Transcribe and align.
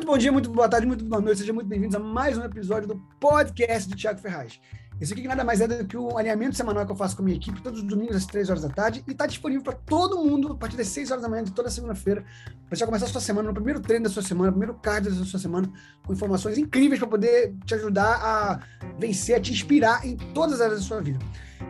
Muito 0.00 0.12
bom 0.12 0.16
dia, 0.16 0.32
muito 0.32 0.48
boa 0.48 0.66
tarde, 0.66 0.86
muito 0.86 1.04
boa 1.04 1.20
noite. 1.20 1.40
Sejam 1.40 1.54
muito 1.54 1.68
bem-vindos 1.68 1.94
a 1.94 1.98
mais 1.98 2.38
um 2.38 2.42
episódio 2.42 2.88
do 2.88 2.96
podcast 3.20 3.86
do 3.86 3.94
Thiago 3.94 4.18
Ferraz. 4.18 4.58
Esse 4.98 5.12
aqui 5.12 5.28
nada 5.28 5.44
mais 5.44 5.60
é 5.60 5.68
do 5.68 5.86
que 5.86 5.94
o 5.94 6.16
alinhamento 6.16 6.56
semanal 6.56 6.86
que 6.86 6.92
eu 6.92 6.96
faço 6.96 7.14
com 7.14 7.20
a 7.20 7.26
minha 7.26 7.36
equipe 7.36 7.60
todos 7.60 7.80
os 7.80 7.86
domingos 7.86 8.16
às 8.16 8.24
3 8.24 8.48
horas 8.48 8.62
da 8.62 8.70
tarde 8.70 9.04
e 9.06 9.10
está 9.10 9.26
disponível 9.26 9.62
para 9.62 9.74
todo 9.74 10.16
mundo 10.24 10.52
a 10.52 10.56
partir 10.56 10.78
das 10.78 10.88
6 10.88 11.10
horas 11.10 11.22
da 11.22 11.28
manhã 11.28 11.44
de 11.44 11.52
toda 11.52 11.68
segunda-feira 11.68 12.24
para 12.66 12.78
já 12.78 12.86
começar 12.86 13.04
a 13.04 13.08
sua 13.10 13.20
semana, 13.20 13.48
no 13.48 13.54
primeiro 13.54 13.78
treino 13.80 14.04
da 14.04 14.10
sua 14.10 14.22
semana, 14.22 14.46
no 14.46 14.52
primeiro 14.56 14.80
card 14.80 15.10
da 15.10 15.22
sua 15.22 15.38
semana, 15.38 15.70
com 16.06 16.14
informações 16.14 16.56
incríveis 16.56 16.98
para 16.98 17.08
poder 17.08 17.54
te 17.66 17.74
ajudar 17.74 18.14
a 18.22 18.60
vencer, 18.98 19.36
a 19.36 19.40
te 19.40 19.52
inspirar 19.52 20.06
em 20.06 20.16
todas 20.16 20.54
as 20.54 20.60
áreas 20.62 20.80
da 20.80 20.86
sua 20.86 21.02
vida. 21.02 21.18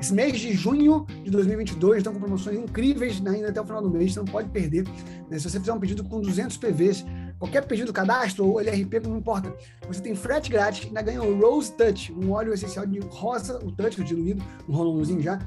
Esse 0.00 0.14
mês 0.14 0.38
de 0.38 0.52
junho 0.52 1.04
de 1.24 1.30
2022 1.30 1.98
estão 1.98 2.12
com 2.12 2.20
promoções 2.20 2.56
incríveis 2.56 3.20
ainda 3.26 3.48
até 3.48 3.60
o 3.60 3.64
final 3.64 3.82
do 3.82 3.90
mês, 3.90 4.14
você 4.14 4.20
não 4.20 4.26
pode 4.26 4.48
perder. 4.50 4.84
Né? 5.28 5.38
Se 5.38 5.50
você 5.50 5.58
fizer 5.58 5.72
um 5.72 5.80
pedido 5.80 6.04
com 6.04 6.20
200 6.20 6.56
PVs, 6.56 7.04
qualquer 7.40 7.66
pedido 7.66 7.90
cadastro 7.92 8.46
ou 8.46 8.60
LRP, 8.60 9.00
não 9.00 9.16
importa, 9.16 9.52
você 9.88 10.00
tem 10.00 10.14
frete 10.14 10.50
grátis 10.50 10.86
ainda 10.86 11.00
ganha 11.00 11.22
o 11.22 11.40
Rose 11.40 11.72
Touch, 11.72 12.12
um 12.12 12.32
óleo 12.32 12.52
essencial 12.52 12.86
de 12.86 13.00
rosa, 13.00 13.58
o 13.64 13.72
touch, 13.72 14.04
diluído, 14.04 14.44
um 14.68 14.72
rolãozinho 14.74 15.22
já, 15.22 15.38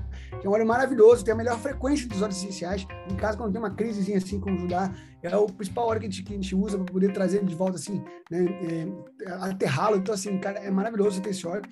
que 0.42 0.48
é 0.48 0.50
um 0.50 0.54
óleo 0.54 0.66
maravilhoso, 0.66 1.24
tem 1.24 1.34
a 1.34 1.38
melhor 1.38 1.58
frequência 1.60 2.10
dos 2.10 2.22
óleos 2.22 2.38
essenciais. 2.38 2.86
Em 3.10 3.16
caso, 3.16 3.38
quando 3.38 3.52
tem 3.52 3.62
uma 3.62 3.70
crisezinha 3.70 4.18
assim 4.18 4.40
como 4.40 4.58
Judá, 4.58 4.92
é 5.22 5.38
o 5.38 5.46
principal 5.46 5.88
óleo 5.88 6.00
que 6.02 6.08
a 6.08 6.10
gente, 6.10 6.24
que 6.24 6.34
a 6.34 6.36
gente 6.36 6.56
usa 6.56 6.78
para 6.78 6.92
poder 6.92 7.14
trazer 7.14 7.38
ele 7.38 7.48
de 7.48 7.56
volta 7.56 7.76
assim, 7.76 8.04
né? 8.30 8.46
É, 9.26 9.32
aterrá-lo. 9.42 9.98
Então, 9.98 10.14
assim, 10.14 10.38
cara, 10.40 10.60
é 10.60 10.72
maravilhoso 10.72 11.22
ter 11.22 11.30
esse 11.30 11.48
óleo. 11.48 11.64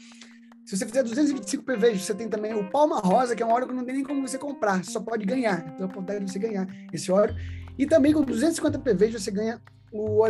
Se 0.65 0.77
você 0.77 0.85
fizer 0.85 1.03
225 1.03 1.63
PVs, 1.63 2.05
você 2.05 2.13
tem 2.13 2.29
também 2.29 2.53
o 2.53 2.69
Palma 2.69 2.99
Rosa, 2.99 3.35
que 3.35 3.43
é 3.43 3.45
um 3.45 3.51
óleo 3.51 3.67
que 3.67 3.73
não 3.73 3.83
tem 3.83 3.95
nem 3.95 4.03
como 4.03 4.25
você 4.25 4.37
comprar, 4.37 4.83
você 4.83 4.91
só 4.91 5.01
pode 5.01 5.25
ganhar. 5.25 5.59
Então, 5.59 5.79
é 5.79 5.81
a 5.81 5.85
oportunidade 5.85 6.23
de 6.23 6.31
você 6.31 6.39
ganhar 6.39 6.67
esse 6.93 7.11
óleo. 7.11 7.35
E 7.77 7.85
também 7.85 8.13
com 8.13 8.21
250 8.21 8.79
PVs 8.79 9.13
você 9.21 9.31
ganha 9.31 9.59
o, 9.91 10.23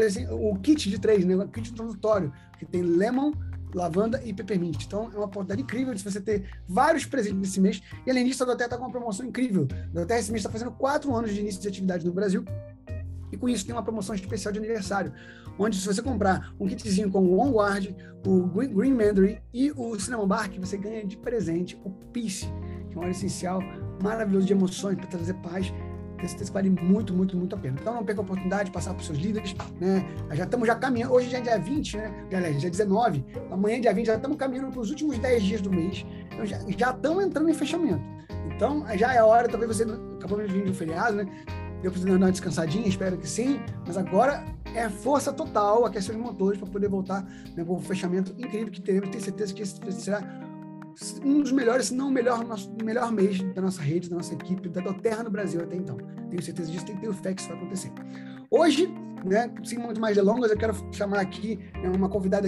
o 0.52 0.60
kit 0.60 0.90
de 0.90 1.00
três, 1.00 1.26
né? 1.26 1.36
O 1.36 1.48
kit 1.48 1.72
introdutório, 1.72 2.32
que 2.58 2.66
tem 2.66 2.82
lemon, 2.82 3.32
lavanda 3.74 4.22
e 4.24 4.34
peppermint. 4.34 4.86
Então, 4.86 5.10
é 5.14 5.16
uma 5.16 5.26
oportunidade 5.26 5.62
incrível 5.62 5.94
de 5.94 6.04
você 6.04 6.20
ter 6.20 6.50
vários 6.68 7.06
presentes 7.06 7.40
nesse 7.40 7.60
mês. 7.60 7.82
E 8.06 8.12
além 8.12 8.26
disso, 8.26 8.44
a 8.44 8.46
Doterra 8.46 8.68
está 8.68 8.78
com 8.78 8.84
uma 8.84 8.92
promoção 8.92 9.26
incrível. 9.26 9.68
A 9.72 10.00
Doterra 10.00 10.20
esse 10.20 10.32
mês 10.32 10.42
está 10.42 10.50
fazendo 10.50 10.72
quatro 10.72 11.14
anos 11.16 11.34
de 11.34 11.40
início 11.40 11.62
de 11.62 11.68
atividade 11.68 12.06
no 12.06 12.12
Brasil. 12.12 12.44
E 13.32 13.38
com 13.38 13.48
isso 13.48 13.66
tem 13.66 13.74
uma 13.74 13.84
promoção 13.84 14.14
especial 14.14 14.52
de 14.52 14.60
aniversário, 14.60 15.14
onde 15.58 15.78
se 15.78 15.86
você 15.86 16.02
comprar 16.02 16.54
um 16.60 16.68
kitzinho 16.68 17.10
com 17.10 17.22
o 17.22 17.40
Onward, 17.40 17.96
o 18.26 18.48
Green, 18.48 18.74
Green 18.74 18.94
Mandarin 18.94 19.38
e 19.54 19.72
o 19.72 19.98
Cinnamon 19.98 20.28
Bark, 20.28 20.60
você 20.60 20.78
ganha 20.78 21.06
de 21.06 21.16
presente 21.16 21.80
o 21.86 21.90
Peace, 22.12 22.46
que 22.90 22.98
é 22.98 23.00
um 23.00 23.04
óleo 23.04 23.12
essencial 23.12 23.62
maravilhoso 24.04 24.48
de 24.48 24.54
emoções 24.54 24.98
para 24.98 25.08
trazer 25.08 25.34
paz. 25.36 25.72
Esse 26.24 26.38
texto 26.38 26.54
vale 26.54 26.70
muito, 26.70 27.14
muito, 27.14 27.36
muito 27.38 27.56
a 27.56 27.58
pena. 27.58 27.78
Então 27.80 27.94
não 27.94 28.04
perca 28.04 28.22
a 28.22 28.24
oportunidade 28.24 28.66
de 28.66 28.72
passar 28.72 28.94
para 28.94 29.02
os 29.02 29.08
seus 29.08 29.18
líderes, 29.18 29.56
né? 29.80 30.06
Já 30.34 30.44
estamos 30.44 30.68
já 30.68 30.76
caminhando, 30.76 31.14
hoje 31.14 31.30
já 31.30 31.38
é 31.40 31.42
dia 31.42 31.60
20, 31.60 31.98
né? 31.98 32.26
Aliás, 32.34 32.60
dia 32.60 32.70
19, 32.70 33.26
amanhã 33.52 33.78
é 33.78 33.80
dia 33.80 33.94
20, 33.94 34.06
já 34.06 34.16
estamos 34.16 34.38
caminhando 34.38 34.72
para 34.72 34.82
os 34.82 34.90
últimos 34.90 35.18
10 35.18 35.44
dias 35.44 35.62
do 35.62 35.72
mês. 35.72 36.06
Então 36.32 36.46
já, 36.46 36.60
já 36.78 36.92
estamos 36.92 37.24
entrando 37.24 37.50
em 37.50 37.54
fechamento. 37.54 38.04
Então 38.54 38.86
já 38.98 39.14
é 39.14 39.24
hora, 39.24 39.48
talvez 39.48 39.76
você 39.76 39.84
acabou 40.16 40.40
de 40.40 40.52
vir 40.52 40.64
de 40.64 40.72
um 40.72 40.74
feriado, 40.74 41.16
né? 41.18 41.26
Deu 41.82 41.92
para 41.92 42.02
dar 42.02 42.12
uma 42.12 42.32
descansadinha, 42.32 42.88
espero 42.88 43.18
que 43.18 43.28
sim. 43.28 43.60
Mas 43.86 43.98
agora 43.98 44.46
é 44.76 44.88
força 44.90 45.34
total, 45.34 45.86
aquecer 45.86 46.16
os 46.16 46.22
motores 46.22 46.60
para 46.60 46.70
poder 46.70 46.88
voltar 46.88 47.24
né, 47.56 47.64
para 47.64 47.74
o 47.74 47.80
fechamento 47.82 48.34
incrível 48.38 48.72
que 48.72 48.82
teremos. 48.82 49.10
Tenho 49.10 49.24
certeza 49.24 49.54
que 49.54 49.64
esse 49.64 49.80
será 49.94 50.22
um 51.24 51.42
dos 51.42 51.52
melhores, 51.52 51.88
se 51.88 51.94
não 51.94 52.08
o 52.10 52.12
melhor, 52.12 52.44
nosso, 52.46 52.72
melhor 52.84 53.12
mês 53.12 53.42
da 53.54 53.62
nossa 53.62 53.82
rede, 53.82 54.10
da 54.10 54.16
nossa 54.18 54.34
equipe, 54.34 54.70
da 54.70 54.82
Doterra 54.82 55.24
no 55.24 55.30
Brasil 55.30 55.62
até 55.62 55.76
então. 55.76 55.98
Tenho 56.30 56.42
certeza 56.42 56.72
disso, 56.72 56.86
ter 56.86 57.08
o 57.08 57.14
fé 57.14 57.34
que 57.34 57.42
isso 57.42 57.50
vai 57.50 57.58
acontecer. 57.58 57.92
Hoje, 58.50 58.88
né, 59.26 59.52
sem 59.64 59.78
muito 59.78 60.02
mais 60.02 60.16
delongas, 60.16 60.52
eu 60.52 60.58
quero 60.58 60.74
chamar 60.92 61.20
aqui 61.20 61.60
né, 61.82 61.90
uma 61.96 62.10
convidada 62.10 62.48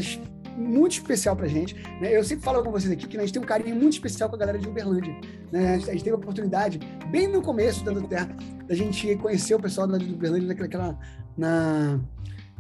muito 0.58 0.94
especial 0.94 1.36
pra 1.36 1.48
gente. 1.48 1.76
Né? 2.02 2.16
Eu 2.16 2.24
sempre 2.24 2.44
falo 2.44 2.64
com 2.64 2.72
vocês 2.72 2.92
aqui 2.92 3.08
que 3.08 3.18
a 3.18 3.22
gente 3.22 3.34
tem 3.34 3.42
um 3.42 3.46
carinho 3.46 3.76
muito 3.76 3.94
especial 3.94 4.30
com 4.30 4.36
a 4.36 4.40
galera 4.40 4.58
de 4.58 4.68
Uberlândia. 4.68 5.16
Né? 5.52 5.76
A 5.76 5.78
gente 5.78 6.04
teve 6.04 6.12
a 6.12 6.20
oportunidade, 6.20 6.80
bem 7.10 7.28
no 7.28 7.42
começo 7.42 7.84
da 7.84 7.94
Terra, 8.02 8.36
da 8.68 8.76
gente 8.76 9.16
conhecer 9.18 9.56
o 9.56 9.60
pessoal 9.60 9.88
da 9.88 9.98
Uberlândia 9.98 10.48
naquela, 10.48 10.98
na, 11.38 12.00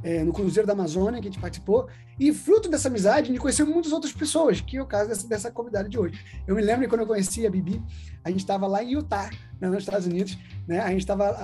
é, 0.03 0.23
no 0.23 0.33
Cruzeiro 0.33 0.67
da 0.67 0.73
Amazônia, 0.73 1.21
que 1.21 1.27
a 1.27 1.31
gente 1.31 1.41
participou, 1.41 1.88
e 2.19 2.34
fruto 2.34 2.69
dessa 2.69 2.88
amizade, 2.88 3.28
gente 3.28 3.40
conheceu 3.40 3.66
muitas 3.66 3.91
outras 3.91 4.13
pessoas, 4.13 4.62
que 4.62 4.78
é 4.78 4.81
o 4.81 4.85
caso 4.85 5.09
dessa, 5.09 5.28
dessa 5.28 5.51
convidada 5.51 5.90
de 5.90 5.97
hoje. 5.97 6.19
Eu 6.47 6.56
me 6.56 6.62
lembro 6.62 6.84
que 6.84 6.88
quando 6.88 7.01
eu 7.01 7.07
conheci 7.07 7.46
a 7.46 7.50
Bibi, 7.50 7.81
a 8.24 8.29
gente 8.29 8.40
estava 8.40 8.68
lá 8.68 8.84
em 8.84 8.94
Utah, 8.94 9.29
né, 9.59 9.69
nos 9.69 9.79
Estados 9.79 10.06
Unidos, 10.06 10.38
né? 10.68 10.79
A 10.79 10.90
gente 10.90 11.01
estava. 11.01 11.35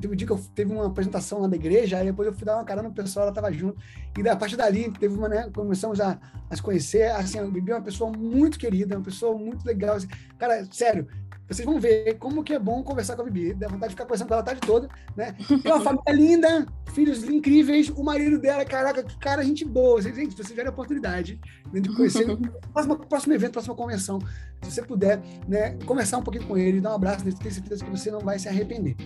Teve 0.00 0.08
um 0.08 0.16
dia 0.16 0.26
que 0.26 0.32
eu 0.32 0.40
teve 0.54 0.72
uma 0.72 0.86
apresentação 0.86 1.40
lá 1.40 1.48
da 1.48 1.56
igreja, 1.56 1.98
aí 1.98 2.06
depois 2.06 2.26
eu 2.26 2.34
fui 2.34 2.44
dar 2.44 2.56
uma 2.56 2.64
cara 2.64 2.82
no 2.82 2.92
pessoal, 2.92 3.24
ela 3.24 3.30
estava 3.30 3.52
junto, 3.52 3.78
e 4.18 4.22
da 4.22 4.36
partir 4.36 4.56
dali, 4.56 4.90
teve 4.98 5.14
uma, 5.14 5.28
né, 5.28 5.48
começamos 5.54 6.00
a, 6.00 6.18
a 6.50 6.56
se 6.56 6.62
conhecer. 6.62 7.10
Assim, 7.12 7.38
a 7.38 7.44
Bibi 7.44 7.70
é 7.70 7.74
uma 7.76 7.82
pessoa 7.82 8.10
muito 8.10 8.58
querida, 8.58 8.96
uma 8.96 9.04
pessoa 9.04 9.36
muito 9.38 9.64
legal. 9.64 9.96
Assim, 9.96 10.08
cara, 10.38 10.66
sério, 10.70 11.06
vocês 11.48 11.66
vão 11.66 11.78
ver 11.78 12.14
como 12.18 12.42
que 12.42 12.54
é 12.54 12.58
bom 12.58 12.82
conversar 12.82 13.16
com 13.16 13.22
a 13.22 13.24
Bibi. 13.24 13.54
Dá 13.54 13.68
vontade 13.68 13.88
de 13.88 13.94
ficar 13.94 14.04
conversando 14.04 14.28
com 14.28 14.34
ela 14.34 14.42
a 14.42 14.46
tarde 14.46 14.60
toda, 14.60 14.88
né? 15.16 15.34
Tem 15.62 15.72
uma 15.72 15.80
família 15.82 16.12
linda, 16.12 16.66
filhos 16.92 17.24
incríveis, 17.24 17.88
o 17.90 18.02
marido 18.02 18.38
dela, 18.38 18.64
caraca, 18.64 19.02
que 19.02 19.18
cara, 19.18 19.42
gente 19.42 19.64
boa. 19.64 20.00
Gente, 20.00 20.30
se 20.30 20.36
vocês 20.36 20.48
tiverem 20.48 20.70
a 20.70 20.72
oportunidade 20.72 21.40
né, 21.72 21.80
de 21.80 21.94
conhecer, 21.94 22.26
próximo, 22.72 22.96
próximo 23.06 23.34
evento, 23.34 23.52
próxima 23.52 23.74
convenção, 23.74 24.18
se 24.62 24.70
você 24.70 24.82
puder, 24.82 25.20
né, 25.46 25.76
conversar 25.84 26.18
um 26.18 26.22
pouquinho 26.22 26.46
com 26.46 26.56
ele, 26.56 26.80
dar 26.80 26.92
um 26.92 26.94
abraço 26.94 27.24
nele, 27.24 27.36
tenho 27.36 27.54
certeza 27.54 27.84
que 27.84 27.90
você 27.90 28.10
não 28.10 28.20
vai 28.20 28.38
se 28.38 28.48
arrepender. 28.48 28.96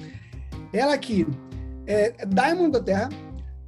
Ela 0.73 0.95
aqui 0.95 1.27
é 1.87 2.27
Diamond 2.27 2.73
da 2.73 2.81
Terra, 2.81 3.09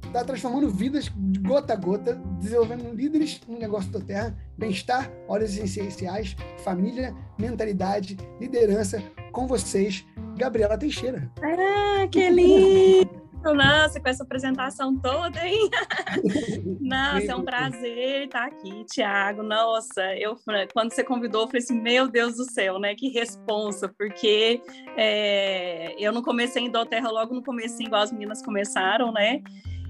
está 0.09 0.23
transformando 0.23 0.69
vidas 0.69 1.11
de 1.15 1.39
gota 1.39 1.73
a 1.73 1.75
gota, 1.75 2.15
desenvolvendo 2.39 2.93
líderes 2.93 3.39
no 3.47 3.57
negócio 3.57 3.91
da 3.91 3.99
terra, 3.99 4.35
bem-estar, 4.57 5.11
óleos 5.27 5.55
essenciais, 5.57 6.35
família, 6.63 7.15
mentalidade, 7.37 8.17
liderança, 8.39 9.01
com 9.31 9.47
vocês, 9.47 10.05
Gabriela 10.35 10.77
Teixeira. 10.77 11.31
Ah, 11.41 12.07
que 12.07 12.29
lindo! 12.29 13.19
Nossa, 13.41 14.01
com 14.01 14.09
essa 14.09 14.23
apresentação 14.23 14.97
toda, 14.97 15.47
hein? 15.47 15.69
Nossa, 16.81 17.31
é 17.31 17.35
um 17.35 17.45
prazer 17.45 18.25
estar 18.25 18.45
aqui, 18.45 18.83
Tiago. 18.85 19.41
Nossa, 19.43 20.01
eu 20.17 20.35
quando 20.73 20.91
você 20.91 21.05
convidou, 21.05 21.43
eu 21.43 21.47
falei 21.47 21.61
assim, 21.61 21.79
meu 21.79 22.09
Deus 22.09 22.35
do 22.35 22.43
céu, 22.43 22.79
né? 22.79 22.95
Que 22.95 23.09
responsa, 23.09 23.87
porque 23.97 24.61
é, 24.97 25.95
eu 25.97 26.11
não 26.11 26.21
comecei 26.21 26.63
em 26.63 26.69
Doterra 26.69 27.09
logo 27.09 27.33
no 27.33 27.41
começo, 27.41 27.81
igual 27.81 28.01
as 28.01 28.11
meninas 28.11 28.41
começaram, 28.41 29.13
né? 29.13 29.41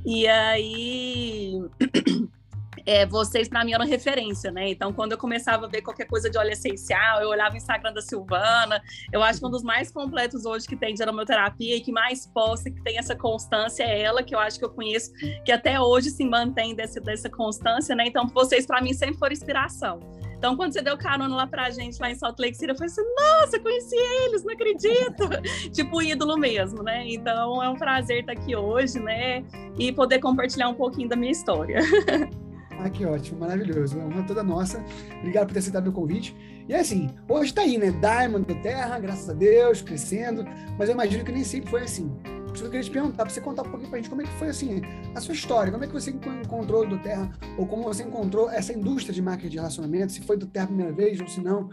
E 0.06 0.28
aí 0.28 1.54
é, 2.86 3.06
vocês 3.06 3.48
para 3.48 3.64
mim 3.64 3.74
eram 3.74 3.86
referência, 3.86 4.52
né? 4.52 4.70
Então, 4.70 4.92
quando 4.94 5.12
eu 5.12 5.18
começava 5.18 5.66
a 5.66 5.70
ver 5.70 5.82
qualquer 5.82 6.06
coisa 6.06 6.30
de 6.30 6.38
óleo 6.38 6.52
essencial, 6.52 7.22
eu 7.22 7.30
olhava 7.30 7.54
o 7.54 7.58
Instagram 7.58 7.94
da 7.94 8.02
Silvana. 8.02 8.82
Eu 9.12 9.22
acho 9.22 9.40
que 9.40 9.46
um 9.46 9.50
dos 9.50 9.64
mais 9.64 9.92
completos 9.92 10.46
hoje 10.46 10.68
que 10.68 10.76
tem 10.76 10.94
de 10.94 11.04
aromaterapia 11.04 11.76
e 11.76 11.82
que 11.82 11.92
mais 11.92 12.26
posta, 12.28 12.70
que 12.70 12.82
tem 12.82 12.98
essa 12.98 13.16
constância 13.16 13.84
é 13.84 14.02
ela, 14.02 14.24
que 14.24 14.34
eu 14.34 14.40
acho 14.40 14.58
que 14.58 14.66
eu 14.66 14.70
conheço, 14.70 15.12
que 15.46 15.52
até 15.52 15.80
hoje 15.80 16.10
se 16.10 16.26
mantém 16.26 16.76
desse, 16.76 17.00
dessa 17.00 17.30
constância, 17.30 17.96
né? 17.96 18.06
Então, 18.08 18.28
vocês 18.28 18.66
para 18.66 18.82
mim 18.82 18.94
sempre 18.94 19.18
foram 19.18 19.34
inspiração. 19.34 20.00
Então, 20.40 20.56
quando 20.56 20.72
você 20.72 20.82
deu 20.82 20.98
carona 20.98 21.36
lá 21.36 21.46
pra 21.46 21.70
gente, 21.70 22.00
lá 22.00 22.10
em 22.10 22.16
Salt 22.16 22.40
Lake 22.40 22.56
City, 22.56 22.72
eu 22.72 22.76
falei 22.76 22.90
assim, 22.90 23.02
nossa, 23.14 23.60
conheci 23.60 23.96
eles, 24.24 24.42
não 24.42 24.54
acredito! 24.54 25.30
tipo, 25.70 26.02
ídolo 26.02 26.38
mesmo, 26.38 26.82
né? 26.82 27.04
Então, 27.06 27.62
é 27.62 27.68
um 27.68 27.76
prazer 27.76 28.22
estar 28.22 28.32
aqui 28.32 28.56
hoje, 28.56 29.02
né? 29.02 29.44
E 29.78 29.92
poder 29.92 30.20
compartilhar 30.20 30.70
um 30.70 30.76
pouquinho 30.76 31.10
da 31.10 31.16
minha 31.18 31.32
história. 31.32 31.80
Ah, 32.82 32.90
que 32.90 33.06
ótimo, 33.06 33.42
maravilhoso. 33.42 34.00
É 34.00 34.04
uma 34.06 34.24
toda 34.24 34.42
nossa. 34.42 34.82
Obrigado 35.18 35.48
por 35.48 35.54
ter 35.54 35.60
aceitado 35.60 35.90
o 35.90 35.92
convite. 35.92 36.34
E 36.66 36.74
é 36.74 36.80
assim, 36.80 37.10
hoje 37.28 37.50
está 37.50 37.64
aí, 37.64 37.78
né? 37.78 37.92
Diamond 37.92 38.46
da 38.46 38.56
Terra, 38.62 38.98
graças 39.00 39.30
a 39.30 39.34
Deus, 39.34 39.82
crescendo. 39.82 40.46
Mas 40.78 40.88
eu 40.88 40.94
imagino 40.94 41.26
que 41.26 41.32
nem 41.34 41.44
sempre 41.44 41.70
foi 41.70 41.82
assim. 41.82 42.10
Eu 42.56 42.66
queria 42.66 42.84
te 42.84 42.92
perguntar, 42.92 43.24
para 43.24 43.30
você 43.30 43.42
contar 43.42 43.62
um 43.64 43.70
pouquinho 43.70 43.90
para 43.90 44.00
a 44.00 44.02
gente 44.02 44.10
como 44.10 44.22
é 44.22 44.26
que 44.26 44.32
foi 44.34 44.50
assim, 44.50 44.82
a 45.16 45.22
sua 45.22 45.34
história, 45.34 45.72
como 45.72 45.84
é 45.84 45.88
que 45.88 45.94
você 45.94 46.12
encontrou 46.12 46.88
do 46.88 46.98
Terra, 47.00 47.32
ou 47.58 47.66
como 47.66 47.84
você 47.84 48.04
encontrou 48.04 48.50
essa 48.50 48.74
indústria 48.74 49.14
de 49.14 49.22
marketing 49.22 49.50
de 49.50 49.58
relacionamento, 49.58 50.12
se 50.12 50.22
foi 50.22 50.38
do 50.38 50.46
Terra 50.46 50.66
a 50.66 50.68
primeira 50.68 50.92
vez 50.92 51.20
ou 51.20 51.28
se 51.28 51.42
não. 51.42 51.70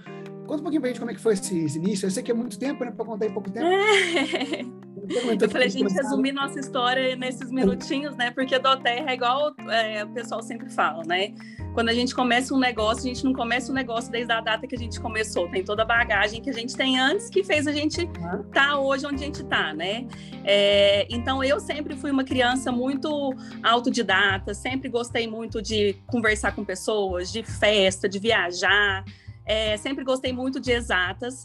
Conta 0.46 0.61
um 0.61 0.62
pouquinho 0.62 0.81
para 0.81 0.90
a 0.90 0.93
gente 0.93 1.00
como 1.00 1.11
é 1.11 1.14
que 1.14 1.20
foi 1.20 1.34
esse, 1.34 1.58
esse, 1.58 1.78
início. 1.78 2.06
Eu 2.06 2.11
sei 2.11 2.23
que 2.23 2.31
é 2.31 2.34
muito 2.34 2.58
tempo, 2.58 2.84
né, 2.84 2.90
para 2.90 3.05
contar 3.05 3.26
em 3.26 3.32
pouco 3.32 3.50
tempo. 3.50 3.67
Eu 5.41 5.49
falei, 5.50 5.69
a 5.69 5.70
gente 5.70 5.93
resumir 5.93 6.32
nossa 6.32 6.58
história 6.58 7.14
nesses 7.17 7.50
minutinhos, 7.50 8.17
né? 8.17 8.31
Porque 8.31 8.58
do 8.58 8.76
Terra 8.76 9.11
é 9.11 9.14
igual 9.14 9.55
é, 9.70 10.05
o 10.05 10.08
pessoal 10.08 10.43
sempre 10.43 10.69
fala, 10.70 11.03
né? 11.05 11.35
Quando 11.75 11.91
a 11.91 11.94
gente 11.94 12.14
começa 12.14 12.55
um 12.55 12.58
negócio, 12.58 13.05
a 13.05 13.14
gente 13.14 13.25
não 13.25 13.32
começa 13.32 13.70
um 13.70 13.75
negócio 13.75 14.11
desde 14.11 14.32
a 14.32 14.41
data 14.41 14.67
que 14.67 14.75
a 14.75 14.79
gente 14.79 14.99
começou. 14.99 15.49
Tem 15.50 15.62
toda 15.62 15.82
a 15.82 15.85
bagagem 15.85 16.41
que 16.41 16.50
a 16.50 16.53
gente 16.53 16.75
tem 16.75 16.99
antes 16.99 17.29
que 17.29 17.44
fez 17.44 17.67
a 17.67 17.73
gente 17.73 18.03
estar 18.03 18.50
tá 18.50 18.79
hoje 18.79 19.06
onde 19.06 19.17
a 19.17 19.26
gente 19.26 19.43
está, 19.43 19.75
né? 19.75 20.06
É, 20.43 21.06
então, 21.11 21.44
eu 21.44 21.61
sempre 21.61 21.94
fui 21.94 22.11
uma 22.11 22.25
criança 22.25 22.73
muito 22.73 23.35
autodidata, 23.62 24.55
sempre 24.55 24.88
gostei 24.88 25.29
muito 25.29 25.61
de 25.61 25.94
conversar 26.06 26.55
com 26.55 26.64
pessoas, 26.64 27.31
de 27.31 27.43
festa, 27.43 28.09
de 28.09 28.19
viajar. 28.19 29.05
É, 29.44 29.76
sempre 29.76 30.02
gostei 30.02 30.32
muito 30.32 30.59
de 30.59 30.73
exatas. 30.73 31.44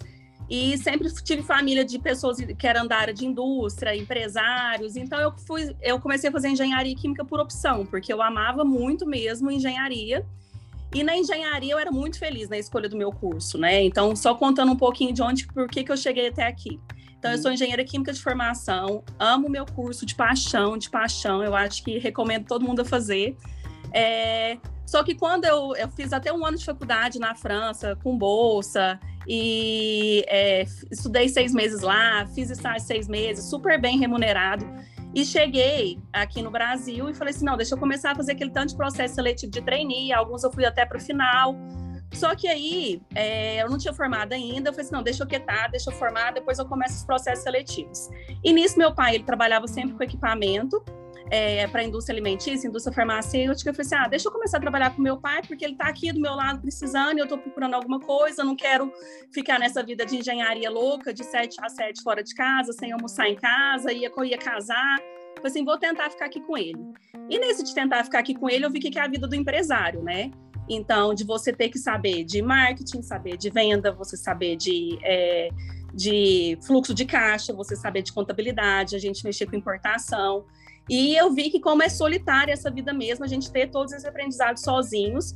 E 0.52 0.78
sempre 0.78 1.10
tive 1.24 1.42
família 1.42 1.86
de 1.86 1.98
pessoas 1.98 2.38
que 2.38 2.68
eram 2.68 2.86
da 2.86 2.98
área 2.98 3.14
de 3.14 3.26
indústria, 3.26 3.96
empresários. 3.96 4.98
Então 4.98 5.18
eu 5.18 5.32
fui, 5.48 5.74
eu 5.82 5.98
comecei 5.98 6.30
a 6.30 6.32
fazer 6.32 6.50
engenharia 6.50 6.94
química 6.94 7.24
por 7.24 7.40
opção, 7.40 7.86
porque 7.86 8.12
eu 8.12 8.22
amava 8.22 8.66
muito 8.66 9.06
mesmo 9.06 9.50
engenharia. 9.50 10.26
E 10.94 11.04
na 11.04 11.16
engenharia 11.16 11.72
eu 11.72 11.80
era 11.80 11.90
muito 11.90 12.20
feliz 12.20 12.50
na 12.50 12.58
escolha 12.58 12.90
do 12.90 12.98
meu 12.98 13.14
curso, 13.14 13.58
né? 13.58 13.82
Então, 13.82 14.14
só 14.14 14.36
contando 14.36 14.74
um 14.74 14.76
pouquinho 14.76 15.14
de 15.14 15.22
onde, 15.22 15.48
por 15.48 15.70
que, 15.70 15.86
que 15.86 15.92
eu 15.92 15.96
cheguei 15.96 16.28
até 16.28 16.46
aqui. 16.46 16.78
Então, 17.18 17.32
eu 17.32 17.38
sou 17.38 17.50
engenheira 17.50 17.86
química 17.86 18.12
de 18.12 18.22
formação, 18.22 19.06
amo 19.18 19.48
meu 19.48 19.66
curso 19.66 20.06
de 20.06 20.16
paixão, 20.16 20.78
de 20.78 20.90
paixão. 20.90 21.42
Eu 21.42 21.56
acho 21.56 21.82
que 21.82 21.98
recomendo 21.98 22.46
todo 22.46 22.66
mundo 22.66 22.82
a 22.82 22.86
fazer. 22.86 23.38
É, 23.94 24.58
só 24.86 25.02
que 25.02 25.16
quando 25.16 25.46
eu, 25.46 25.74
eu 25.78 25.88
fiz 25.92 26.12
até 26.12 26.34
um 26.34 26.46
ano 26.46 26.58
de 26.58 26.66
faculdade 26.66 27.20
na 27.20 27.36
França, 27.36 27.98
com 28.04 28.18
bolsa, 28.18 29.00
e 29.28 30.24
é, 30.28 30.64
estudei 30.92 31.30
seis 31.30 31.54
meses 31.54 31.82
lá, 31.82 32.26
fiz 32.34 32.50
estágio 32.50 32.86
seis 32.86 33.08
meses, 33.08 33.46
super 33.46 33.80
bem 33.80 34.00
remunerado. 34.00 34.66
E 35.14 35.26
cheguei 35.26 36.00
aqui 36.14 36.42
no 36.42 36.50
Brasil 36.50 37.10
e 37.10 37.14
falei 37.14 37.34
assim: 37.34 37.46
não, 37.46 37.58
deixa 37.58 37.76
eu 37.76 37.78
começar 37.78 38.12
a 38.12 38.16
fazer 38.16 38.32
aquele 38.32 38.52
tanto 38.52 38.70
de 38.70 38.78
processo 38.78 39.16
seletivo 39.16 39.52
de 39.52 39.62
trainee, 39.62 40.14
alguns 40.14 40.44
eu 40.44 40.52
fui 40.52 40.66
até 40.66 40.86
para 40.86 40.98
o 40.98 41.02
final. 41.02 41.56
Só 42.14 42.36
que 42.36 42.48
aí 42.48 43.02
é, 43.16 43.62
eu 43.62 43.70
não 43.70 43.78
tinha 43.78 43.94
formado 43.94 44.34
ainda, 44.34 44.70
eu 44.70 44.74
falei 44.74 44.86
assim: 44.86 44.96
não, 44.96 45.04
deixa 45.04 45.24
eu 45.24 45.28
quietar, 45.28 45.70
deixa 45.70 45.90
eu 45.90 45.96
formar, 45.96 46.32
depois 46.32 46.60
eu 46.60 46.66
começo 46.66 46.96
os 46.96 47.04
processos 47.04 47.44
seletivos. 47.44 48.10
E 48.44 48.54
nisso, 48.54 48.78
meu 48.78 48.94
pai, 48.94 49.16
ele 49.16 49.24
trabalhava 49.24 49.68
sempre 49.68 49.96
com 49.96 50.04
equipamento, 50.04 50.84
é, 51.32 51.66
para 51.66 51.80
a 51.80 51.84
indústria 51.86 52.14
alimentícia, 52.14 52.68
indústria 52.68 52.94
farmacêutica, 52.94 53.70
eu 53.70 53.74
falei 53.74 53.88
assim, 53.88 53.96
ah, 53.96 54.08
deixa 54.10 54.28
eu 54.28 54.32
começar 54.34 54.58
a 54.58 54.60
trabalhar 54.60 54.94
com 54.94 55.02
meu 55.02 55.16
pai, 55.18 55.42
porque 55.48 55.64
ele 55.64 55.74
está 55.74 55.88
aqui 55.88 56.12
do 56.12 56.20
meu 56.20 56.36
lado 56.36 56.60
precisando, 56.60 57.18
e 57.18 57.20
eu 57.22 57.24
estou 57.24 57.38
procurando 57.38 57.74
alguma 57.74 58.02
coisa, 58.02 58.44
não 58.44 58.54
quero 58.54 58.92
ficar 59.34 59.58
nessa 59.58 59.82
vida 59.82 60.06
de 60.06 60.18
engenharia 60.18 60.70
louca, 60.70 61.14
de 61.14 61.24
sete 61.24 61.56
a 61.62 61.70
sete 61.70 62.04
fora 62.04 62.22
de 62.22 62.36
casa, 62.36 62.74
sem 62.74 62.92
almoçar 62.92 63.30
em 63.30 63.36
casa, 63.36 63.94
ia, 63.94 64.12
ia 64.26 64.38
casar, 64.38 64.98
falei 65.38 65.50
assim, 65.50 65.64
vou 65.64 65.78
tentar 65.78 66.10
ficar 66.10 66.26
aqui 66.26 66.42
com 66.42 66.58
ele. 66.58 66.84
E 67.30 67.40
nesse 67.40 67.64
de 67.64 67.74
tentar 67.74 68.04
ficar 68.04 68.20
aqui 68.20 68.36
com 68.36 68.50
ele, 68.50 68.66
eu 68.66 68.70
vi 68.70 68.82
que 68.82 69.00
é 69.00 69.02
a 69.02 69.08
vida 69.08 69.26
do 69.26 69.34
empresário, 69.34 70.04
né? 70.04 70.32
Então, 70.68 71.14
de 71.14 71.24
você 71.24 71.54
ter 71.54 71.70
que 71.70 71.80
saber 71.80 72.26
de 72.26 72.42
marketing, 72.42 73.02
saber 73.02 73.38
de 73.38 73.50
venda, 73.50 73.94
você 73.94 74.18
saber 74.18 74.58
de... 74.58 75.00
É, 75.02 75.50
de 75.94 76.58
fluxo 76.66 76.94
de 76.94 77.04
caixa, 77.04 77.52
você 77.52 77.76
saber 77.76 78.02
de 78.02 78.14
contabilidade, 78.14 78.96
a 78.96 79.00
gente 79.00 79.26
mexer 79.26 79.46
com 79.46 79.58
importação. 79.58 80.46
E 80.90 81.16
eu 81.16 81.32
vi 81.32 81.50
que 81.50 81.60
como 81.60 81.84
é 81.84 81.90
solitária 81.90 82.52
essa 82.52 82.70
vida 82.70 82.94
mesmo, 82.94 83.24
a 83.24 83.28
gente 83.28 83.52
ter 83.52 83.70
todos 83.70 83.94
esses 83.94 84.06
aprendizados 84.06 84.62
sozinhos. 84.64 85.36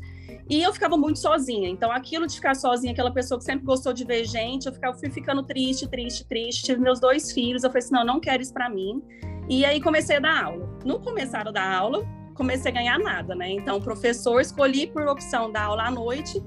E 0.50 0.62
eu 0.62 0.74
ficava 0.74 0.98
muito 0.98 1.20
sozinha. 1.20 1.70
Então, 1.70 1.92
aquilo 1.92 2.28
de 2.28 2.36
ficar 2.36 2.56
sozinha, 2.56 2.94
aquela 2.94 3.12
pessoa 3.12 3.38
que 3.38 3.46
sempre 3.46 3.66
gostou 3.66 3.94
de 3.94 4.04
ver 4.04 4.26
gente, 4.26 4.68
eu 4.68 4.74
ficava, 4.74 4.98
fui 4.98 5.10
ficando 5.10 5.44
triste, 5.44 5.88
triste, 5.88 6.26
triste. 6.26 6.64
Tive 6.64 6.80
meus 6.80 7.00
dois 7.00 7.32
filhos, 7.32 7.64
eu 7.64 7.70
falei 7.70 7.84
assim: 7.84 7.94
não, 7.94 8.06
não 8.06 8.20
quero 8.20 8.42
isso 8.42 8.54
para 8.54 8.70
mim. 8.70 9.02
E 9.50 9.66
aí 9.66 9.82
comecei 9.82 10.18
a 10.18 10.20
dar 10.20 10.44
aula. 10.44 10.70
No 10.84 11.00
começar 11.00 11.48
a 11.48 11.52
dar 11.52 11.72
aula, 11.72 12.06
comecei 12.34 12.72
a 12.72 12.76
ganhar 12.76 13.00
nada, 13.00 13.34
né? 13.34 13.50
Então, 13.52 13.80
professor, 13.82 14.40
escolhi 14.40 14.88
por 14.88 15.08
opção 15.08 15.52
dar 15.52 15.66
aula 15.66 15.84
à 15.84 15.92
noite, 15.92 16.44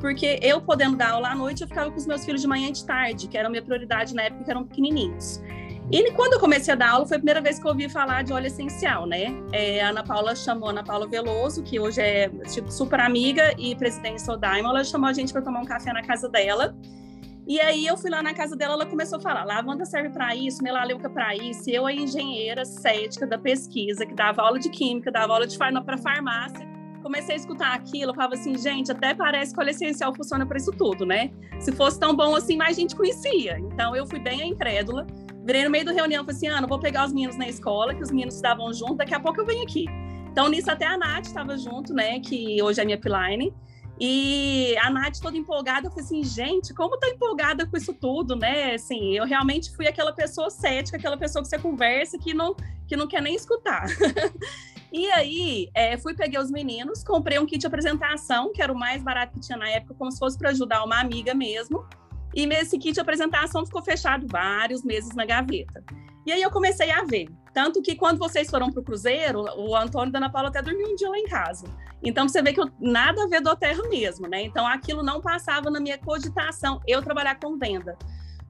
porque 0.00 0.38
eu 0.42 0.60
podendo 0.60 0.96
dar 0.96 1.12
aula 1.12 1.30
à 1.30 1.34
noite, 1.34 1.62
eu 1.62 1.68
ficava 1.68 1.90
com 1.90 1.96
os 1.96 2.06
meus 2.06 2.24
filhos 2.24 2.42
de 2.42 2.48
manhã 2.48 2.68
e 2.68 2.72
de 2.72 2.84
tarde, 2.84 3.28
que 3.28 3.38
era 3.38 3.48
a 3.48 3.50
minha 3.50 3.62
prioridade 3.62 4.14
na 4.14 4.22
época, 4.22 4.44
que 4.44 4.50
eram 4.50 4.64
pequenininhos. 4.64 5.40
E 5.90 6.10
quando 6.12 6.34
eu 6.34 6.40
comecei 6.40 6.72
a 6.72 6.76
dar 6.76 6.90
aula, 6.90 7.06
foi 7.06 7.16
a 7.16 7.20
primeira 7.20 7.40
vez 7.40 7.58
que 7.58 7.66
eu 7.66 7.70
ouvi 7.70 7.88
falar 7.88 8.22
de 8.22 8.32
óleo 8.32 8.46
essencial, 8.46 9.06
né? 9.06 9.26
É, 9.52 9.82
a 9.82 9.90
Ana 9.90 10.02
Paula 10.02 10.34
chamou 10.34 10.68
a 10.68 10.72
Ana 10.72 10.82
Paula 10.82 11.06
Veloso, 11.06 11.62
que 11.62 11.78
hoje 11.78 12.00
é 12.00 12.28
tipo, 12.50 12.70
super 12.70 13.00
amiga 13.00 13.52
e 13.58 13.74
presidente 13.74 14.24
do 14.24 14.36
Daimon, 14.36 14.70
ela 14.70 14.84
chamou 14.84 15.08
a 15.08 15.12
gente 15.12 15.32
para 15.32 15.42
tomar 15.42 15.60
um 15.60 15.66
café 15.66 15.92
na 15.92 16.02
casa 16.02 16.28
dela. 16.28 16.74
E 17.46 17.60
aí 17.60 17.86
eu 17.86 17.96
fui 17.96 18.08
lá 18.08 18.22
na 18.22 18.32
casa 18.32 18.56
dela, 18.56 18.74
ela 18.74 18.86
começou 18.86 19.18
a 19.18 19.20
falar: 19.20 19.44
lavanda 19.44 19.84
serve 19.84 20.10
para 20.10 20.34
isso, 20.34 20.62
melaleuca 20.62 21.10
para 21.10 21.34
isso. 21.34 21.68
E 21.68 21.74
eu, 21.74 21.86
a 21.86 21.92
engenheira 21.92 22.64
cética 22.64 23.26
da 23.26 23.36
pesquisa, 23.36 24.06
que 24.06 24.14
dava 24.14 24.42
aula 24.42 24.58
de 24.58 24.70
química, 24.70 25.10
dava 25.10 25.32
aula 25.32 25.46
de 25.46 25.58
para 25.58 25.98
farmácia, 25.98 26.66
comecei 27.02 27.34
a 27.34 27.38
escutar 27.38 27.74
aquilo, 27.74 28.12
eu 28.12 28.14
falava 28.14 28.34
assim, 28.34 28.56
gente, 28.56 28.90
até 28.90 29.12
parece 29.12 29.52
que 29.52 29.58
o 29.58 29.62
óleo 29.62 29.70
essencial 29.70 30.14
funciona 30.14 30.46
para 30.46 30.56
isso 30.56 30.70
tudo, 30.72 31.04
né? 31.04 31.30
Se 31.60 31.72
fosse 31.72 31.98
tão 31.98 32.14
bom 32.14 32.34
assim, 32.34 32.56
mais 32.56 32.76
gente 32.76 32.94
conhecia. 32.94 33.58
Então 33.58 33.94
eu 33.94 34.06
fui 34.06 34.20
bem 34.20 34.48
incrédula. 34.48 35.06
Virei 35.44 35.64
no 35.64 35.70
meio 35.70 35.84
da 35.84 35.92
reunião, 35.92 36.24
falei 36.24 36.36
assim, 36.36 36.46
Ana, 36.46 36.66
vou 36.66 36.78
pegar 36.78 37.04
os 37.04 37.12
meninos 37.12 37.36
na 37.36 37.48
escola, 37.48 37.94
que 37.94 38.02
os 38.02 38.10
meninos 38.10 38.36
estavam 38.36 38.72
juntos, 38.72 38.98
daqui 38.98 39.14
a 39.14 39.20
pouco 39.20 39.40
eu 39.40 39.46
venho 39.46 39.62
aqui. 39.62 39.86
Então, 40.30 40.48
nisso 40.48 40.70
até 40.70 40.86
a 40.86 40.96
Nath 40.96 41.26
estava 41.26 41.58
junto, 41.58 41.92
né, 41.92 42.20
que 42.20 42.62
hoje 42.62 42.80
é 42.80 42.84
minha 42.84 42.98
piline. 42.98 43.52
E 44.00 44.74
a 44.80 44.90
Nath 44.90 45.20
toda 45.20 45.36
empolgada, 45.36 45.86
eu 45.86 45.90
falei 45.90 46.04
assim, 46.04 46.24
gente, 46.24 46.72
como 46.74 46.98
tá 46.98 47.08
empolgada 47.08 47.66
com 47.66 47.76
isso 47.76 47.92
tudo, 47.92 48.34
né? 48.34 48.74
Assim, 48.74 49.16
eu 49.16 49.24
realmente 49.24 49.70
fui 49.76 49.86
aquela 49.86 50.12
pessoa 50.12 50.50
cética, 50.50 50.96
aquela 50.96 51.16
pessoa 51.16 51.42
que 51.42 51.48
você 51.48 51.58
conversa 51.58 52.18
que 52.18 52.32
não, 52.34 52.56
que 52.88 52.96
não 52.96 53.06
quer 53.06 53.22
nem 53.22 53.34
escutar. 53.34 53.84
e 54.90 55.08
aí, 55.12 55.68
é, 55.74 55.96
fui, 55.98 56.14
peguei 56.14 56.40
os 56.40 56.50
meninos, 56.50 57.04
comprei 57.04 57.38
um 57.38 57.46
kit 57.46 57.58
de 57.58 57.66
apresentação, 57.66 58.52
que 58.52 58.62
era 58.62 58.72
o 58.72 58.76
mais 58.76 59.02
barato 59.02 59.34
que 59.34 59.40
tinha 59.40 59.58
na 59.58 59.68
época, 59.68 59.94
como 59.94 60.10
se 60.10 60.18
fosse 60.18 60.36
para 60.36 60.50
ajudar 60.50 60.82
uma 60.82 60.98
amiga 60.98 61.34
mesmo. 61.34 61.84
E 62.34 62.44
esse 62.44 62.78
kit 62.78 62.94
de 62.94 63.00
apresentação 63.00 63.64
ficou 63.64 63.82
fechado 63.82 64.26
vários 64.28 64.82
meses 64.82 65.14
na 65.14 65.24
gaveta. 65.24 65.82
E 66.24 66.32
aí 66.32 66.40
eu 66.40 66.50
comecei 66.50 66.90
a 66.90 67.02
ver. 67.02 67.28
Tanto 67.52 67.82
que 67.82 67.94
quando 67.94 68.18
vocês 68.18 68.48
foram 68.48 68.70
para 68.70 68.80
o 68.80 68.84
Cruzeiro, 68.84 69.44
o 69.56 69.76
Antônio 69.76 70.12
e 70.12 70.16
a 70.16 70.18
Ana 70.18 70.30
Paula 70.30 70.48
até 70.48 70.62
dormiu 70.62 70.88
um 70.88 70.94
dia 70.94 71.10
lá 71.10 71.18
em 71.18 71.26
casa. 71.26 71.66
Então 72.02 72.28
você 72.28 72.40
vê 72.42 72.52
que 72.52 72.60
eu, 72.60 72.70
nada 72.80 73.24
a 73.24 73.28
ver 73.28 73.40
do 73.40 73.54
terra 73.56 73.82
mesmo, 73.88 74.26
né? 74.26 74.42
Então 74.42 74.66
aquilo 74.66 75.02
não 75.02 75.20
passava 75.20 75.70
na 75.70 75.80
minha 75.80 75.98
cogitação, 75.98 76.80
eu 76.86 77.02
trabalhar 77.02 77.38
com 77.38 77.58
venda. 77.58 77.96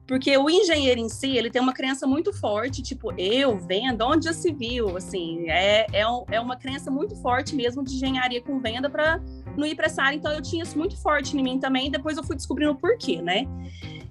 Porque 0.07 0.37
o 0.37 0.49
engenheiro 0.49 0.99
em 0.99 1.07
si, 1.07 1.37
ele 1.37 1.49
tem 1.49 1.61
uma 1.61 1.73
crença 1.73 2.05
muito 2.05 2.33
forte, 2.33 2.81
tipo, 2.81 3.13
eu 3.17 3.57
vendo, 3.57 4.01
onde 4.01 4.25
já 4.25 4.33
se 4.33 4.51
viu, 4.51 4.97
assim, 4.97 5.49
é, 5.49 5.85
é, 5.93 6.03
é 6.31 6.39
uma 6.39 6.57
crença 6.57 6.91
muito 6.91 7.15
forte 7.15 7.55
mesmo 7.55 7.83
de 7.83 7.95
engenharia 7.95 8.41
com 8.41 8.59
venda 8.59 8.89
para 8.89 9.21
não 9.55 9.65
ir 9.65 9.75
para 9.75 9.85
essa 9.85 10.03
área, 10.03 10.17
então 10.17 10.31
eu 10.31 10.41
tinha 10.41 10.63
isso 10.63 10.77
muito 10.77 10.97
forte 11.01 11.37
em 11.37 11.41
mim 11.41 11.57
também, 11.57 11.89
depois 11.89 12.17
eu 12.17 12.23
fui 12.23 12.35
descobrindo 12.35 12.73
o 12.73 12.75
porquê, 12.75 13.21
né? 13.21 13.47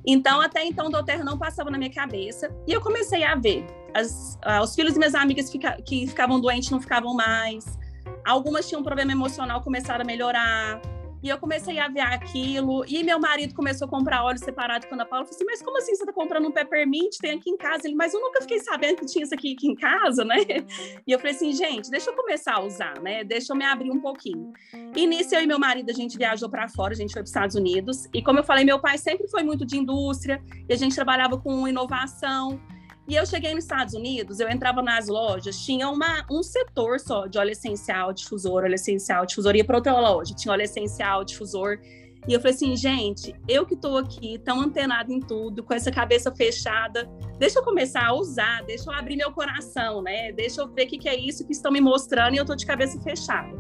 Então, 0.07 0.41
até 0.41 0.65
então, 0.65 0.87
o 0.87 1.05
Terra 1.05 1.25
não 1.25 1.39
passava 1.39 1.71
na 1.71 1.77
minha 1.77 1.93
cabeça, 1.93 2.51
e 2.67 2.73
eu 2.73 2.81
comecei 2.81 3.23
a 3.23 3.35
ver. 3.35 3.67
As, 3.95 4.39
uh, 4.47 4.63
os 4.63 4.75
filhos 4.75 4.95
de 4.95 4.99
minhas 4.99 5.15
amigas 5.15 5.53
fica, 5.53 5.73
que 5.83 6.07
ficavam 6.07 6.41
doentes 6.41 6.71
não 6.71 6.81
ficavam 6.81 7.13
mais, 7.13 7.79
algumas 8.25 8.67
tinham 8.67 8.81
um 8.81 8.85
problema 8.85 9.13
emocional, 9.13 9.61
começaram 9.61 10.01
a 10.03 10.05
melhorar, 10.05 10.81
e 11.23 11.29
eu 11.29 11.39
comecei 11.39 11.79
a 11.79 11.89
ver 11.89 12.01
aquilo. 12.01 12.85
E 12.87 13.03
meu 13.05 13.19
marido 13.21 13.55
começou 13.55 13.87
a 13.87 13.91
comprar 13.91 14.25
óleo 14.25 14.39
separado 14.39 14.87
com 14.87 14.95
a 14.95 14.97
Ana 14.97 15.07
Paula. 15.07 15.25
Eu 15.25 15.29
falei 15.29 15.37
assim, 15.37 15.45
mas 15.45 15.63
como 15.63 15.79
assim 15.79 15.95
você 15.95 16.05
tá 16.05 16.13
comprando 16.13 16.49
um 16.49 16.51
peppermint? 16.51 17.17
Tem 17.21 17.33
aqui 17.33 17.51
em 17.51 17.57
casa. 17.57 17.87
Ele, 17.87 17.95
mas 17.95 18.13
eu 18.13 18.21
nunca 18.21 18.41
fiquei 18.41 18.59
sabendo 18.59 18.97
que 18.97 19.07
tinha 19.07 19.25
isso 19.25 19.35
aqui, 19.35 19.53
aqui 19.53 19.69
em 19.69 19.75
casa, 19.75 20.25
né? 20.25 20.37
E 21.07 21.13
eu 21.13 21.19
falei 21.19 21.35
assim, 21.35 21.53
gente, 21.53 21.91
deixa 21.91 22.11
eu 22.11 22.17
começar 22.17 22.55
a 22.55 22.63
usar, 22.63 23.01
né? 23.01 23.23
Deixa 23.23 23.53
eu 23.53 23.57
me 23.57 23.65
abrir 23.65 23.91
um 23.91 24.01
pouquinho. 24.01 24.53
E 24.97 25.07
nisso, 25.07 25.35
eu 25.35 25.43
e 25.43 25.47
meu 25.47 25.59
marido, 25.59 25.91
a 25.91 25.95
gente 25.95 26.19
viajou 26.19 26.49
para 26.51 26.69
fora, 26.69 26.93
a 26.93 26.97
gente 26.97 27.13
foi 27.13 27.23
para 27.23 27.27
os 27.27 27.31
Estados 27.31 27.57
Unidos. 27.57 28.09
E 28.13 28.23
como 28.23 28.39
eu 28.39 28.45
falei, 28.45 28.65
meu 28.65 28.81
pai 28.81 28.99
sempre 28.99 29.29
foi 29.29 29.43
muito 29.43 29.65
de 29.65 29.79
indústria. 29.79 30.43
E 30.69 30.73
a 30.73 30.77
gente 30.77 30.95
trabalhava 30.95 31.39
com 31.39 31.69
inovação. 31.69 32.61
E 33.09 33.17
eu 33.17 33.27
cheguei 33.27 33.53
nos 33.53 33.65
Estados 33.65 33.95
Unidos, 33.95 34.39
eu 34.39 34.49
entrava 34.49 34.81
nas 34.81 35.09
lojas, 35.09 35.59
tinha 35.59 35.89
uma, 35.89 36.25
um 36.31 36.43
setor 36.43 37.01
só 37.01 37.27
de 37.27 37.37
óleo 37.37 37.51
essencial, 37.51 38.13
difusor, 38.13 38.63
óleo 38.63 38.75
essencial, 38.75 39.27
difusor. 39.27 39.57
Ia 39.57 39.65
para 39.65 39.77
outra 39.77 39.99
loja, 39.99 40.35
tinha 40.35 40.53
óleo 40.53 40.63
essencial, 40.63 41.25
difusor. 41.25 41.79
E 42.29 42.33
eu 42.33 42.41
falei 42.41 42.55
assim, 42.55 42.77
gente, 42.77 43.35
eu 43.49 43.67
que 43.67 43.75
estou 43.75 43.99
aqui, 43.99 44.39
tão 44.45 44.61
antenada 44.61 45.13
em 45.13 45.19
tudo, 45.19 45.65
com 45.65 45.75
essa 45.75 45.91
cabeça 45.91 46.31
fechada, 46.31 47.11
deixa 47.37 47.59
eu 47.59 47.65
começar 47.65 48.07
a 48.07 48.15
usar, 48.15 48.63
deixa 48.63 48.89
eu 48.89 48.95
abrir 48.95 49.17
meu 49.17 49.33
coração, 49.33 50.01
né? 50.01 50.31
Deixa 50.31 50.61
eu 50.61 50.69
ver 50.69 50.85
o 50.85 50.87
que, 50.87 50.99
que 50.99 51.09
é 51.09 51.17
isso 51.17 51.45
que 51.45 51.53
estão 51.53 51.73
me 51.73 51.81
mostrando 51.81 52.35
e 52.35 52.37
eu 52.37 52.43
estou 52.43 52.55
de 52.55 52.65
cabeça 52.65 53.01
fechada. 53.03 53.51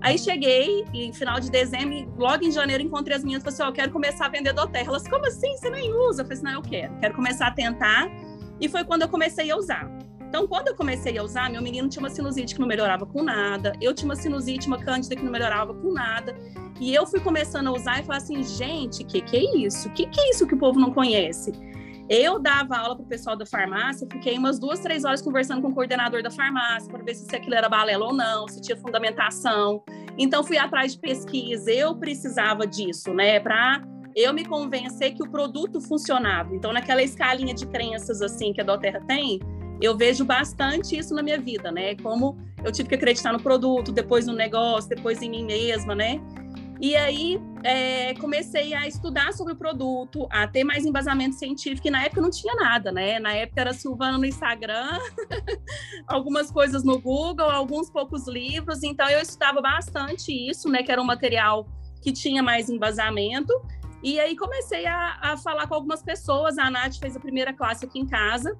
Aí 0.00 0.18
cheguei, 0.18 0.84
em 0.92 1.12
final 1.12 1.40
de 1.40 1.50
dezembro, 1.50 2.14
logo 2.16 2.44
em 2.44 2.52
janeiro, 2.52 2.82
encontrei 2.82 3.16
as 3.16 3.24
minhas 3.24 3.42
e 3.42 3.44
falei 3.44 3.54
assim: 3.54 3.68
eu 3.68 3.72
quero 3.72 3.90
começar 3.90 4.26
a 4.26 4.28
vender 4.28 4.52
do 4.52 4.66
terra. 4.68 4.88
Elas, 4.88 5.08
como 5.08 5.26
assim? 5.26 5.56
Você 5.56 5.70
nem 5.70 5.92
usa? 5.94 6.20
Eu 6.20 6.26
falei 6.26 6.38
assim: 6.38 6.44
não, 6.44 6.52
eu 6.52 6.62
quero. 6.62 6.98
Quero 6.98 7.14
começar 7.14 7.46
a 7.46 7.50
tentar 7.50 8.06
e 8.60 8.68
foi 8.68 8.84
quando 8.84 9.02
eu 9.02 9.08
comecei 9.08 9.50
a 9.50 9.56
usar. 9.56 9.90
Então, 10.34 10.48
quando 10.48 10.66
eu 10.66 10.74
comecei 10.74 11.16
a 11.16 11.22
usar, 11.22 11.48
meu 11.48 11.62
menino 11.62 11.88
tinha 11.88 12.02
uma 12.02 12.10
sinusite 12.10 12.54
que 12.54 12.60
não 12.60 12.66
melhorava 12.66 13.06
com 13.06 13.22
nada, 13.22 13.72
eu 13.80 13.94
tinha 13.94 14.06
uma 14.06 14.16
sinusite, 14.16 14.66
uma 14.66 14.78
cândida 14.78 15.14
que 15.14 15.22
não 15.22 15.30
melhorava 15.30 15.72
com 15.72 15.92
nada. 15.92 16.34
E 16.80 16.92
eu 16.92 17.06
fui 17.06 17.20
começando 17.20 17.68
a 17.68 17.72
usar 17.72 18.00
e 18.00 18.02
falar 18.02 18.18
assim, 18.18 18.42
gente, 18.42 19.04
que, 19.04 19.20
que 19.20 19.36
é 19.36 19.56
isso? 19.58 19.88
Que, 19.90 20.06
que 20.06 20.20
é 20.20 20.30
isso 20.30 20.44
que 20.44 20.54
o 20.54 20.58
povo 20.58 20.80
não 20.80 20.92
conhece? 20.92 21.52
Eu 22.08 22.38
dava 22.38 22.76
aula 22.76 22.96
para 22.96 23.04
o 23.04 23.06
pessoal 23.06 23.36
da 23.36 23.46
farmácia, 23.46 24.06
fiquei 24.10 24.36
umas 24.36 24.58
duas, 24.58 24.80
três 24.80 25.04
horas 25.04 25.22
conversando 25.22 25.62
com 25.62 25.68
o 25.68 25.72
coordenador 25.72 26.22
da 26.22 26.30
farmácia 26.30 26.90
para 26.90 27.02
ver 27.02 27.14
se 27.14 27.34
aquilo 27.34 27.54
era 27.54 27.68
balela 27.68 28.04
ou 28.04 28.12
não, 28.12 28.48
se 28.48 28.60
tinha 28.60 28.76
fundamentação. 28.76 29.82
Então 30.18 30.42
fui 30.44 30.58
atrás 30.58 30.92
de 30.92 30.98
pesquisa, 30.98 31.70
eu 31.70 31.94
precisava 31.94 32.66
disso, 32.66 33.14
né, 33.14 33.40
para 33.40 33.82
eu 34.14 34.32
me 34.32 34.44
convencer 34.44 35.14
que 35.14 35.22
o 35.22 35.28
produto 35.28 35.80
funcionava. 35.80 36.54
Então, 36.54 36.72
naquela 36.72 37.02
escalinha 37.02 37.54
de 37.54 37.66
crenças 37.66 38.22
assim 38.22 38.52
que 38.52 38.60
a 38.60 38.64
Doterra 38.64 39.00
tem, 39.06 39.40
eu 39.80 39.96
vejo 39.96 40.24
bastante 40.24 40.96
isso 40.96 41.14
na 41.14 41.22
minha 41.22 41.38
vida, 41.38 41.70
né? 41.70 41.96
Como 41.96 42.38
eu 42.64 42.70
tive 42.70 42.88
que 42.88 42.94
acreditar 42.94 43.32
no 43.32 43.40
produto, 43.40 43.92
depois 43.92 44.26
no 44.26 44.32
negócio, 44.32 44.88
depois 44.88 45.20
em 45.20 45.30
mim 45.30 45.44
mesma, 45.44 45.94
né? 45.94 46.20
E 46.80 46.96
aí 46.96 47.40
é, 47.62 48.14
comecei 48.14 48.74
a 48.74 48.86
estudar 48.86 49.32
sobre 49.32 49.52
o 49.52 49.56
produto, 49.56 50.26
a 50.30 50.46
ter 50.46 50.64
mais 50.64 50.84
embasamento 50.84 51.34
científico, 51.36 51.88
e 51.88 51.90
na 51.90 52.04
época 52.04 52.20
não 52.20 52.30
tinha 52.30 52.54
nada, 52.54 52.92
né? 52.92 53.18
Na 53.18 53.32
época 53.32 53.60
era 53.60 53.72
Silvana 53.72 54.18
no 54.18 54.26
Instagram, 54.26 54.98
algumas 56.06 56.50
coisas 56.50 56.84
no 56.84 57.00
Google, 57.00 57.48
alguns 57.48 57.90
poucos 57.90 58.26
livros, 58.28 58.82
então 58.82 59.08
eu 59.08 59.20
estudava 59.20 59.60
bastante 59.60 60.32
isso, 60.32 60.68
né? 60.68 60.82
Que 60.82 60.92
era 60.92 61.00
um 61.00 61.06
material 61.06 61.66
que 62.02 62.12
tinha 62.12 62.42
mais 62.42 62.68
embasamento. 62.68 63.52
E 64.04 64.20
aí 64.20 64.36
comecei 64.36 64.84
a, 64.84 65.18
a 65.22 65.36
falar 65.38 65.66
com 65.66 65.74
algumas 65.74 66.02
pessoas. 66.02 66.58
A 66.58 66.70
Nath 66.70 66.96
fez 67.00 67.16
a 67.16 67.20
primeira 67.20 67.54
classe 67.54 67.86
aqui 67.86 67.98
em 67.98 68.06
casa. 68.06 68.54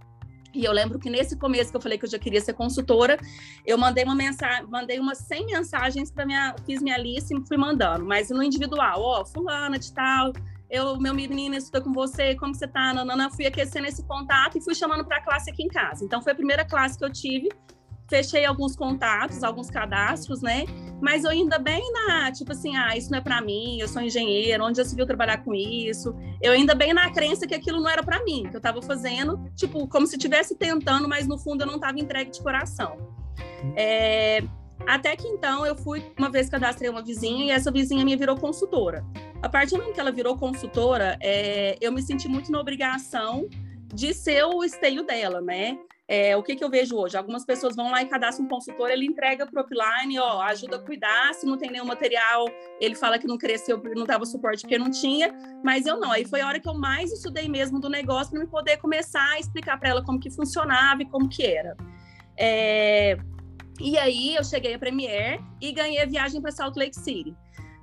E 0.54 0.64
eu 0.64 0.72
lembro 0.72 0.98
que 0.98 1.10
nesse 1.10 1.36
começo 1.36 1.70
que 1.70 1.76
eu 1.76 1.80
falei 1.82 1.98
que 1.98 2.06
eu 2.06 2.10
já 2.10 2.18
queria 2.18 2.40
ser 2.40 2.54
consultora, 2.54 3.18
eu 3.66 3.76
mandei 3.76 4.04
uma 4.04 4.14
mensagem, 4.14 4.66
mandei 4.70 4.98
umas 4.98 5.18
100 5.18 5.46
mensagens 5.46 6.10
para 6.10 6.24
minha, 6.24 6.54
fiz 6.64 6.80
minha 6.80 6.96
lista 6.96 7.34
e 7.34 7.46
fui 7.46 7.56
mandando, 7.56 8.06
mas 8.06 8.30
no 8.30 8.40
individual, 8.40 9.02
ó, 9.02 9.20
oh, 9.20 9.24
fulana 9.26 9.76
de 9.80 9.92
tal, 9.92 10.32
eu, 10.70 10.96
meu 10.98 11.12
menino 11.12 11.56
estuda 11.56 11.80
com 11.80 11.92
você, 11.92 12.36
como 12.36 12.54
você 12.54 12.68
tá, 12.68 12.94
nanana, 12.94 13.28
fui 13.30 13.46
aquecendo 13.46 13.88
esse 13.88 14.04
contato 14.04 14.56
e 14.56 14.62
fui 14.62 14.76
chamando 14.76 15.04
para 15.04 15.16
a 15.16 15.22
classe 15.22 15.50
aqui 15.50 15.64
em 15.64 15.68
casa. 15.68 16.04
Então 16.04 16.22
foi 16.22 16.32
a 16.32 16.36
primeira 16.36 16.64
classe 16.64 16.96
que 16.96 17.04
eu 17.04 17.12
tive 17.12 17.48
fechei 18.08 18.44
alguns 18.44 18.76
contatos, 18.76 19.42
alguns 19.42 19.70
cadastros, 19.70 20.42
né? 20.42 20.64
Mas 21.00 21.24
eu 21.24 21.30
ainda 21.30 21.58
bem 21.58 21.82
na, 21.92 22.30
tipo 22.32 22.52
assim, 22.52 22.76
ah, 22.76 22.96
isso 22.96 23.10
não 23.10 23.18
é 23.18 23.20
para 23.20 23.40
mim, 23.40 23.78
eu 23.80 23.88
sou 23.88 24.00
engenheiro, 24.00 24.64
onde 24.64 24.78
já 24.78 24.84
se 24.84 24.94
viu 24.94 25.06
trabalhar 25.06 25.38
com 25.44 25.54
isso? 25.54 26.14
Eu 26.40 26.52
ainda 26.52 26.74
bem 26.74 26.92
na 26.92 27.10
crença 27.10 27.46
que 27.46 27.54
aquilo 27.54 27.80
não 27.80 27.90
era 27.90 28.02
para 28.02 28.22
mim, 28.24 28.46
que 28.48 28.56
eu 28.56 28.58
estava 28.58 28.80
fazendo, 28.80 29.50
tipo, 29.54 29.86
como 29.88 30.06
se 30.06 30.16
estivesse 30.16 30.54
tentando, 30.56 31.08
mas 31.08 31.26
no 31.26 31.38
fundo 31.38 31.62
eu 31.62 31.66
não 31.66 31.76
estava 31.76 31.98
entregue 31.98 32.30
de 32.30 32.40
coração. 32.40 32.96
É, 33.76 34.42
até 34.86 35.16
que 35.16 35.26
então 35.26 35.64
eu 35.66 35.76
fui, 35.76 36.04
uma 36.18 36.30
vez 36.30 36.48
cadastrei 36.48 36.90
uma 36.90 37.02
vizinha 37.02 37.46
e 37.46 37.50
essa 37.50 37.70
vizinha 37.70 38.04
minha 38.04 38.16
virou 38.16 38.36
consultora. 38.36 39.04
A 39.42 39.48
partir 39.48 39.72
do 39.72 39.78
momento 39.78 39.94
que 39.94 40.00
ela 40.00 40.12
virou 40.12 40.36
consultora, 40.36 41.18
é, 41.20 41.76
eu 41.80 41.92
me 41.92 42.02
senti 42.02 42.28
muito 42.28 42.50
na 42.50 42.60
obrigação 42.60 43.48
de 43.92 44.12
ser 44.12 44.44
o 44.44 44.64
esteio 44.64 45.04
dela, 45.04 45.40
né? 45.40 45.78
É, 46.06 46.36
o 46.36 46.42
que, 46.42 46.54
que 46.54 46.62
eu 46.62 46.68
vejo 46.68 46.96
hoje? 46.96 47.16
Algumas 47.16 47.46
pessoas 47.46 47.74
vão 47.74 47.90
lá 47.90 48.02
e 48.02 48.06
cadastram 48.06 48.44
um 48.44 48.48
consultor, 48.48 48.90
ele 48.90 49.06
entrega 49.06 49.46
para 49.46 49.62
o 49.62 49.64
upline, 49.64 50.18
ó, 50.18 50.42
ajuda 50.42 50.76
a 50.76 50.78
cuidar, 50.78 51.32
se 51.32 51.46
não 51.46 51.56
tem 51.56 51.70
nenhum 51.70 51.86
material, 51.86 52.46
ele 52.78 52.94
fala 52.94 53.18
que 53.18 53.26
não 53.26 53.38
cresceu 53.38 53.82
não 53.96 54.04
dava 54.04 54.26
suporte 54.26 54.62
porque 54.62 54.76
não 54.76 54.90
tinha, 54.90 55.34
mas 55.64 55.86
eu 55.86 55.98
não. 55.98 56.12
Aí 56.12 56.26
foi 56.26 56.42
a 56.42 56.46
hora 56.46 56.60
que 56.60 56.68
eu 56.68 56.74
mais 56.74 57.10
estudei 57.10 57.48
mesmo 57.48 57.80
do 57.80 57.88
negócio 57.88 58.32
para 58.32 58.40
me 58.40 58.46
poder 58.46 58.76
começar 58.76 59.26
a 59.32 59.38
explicar 59.38 59.78
para 59.78 59.88
ela 59.88 60.04
como 60.04 60.20
que 60.20 60.30
funcionava 60.30 61.02
e 61.02 61.06
como 61.06 61.28
que 61.28 61.44
era. 61.44 61.74
É... 62.38 63.16
E 63.80 63.96
aí 63.96 64.36
eu 64.36 64.44
cheguei 64.44 64.74
a 64.74 64.78
Premier 64.78 65.40
e 65.60 65.72
ganhei 65.72 66.02
a 66.02 66.06
viagem 66.06 66.40
para 66.40 66.52
Salt 66.52 66.76
Lake 66.76 66.96
City. 66.96 67.34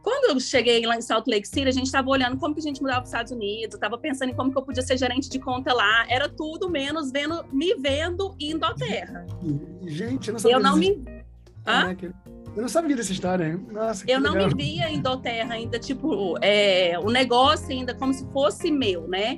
Quando 0.04 0.32
eu 0.32 0.40
cheguei 0.40 0.86
lá 0.86 0.96
em 0.96 1.02
Salt 1.02 1.28
Lake 1.28 1.48
City, 1.48 1.68
a 1.68 1.72
gente 1.72 1.86
estava 1.86 2.10
olhando 2.10 2.38
como 2.38 2.54
que 2.54 2.60
a 2.60 2.64
gente 2.64 2.82
mudava 2.82 3.02
para 3.02 3.06
os 3.06 3.10
Estados 3.10 3.32
Unidos, 3.32 3.76
estava 3.76 3.98
pensando 3.98 4.30
em 4.30 4.36
como 4.36 4.52
que 4.52 4.58
eu 4.58 4.64
podia 4.64 4.82
ser 4.82 4.98
gerente 4.98 5.30
de 5.30 5.40
conta 5.40 5.74
lá. 5.74 6.06
Era 6.10 6.28
tudo 6.28 6.70
menos 6.70 7.12
vendo, 7.12 7.46
me 7.52 7.76
vendo 7.76 8.36
indo 8.40 8.66
à 8.66 8.74
terra. 8.74 9.26
Gente, 9.86 10.30
eu 10.30 10.34
não 10.34 10.40
sabia. 10.40 10.56
Eu 10.56 10.60
não 10.60 10.76
me. 10.76 11.06
Hã? 11.68 11.96
Eu 12.56 12.62
não 12.64 12.70
sabia 12.70 12.96
dessa 12.96 13.12
história. 13.12 13.60
Nossa, 13.72 14.04
eu 14.08 14.20
não 14.20 14.34
me 14.34 14.54
via 14.54 14.90
em 14.90 15.00
Doterra 15.00 15.54
ainda, 15.54 15.80
tipo, 15.80 16.36
é, 16.42 16.98
o 17.00 17.10
negócio 17.10 17.70
ainda 17.70 17.94
como 17.94 18.14
se 18.14 18.26
fosse 18.32 18.72
meu, 18.72 19.08
né? 19.08 19.38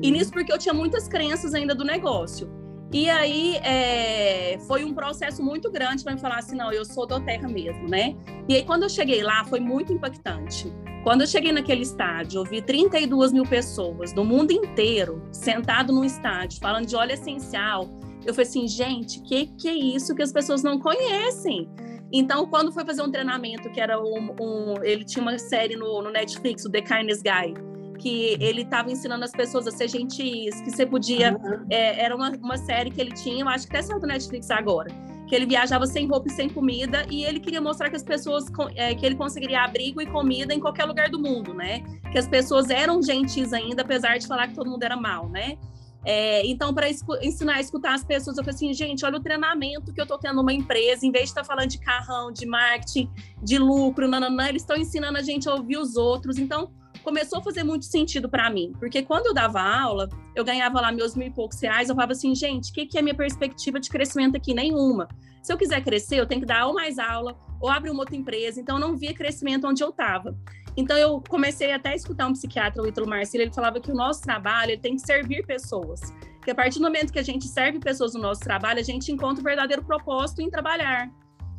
E 0.00 0.06
uhum. 0.06 0.12
nisso 0.12 0.30
porque 0.30 0.52
eu 0.52 0.58
tinha 0.58 0.72
muitas 0.72 1.06
crenças 1.08 1.54
ainda 1.54 1.74
do 1.74 1.84
negócio. 1.84 2.63
E 2.94 3.10
aí 3.10 3.56
é, 3.56 4.56
foi 4.68 4.84
um 4.84 4.94
processo 4.94 5.42
muito 5.42 5.68
grande 5.68 6.04
para 6.04 6.14
me 6.14 6.20
falar 6.20 6.38
assim, 6.38 6.54
não, 6.54 6.72
eu 6.72 6.84
sou 6.84 7.04
do 7.04 7.18
Terra 7.18 7.48
mesmo, 7.48 7.88
né? 7.88 8.14
E 8.48 8.54
aí 8.54 8.64
quando 8.64 8.84
eu 8.84 8.88
cheguei 8.88 9.20
lá 9.20 9.44
foi 9.46 9.58
muito 9.58 9.92
impactante. 9.92 10.72
Quando 11.02 11.22
eu 11.22 11.26
cheguei 11.26 11.50
naquele 11.50 11.82
estádio, 11.82 12.38
eu 12.38 12.44
vi 12.44 12.62
32 12.62 13.32
mil 13.32 13.42
pessoas 13.42 14.12
do 14.12 14.24
mundo 14.24 14.52
inteiro 14.52 15.28
sentado 15.32 15.92
no 15.92 16.04
estádio 16.04 16.60
falando 16.60 16.86
de 16.86 16.94
óleo 16.94 17.14
essencial. 17.14 17.90
Eu 18.24 18.32
falei 18.32 18.48
assim, 18.48 18.68
gente, 18.68 19.20
que 19.22 19.46
que 19.46 19.68
é 19.68 19.74
isso 19.74 20.14
que 20.14 20.22
as 20.22 20.32
pessoas 20.32 20.62
não 20.62 20.78
conhecem? 20.78 21.68
Então, 22.12 22.46
quando 22.46 22.70
foi 22.70 22.84
fazer 22.84 23.02
um 23.02 23.10
treinamento, 23.10 23.68
que 23.70 23.80
era 23.80 24.00
um, 24.00 24.36
um 24.40 24.84
ele 24.84 25.04
tinha 25.04 25.20
uma 25.20 25.36
série 25.36 25.74
no, 25.74 26.00
no 26.00 26.12
Netflix, 26.12 26.64
o 26.64 26.70
The 26.70 26.82
Kindness 26.82 27.22
Guy, 27.22 27.54
que 27.94 28.36
ele 28.40 28.62
estava 28.62 28.90
ensinando 28.90 29.24
as 29.24 29.32
pessoas 29.32 29.66
a 29.66 29.70
ser 29.70 29.88
gentis, 29.88 30.60
que 30.60 30.70
você 30.70 30.84
podia. 30.84 31.32
Uhum. 31.32 31.66
É, 31.70 32.02
era 32.04 32.14
uma, 32.14 32.30
uma 32.30 32.56
série 32.56 32.90
que 32.90 33.00
ele 33.00 33.12
tinha, 33.12 33.42
eu 33.42 33.48
acho 33.48 33.66
que 33.66 33.76
até 33.76 33.82
saiu 33.82 34.00
do 34.00 34.06
Netflix 34.06 34.50
agora. 34.50 34.90
Que 35.26 35.34
ele 35.34 35.46
viajava 35.46 35.86
sem 35.86 36.06
roupa 36.06 36.28
e 36.28 36.32
sem 36.32 36.48
comida, 36.50 37.06
e 37.10 37.24
ele 37.24 37.40
queria 37.40 37.60
mostrar 37.60 37.88
que 37.88 37.96
as 37.96 38.02
pessoas 38.02 38.44
é, 38.76 38.94
que 38.94 39.06
ele 39.06 39.14
conseguiria 39.14 39.62
abrigo 39.62 40.00
e 40.00 40.06
comida 40.06 40.52
em 40.52 40.60
qualquer 40.60 40.84
lugar 40.84 41.08
do 41.08 41.18
mundo, 41.18 41.54
né? 41.54 41.82
Que 42.12 42.18
as 42.18 42.28
pessoas 42.28 42.68
eram 42.68 43.02
gentis 43.02 43.52
ainda, 43.52 43.82
apesar 43.82 44.18
de 44.18 44.26
falar 44.26 44.48
que 44.48 44.54
todo 44.54 44.70
mundo 44.70 44.82
era 44.82 44.96
mal, 44.96 45.28
né? 45.28 45.56
É, 46.04 46.46
então, 46.46 46.74
para 46.74 46.86
ensinar 47.22 47.54
a 47.54 47.60
escutar 47.60 47.94
as 47.94 48.04
pessoas, 48.04 48.36
eu 48.36 48.44
falei 48.44 48.54
assim, 48.54 48.74
gente, 48.74 49.04
olha 49.06 49.16
o 49.16 49.22
treinamento 49.22 49.92
que 49.92 49.98
eu 49.98 50.04
estou 50.04 50.18
tendo 50.18 50.36
numa 50.36 50.52
empresa, 50.52 51.06
em 51.06 51.10
vez 51.10 51.24
de 51.24 51.30
estar 51.30 51.40
tá 51.40 51.46
falando 51.46 51.68
de 51.68 51.78
carrão, 51.78 52.30
de 52.30 52.44
marketing, 52.44 53.10
de 53.42 53.58
lucro, 53.58 54.06
nananã, 54.06 54.48
eles 54.48 54.62
estão 54.62 54.76
ensinando 54.76 55.16
a 55.16 55.22
gente 55.22 55.48
a 55.48 55.54
ouvir 55.54 55.78
os 55.78 55.96
outros. 55.96 56.36
Então, 56.38 56.70
começou 57.04 57.38
a 57.38 57.42
fazer 57.42 57.62
muito 57.62 57.84
sentido 57.84 58.28
para 58.28 58.50
mim, 58.50 58.72
porque 58.80 59.02
quando 59.02 59.26
eu 59.26 59.34
dava 59.34 59.60
aula, 59.60 60.08
eu 60.34 60.42
ganhava 60.44 60.80
lá 60.80 60.90
meus 60.90 61.14
mil 61.14 61.28
e 61.28 61.30
poucos 61.30 61.60
reais, 61.60 61.88
eu 61.88 61.94
falava 61.94 62.12
assim, 62.12 62.34
gente, 62.34 62.70
o 62.70 62.74
que, 62.74 62.86
que 62.86 62.98
é 62.98 63.02
minha 63.02 63.14
perspectiva 63.14 63.78
de 63.78 63.88
crescimento 63.90 64.36
aqui? 64.36 64.54
Nenhuma. 64.54 65.06
Se 65.42 65.52
eu 65.52 65.58
quiser 65.58 65.84
crescer, 65.84 66.18
eu 66.18 66.26
tenho 66.26 66.40
que 66.40 66.46
dar 66.46 66.66
ou 66.66 66.74
mais 66.74 66.98
aula, 66.98 67.36
ou 67.60 67.70
abrir 67.70 67.90
uma 67.90 68.00
outra 68.00 68.16
empresa, 68.16 68.60
então 68.60 68.76
eu 68.76 68.80
não 68.80 68.96
via 68.96 69.14
crescimento 69.14 69.66
onde 69.66 69.84
eu 69.84 69.90
estava. 69.90 70.36
Então 70.76 70.96
eu 70.96 71.22
comecei 71.28 71.70
até 71.70 71.90
a 71.90 71.94
escutar 71.94 72.26
um 72.26 72.32
psiquiatra, 72.32 72.82
o 72.82 72.88
Ítalo 72.88 73.06
Marcelo, 73.06 73.44
ele 73.44 73.52
falava 73.52 73.78
que 73.78 73.92
o 73.92 73.94
nosso 73.94 74.22
trabalho 74.22 74.78
tem 74.80 74.96
que 74.96 75.02
servir 75.02 75.46
pessoas. 75.46 76.00
Que 76.42 76.50
a 76.50 76.54
partir 76.54 76.78
do 76.78 76.84
momento 76.84 77.12
que 77.12 77.18
a 77.18 77.22
gente 77.22 77.46
serve 77.46 77.78
pessoas 77.78 78.14
no 78.14 78.20
nosso 78.20 78.40
trabalho, 78.40 78.80
a 78.80 78.82
gente 78.82 79.12
encontra 79.12 79.40
o 79.40 79.44
verdadeiro 79.44 79.84
propósito 79.84 80.42
em 80.42 80.50
trabalhar. 80.50 81.10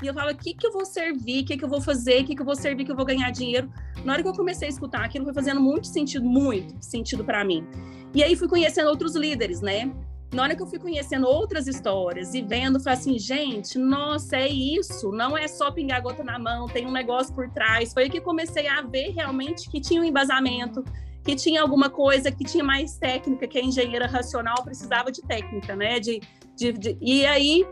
E 0.04 0.08
eu 0.08 0.14
falo, 0.14 0.32
o 0.32 0.36
que, 0.36 0.54
que 0.54 0.68
eu 0.68 0.72
vou 0.72 0.86
servir, 0.86 1.44
o 1.44 1.46
que, 1.46 1.58
que 1.58 1.64
eu 1.64 1.70
vou 1.70 1.82
fazer, 1.82 2.22
o 2.22 2.26
que, 2.26 2.36
que 2.36 2.42
eu 2.42 2.46
vou 2.46 2.56
servir, 2.56 2.86
que 2.86 2.92
eu 2.92 2.96
vou 2.96 3.06
ganhar 3.06 3.30
dinheiro. 3.32 3.72
Na 4.04 4.14
hora 4.14 4.22
que 4.22 4.28
eu 4.28 4.34
comecei 4.34 4.68
a 4.68 4.72
escutar 4.72 5.04
aquilo, 5.04 5.26
foi 5.26 5.34
fazendo 5.34 5.62
muito 5.62 5.88
sentido, 5.88 6.26
muito 6.26 6.76
sentido 6.84 7.24
para 7.24 7.44
mim. 7.44 7.66
E 8.14 8.24
aí 8.24 8.36
fui 8.36 8.48
conhecendo 8.48 8.90
outros 8.90 9.16
líderes, 9.16 9.62
né? 9.62 9.92
Na 10.34 10.44
hora 10.44 10.56
que 10.56 10.62
eu 10.62 10.68
fui 10.68 10.80
conhecendo 10.80 11.28
outras 11.28 11.66
histórias 11.66 12.34
e 12.34 12.42
vendo, 12.42 12.80
falei 12.80 13.00
assim, 13.00 13.18
gente, 13.18 13.78
nossa, 13.78 14.36
é 14.36 14.50
isso, 14.50 15.12
não 15.12 15.38
é 15.38 15.48
só 15.48 15.72
pingar 15.72 16.02
gota 16.02 16.24
na 16.24 16.38
mão, 16.38 16.68
tem 16.68 16.86
um 16.86 16.92
negócio 16.92 17.34
por 17.34 17.50
trás. 17.50 17.94
Foi 17.94 18.04
aí 18.04 18.10
que 18.10 18.20
comecei 18.20 18.68
a 18.68 18.82
ver 18.82 19.12
realmente 19.12 19.70
que 19.70 19.80
tinha 19.80 20.02
um 20.02 20.04
embasamento, 20.04 20.84
que 21.24 21.36
tinha 21.36 21.62
alguma 21.62 21.90
coisa 21.90 22.32
que 22.32 22.44
tinha 22.44 22.64
mais 22.64 22.98
técnica, 22.98 23.48
que 23.48 23.58
a 23.58 23.64
engenheira 23.64 24.08
racional 24.08 24.62
precisava 24.64 25.10
de 25.10 25.22
técnica, 25.22 25.76
né? 25.76 26.00
De, 26.00 26.22
de, 26.56 26.74
de... 26.74 26.98
E 27.00 27.26
aí 27.26 27.66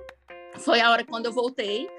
foi 0.59 0.81
a 0.81 0.91
hora 0.91 1.03
quando 1.03 1.25
eu 1.25 1.33
voltei. 1.33 1.89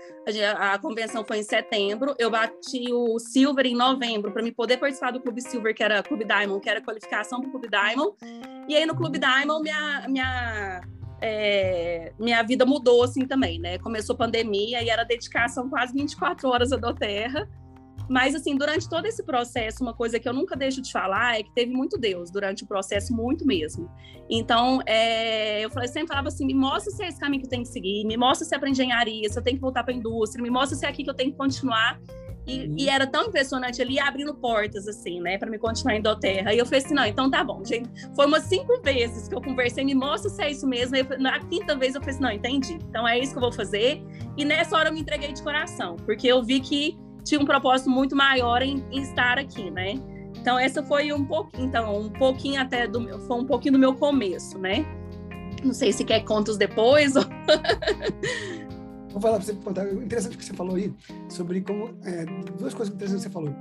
A, 0.59 0.79
convenção 0.79 1.25
foi 1.25 1.39
em 1.39 1.43
setembro. 1.43 2.15
Eu 2.19 2.31
bati 2.31 2.93
o 2.93 3.19
Silver 3.19 3.67
em 3.67 3.75
novembro 3.75 4.33
para 4.33 4.43
me 4.43 4.53
poder 4.53 4.79
participar 4.79 5.11
do 5.11 5.21
Clube 5.21 5.43
Silver, 5.43 5.75
que 5.75 5.83
era 5.83 6.03
Clube 6.03 6.25
Diamond, 6.25 6.61
que 6.61 6.71
era 6.71 6.81
qualificação 6.81 7.41
para 7.41 7.49
o 7.49 7.51
Clube 7.51 7.69
Diamond. 7.69 8.17
E 8.69 8.75
aí 8.75 8.87
no 8.87 8.97
Clube 8.97 9.19
Diamond 9.19 9.63
minha 9.63 10.09
minha 10.09 10.81
é, 11.21 12.13
minha 12.19 12.43
vida 12.43 12.67
mudou 12.67 13.03
assim 13.03 13.27
também, 13.27 13.59
né? 13.59 13.79
Começou 13.79 14.17
pandemia 14.17 14.83
e 14.83 14.89
era 14.89 15.05
dedicação 15.05 15.69
quase 15.69 15.93
24 15.93 16.49
horas 16.49 16.73
a 16.73 16.77
do 16.77 16.95
terra. 16.95 17.49
Mas, 18.09 18.35
assim, 18.35 18.57
durante 18.57 18.89
todo 18.89 19.07
esse 19.07 19.23
processo, 19.23 19.83
uma 19.83 19.95
coisa 19.95 20.19
que 20.19 20.29
eu 20.29 20.33
nunca 20.33 20.57
deixo 20.57 20.83
de 20.83 20.93
falar 20.93 21.39
é 21.39 21.43
que 21.43 21.53
teve 21.55 21.73
muito 21.73 21.99
Deus 21.99 22.31
durante 22.31 22.65
o 22.65 22.67
processo, 22.67 23.15
muito 23.15 23.47
mesmo. 23.47 23.91
Então, 24.29 24.81
é, 24.87 25.65
eu 25.65 25.71
falei, 25.71 25.89
sempre 25.89 26.09
falava 26.09 26.29
assim: 26.29 26.47
me 26.47 26.55
mostra 26.55 26.93
se 26.93 27.03
é 27.03 27.09
esse 27.09 27.21
caminho 27.21 27.41
que 27.41 27.47
eu 27.47 27.51
tenho 27.51 27.63
que 27.63 27.69
seguir, 27.69 28.05
me 28.05 28.17
mostra 28.17 28.47
se 28.47 28.55
é 28.55 28.59
para 28.59 28.69
engenharia, 28.69 29.29
se 29.29 29.39
eu 29.39 29.43
tenho 29.43 29.57
que 29.57 29.63
voltar 29.63 29.85
para 29.85 29.93
a 29.93 29.97
indústria, 29.97 30.43
me 30.43 30.51
mostra 30.51 30.77
se 30.77 30.85
é 30.85 30.89
aqui 30.89 31.05
que 31.05 31.11
eu 31.11 31.15
tenho 31.15 31.33
que 31.33 31.39
continuar. 31.39 31.99
E, 32.47 32.67
uhum. 32.67 32.75
e, 32.79 32.89
era 32.91 33.07
tão 33.07 33.25
impressionante 33.25 33.81
ali, 33.81 33.99
abrindo 33.99 34.35
portas, 34.35 34.87
assim, 34.87 35.19
né, 35.19 35.39
para 35.39 35.51
me 35.51 35.59
continuar 35.59 35.97
em 35.97 36.03
Doterra. 36.03 36.53
E 36.53 36.59
eu 36.59 36.67
falei 36.67 36.81
assim: 36.81 36.95
não, 36.95 37.07
então 37.07 37.31
tá 37.31 37.43
bom, 37.43 37.65
gente. 37.65 37.89
Foi 38.15 38.27
umas 38.27 38.43
cinco 38.45 38.81
vezes 38.83 39.29
que 39.29 39.35
eu 39.35 39.41
conversei, 39.41 39.85
me 39.85 39.95
mostra 39.95 40.31
se 40.31 40.43
é 40.43 40.51
isso 40.51 40.67
mesmo. 40.67 40.95
Eu, 40.97 41.07
na 41.19 41.41
quinta 41.41 41.75
vez 41.75 41.95
eu 41.95 42.01
falei 42.01 42.15
assim: 42.15 42.23
não, 42.23 42.31
entendi. 42.31 42.75
Então 42.75 43.09
é 43.09 43.19
isso 43.19 43.33
que 43.33 43.39
eu 43.39 43.43
vou 43.43 43.53
fazer. 43.53 44.03
E 44.37 44.45
nessa 44.45 44.77
hora 44.77 44.91
eu 44.91 44.93
me 44.93 45.01
entreguei 45.01 45.33
de 45.33 45.43
coração, 45.43 45.97
porque 45.97 46.27
eu 46.27 46.43
vi 46.43 46.61
que 46.61 46.99
tinha 47.25 47.41
um 47.41 47.45
propósito 47.45 47.91
muito 47.91 48.15
maior 48.15 48.63
em, 48.63 48.85
em 48.93 49.01
estar 49.01 49.39
aqui, 49.39 49.71
né? 49.71 49.95
Então 50.39 50.59
essa 50.59 50.83
foi 50.83 51.13
um 51.13 51.25
pouquinho, 51.25 51.67
então 51.67 51.99
um 51.99 52.11
pouquinho 52.11 52.61
até 52.61 52.87
do 52.87 53.01
meu, 53.01 53.19
foi 53.21 53.39
um 53.39 53.47
pouquinho 53.47 53.73
do 53.73 53.79
meu 53.79 53.95
começo, 53.95 54.59
né? 54.59 54.85
Não 55.65 55.73
sei 55.73 55.93
se 55.93 56.05
quer 56.05 56.21
contos 56.21 56.59
depois. 56.59 57.17
Ou... 57.17 57.25
Vou 59.11 59.21
falar 59.23 59.37
para 59.37 59.45
você 59.47 59.55
contar. 59.55 59.91
Interessante 59.93 60.37
que 60.37 60.45
você 60.45 60.53
falou 60.53 60.77
aí 60.77 60.93
sobre 61.29 61.61
como 61.63 61.97
é, 62.05 62.27
duas 62.59 62.75
coisas 62.75 62.95
interessantes 62.95 63.25
que 63.25 63.31
você 63.31 63.33
falou. 63.33 63.55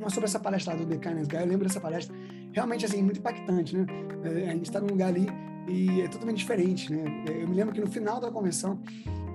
Uma 0.00 0.10
sobre 0.10 0.24
essa 0.24 0.40
palestra 0.40 0.76
do 0.76 0.86
The 0.86 0.96
Kindness 0.96 1.28
Guy. 1.28 1.40
Eu 1.40 1.46
lembro 1.46 1.68
dessa 1.68 1.80
palestra 1.80 2.16
realmente 2.52 2.84
assim 2.84 3.02
muito 3.02 3.20
impactante, 3.20 3.76
né? 3.76 3.86
É, 4.24 4.48
a 4.48 4.52
gente 4.52 4.64
está 4.64 4.80
num 4.80 4.88
lugar 4.88 5.08
ali 5.08 5.28
e 5.68 6.00
é 6.00 6.08
totalmente 6.08 6.38
diferente, 6.38 6.90
né? 6.90 7.04
Eu 7.28 7.46
me 7.46 7.54
lembro 7.54 7.72
que 7.72 7.80
no 7.80 7.86
final 7.86 8.18
da 8.18 8.30
convenção 8.30 8.80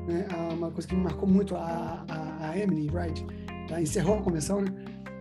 né? 0.05 0.27
Uma 0.53 0.71
coisa 0.71 0.87
que 0.87 0.95
me 0.95 1.03
marcou 1.03 1.27
muito, 1.27 1.55
a, 1.55 2.05
a, 2.07 2.24
a 2.49 2.57
Emily 2.57 2.89
Wright, 2.89 3.25
ela 3.69 3.81
encerrou 3.81 4.19
a 4.19 4.21
convenção, 4.21 4.61
né? 4.61 4.69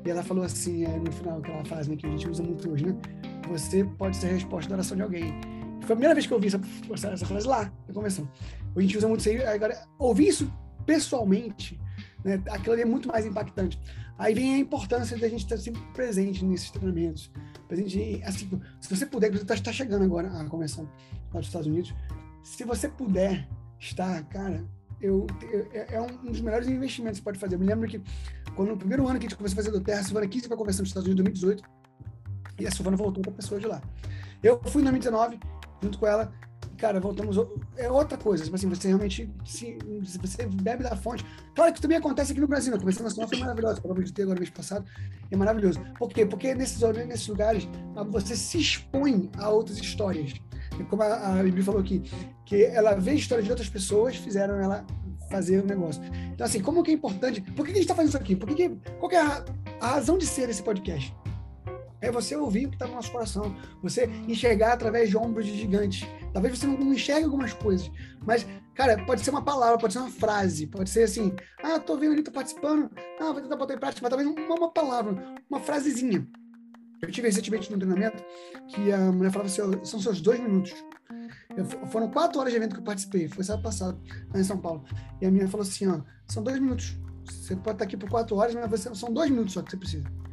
E 0.05 0.11
ela 0.11 0.23
falou 0.23 0.45
assim, 0.45 0.85
é, 0.85 0.99
no 0.99 1.11
final, 1.11 1.39
aquela 1.39 1.65
frase 1.65 1.91
né, 1.91 1.97
que 1.97 2.07
a 2.07 2.11
gente 2.11 2.29
usa 2.29 2.43
muito 2.43 2.71
hoje, 2.71 2.87
né? 2.87 2.97
Você 3.49 3.85
pode 3.85 4.17
ser 4.17 4.29
a 4.29 4.33
resposta 4.33 4.69
da 4.69 4.77
oração 4.77 4.97
de 4.97 5.03
alguém. 5.03 5.33
Foi 5.81 5.93
a 5.93 5.97
primeira 5.97 6.15
vez 6.15 6.27
que 6.27 6.33
eu 6.33 6.37
ouvi 6.37 6.49
essa, 6.49 7.09
essa 7.09 7.27
frase 7.27 7.47
lá, 7.47 7.73
na 7.87 7.95
convenção. 7.95 8.29
A 8.77 8.81
gente 8.81 8.99
usa 8.99 9.09
muito 9.09 9.21
isso 9.21 9.31
aí. 9.31 9.45
Agora, 9.45 9.83
ouvir 9.99 10.29
isso 10.29 10.53
pessoalmente, 10.85 11.81
né, 12.23 12.43
aquilo 12.51 12.75
ali 12.75 12.83
é 12.83 12.87
muito 12.87 13.09
mais 13.09 13.25
impactante. 13.25 13.81
Aí 14.19 14.35
vem 14.35 14.55
a 14.55 14.59
importância 14.59 15.19
da 15.19 15.29
gente 15.29 15.45
estar 15.45 15.57
sempre 15.57 15.81
presente 15.93 16.45
nesses 16.45 16.71
treinamentos. 16.71 17.31
Presente, 17.67 18.23
assim, 18.25 18.61
se 18.81 18.95
você 18.95 19.07
puder, 19.07 19.31
você 19.31 19.43
está 19.43 19.57
tá 19.57 19.73
chegando 19.73 20.05
agora 20.05 20.29
a 20.29 20.45
convenção 20.45 20.89
lá 21.33 21.41
dos 21.41 21.49
Estados 21.49 21.67
Unidos. 21.67 21.95
Se 22.43 22.65
você 22.65 22.89
puder 22.89 23.49
estar, 23.79 24.23
cara, 24.25 24.65
eu, 25.01 25.27
eu, 25.51 25.69
é, 25.73 25.95
é 25.95 26.01
um 26.01 26.07
dos 26.31 26.41
melhores 26.41 26.69
investimentos 26.69 27.19
que 27.19 27.23
você 27.23 27.25
pode 27.25 27.39
fazer. 27.39 27.55
Eu 27.57 27.59
me 27.59 27.67
lembro 27.67 27.89
que 27.89 28.01
quando 28.55 28.71
no 28.71 28.77
primeiro 28.77 29.07
ano 29.07 29.19
que 29.19 29.27
a 29.27 29.29
gente 29.29 29.37
começou 29.37 29.55
a 29.55 29.65
fazer 29.65 29.71
do 29.71 29.81
Terra, 29.81 30.01
a 30.01 30.05
Silvana 30.05 30.27
quis 30.27 30.45
ir 30.45 30.49
para 30.49 30.55
a 30.55 30.59
convenção 30.59 30.83
dos 30.83 30.91
Estados 30.91 31.07
Unidos 31.07 31.21
em 31.21 31.33
2018 31.33 31.65
e 32.61 32.67
a 32.67 32.71
Silvana 32.71 32.97
voltou 32.97 33.23
para 33.23 33.33
pessoa 33.33 33.61
de 33.61 33.67
lá. 33.67 33.83
Eu 34.43 34.61
fui 34.65 34.83
em 34.83 34.85
2019 34.85 35.39
junto 35.83 35.99
com 35.99 36.07
ela 36.07 36.33
cara, 36.85 37.01
voltamos. 37.01 37.37
É 37.77 37.91
outra 37.91 38.19
coisa, 38.19 38.45
tipo 38.45 38.57
assim, 38.57 38.69
você 38.69 38.89
realmente 38.89 39.31
se, 39.45 39.79
você 40.21 40.47
bebe 40.47 40.83
da 40.83 40.95
fonte. 40.95 41.25
Claro 41.55 41.73
que 41.73 41.81
também 41.81 41.97
acontece 41.97 42.33
aqui 42.33 42.41
no 42.41 42.47
Brasil, 42.47 42.71
né? 42.71 42.77
a 42.77 42.81
Convenção 42.81 43.05
Nacional 43.05 43.29
foi 43.29 43.39
maravilhosa, 43.39 43.81
de 43.81 44.13
ter 44.13 44.23
agora 44.23 44.39
mês 44.39 44.51
passado, 44.51 44.85
é 45.31 45.37
maravilhoso. 45.37 45.81
Por 45.99 46.11
quê? 46.11 46.27
Porque 46.27 46.55
nesses, 46.55 46.81
nesses 47.07 47.27
lugares 47.27 47.67
você 48.11 48.37
se 48.37 48.59
expõe 48.59 49.31
a 49.39 49.49
outras 49.49 49.79
histórias. 49.79 50.35
Como 50.89 51.03
a, 51.03 51.39
a 51.39 51.43
Bibi 51.43 51.63
falou 51.63 51.81
aqui, 51.81 52.03
que 52.45 52.65
ela 52.65 52.95
vê 52.95 53.15
histórias 53.15 53.45
de 53.45 53.51
outras 53.51 53.69
pessoas, 53.69 54.17
fizeram 54.17 54.61
ela 54.61 54.85
fazer 55.31 55.61
o 55.61 55.67
negócio. 55.67 56.03
Então, 56.33 56.47
assim, 56.47 56.61
como 56.61 56.83
que 56.83 56.91
é 56.91 56.95
importante. 56.95 57.41
Por 57.41 57.65
que, 57.65 57.73
a 57.73 57.75
gente 57.75 57.83
está 57.83 57.95
fazendo 57.95 58.11
isso 58.11 58.17
aqui? 58.17 58.37
Por 58.37 58.49
que 58.49 58.55
que, 58.55 58.69
qual 58.99 59.09
que 59.09 59.17
é 59.17 59.21
a, 59.21 59.45
a 59.81 59.89
razão 59.89 60.17
de 60.19 60.27
ser 60.27 60.47
desse 60.47 60.63
podcast? 60.63 61.15
É 62.01 62.11
você 62.11 62.37
ouvir 62.37 62.67
o 62.67 62.69
que 62.69 62.75
está 62.77 62.87
no 62.87 62.95
nosso 62.95 63.11
coração, 63.11 63.57
você 63.83 64.07
enxergar 64.29 64.75
através 64.75 65.09
de 65.09 65.17
ombros 65.17 65.47
de 65.47 65.57
gigantes. 65.57 66.07
Talvez 66.33 66.59
você 66.59 66.67
não 66.67 66.93
enxergue 66.93 67.25
algumas 67.25 67.53
coisas, 67.53 67.91
mas, 68.27 68.47
cara, 68.75 69.03
pode 69.07 69.23
ser 69.23 69.31
uma 69.31 69.43
palavra, 69.43 69.79
pode 69.79 69.93
ser 69.93 70.01
uma 70.01 70.11
frase, 70.11 70.67
pode 70.67 70.91
ser 70.91 71.05
assim: 71.05 71.35
ah, 71.63 71.79
tô 71.79 71.97
vendo 71.97 72.13
ali, 72.13 72.23
tô 72.23 72.31
participando, 72.31 72.91
ah, 73.19 73.33
vou 73.33 73.41
tentar 73.41 73.57
botar 73.57 73.75
em 73.75 73.79
prática, 73.79 74.03
mas 74.03 74.11
talvez 74.11 74.29
uma, 74.29 74.55
uma 74.55 74.71
palavra, 74.71 75.17
uma 75.49 75.61
frasezinha. 75.61 76.27
Eu 77.03 77.11
tive 77.11 77.29
recentemente 77.29 77.71
no 77.71 77.79
treinamento 77.79 78.23
que 78.69 78.93
a 78.93 79.13
mulher 79.13 79.31
falava 79.31 79.51
assim: 79.51 79.85
são 79.85 80.01
seus 80.01 80.21
dois 80.21 80.41
minutos. 80.41 80.73
Eu, 81.57 81.65
foram 81.65 82.11
quatro 82.11 82.41
horas 82.41 82.53
de 82.53 82.57
evento 82.57 82.75
que 82.75 82.81
eu 82.81 82.85
participei, 82.85 83.29
foi 83.29 83.45
sábado 83.45 83.63
passado, 83.63 84.01
lá 84.33 84.41
em 84.41 84.45
São 84.45 84.59
Paulo. 84.59 84.85
E 85.21 85.27
a 85.27 85.31
minha 85.31 85.49
falou 85.49 85.63
assim: 85.63 85.87
ó, 85.87 86.01
são 86.29 86.43
dois 86.43 86.59
minutos. 86.59 86.97
Você 87.25 87.57
pode 87.57 87.77
estar 87.77 87.85
aqui 87.85 87.97
por 87.97 88.09
quatro 88.09 88.37
horas, 88.37 88.55
mas 88.55 88.69
você, 88.71 88.95
são 88.95 89.13
dois 89.13 89.31
minutos 89.31 89.55
só 89.55 89.63
que 89.63 89.71
você 89.71 89.77
precisa. 89.77 90.25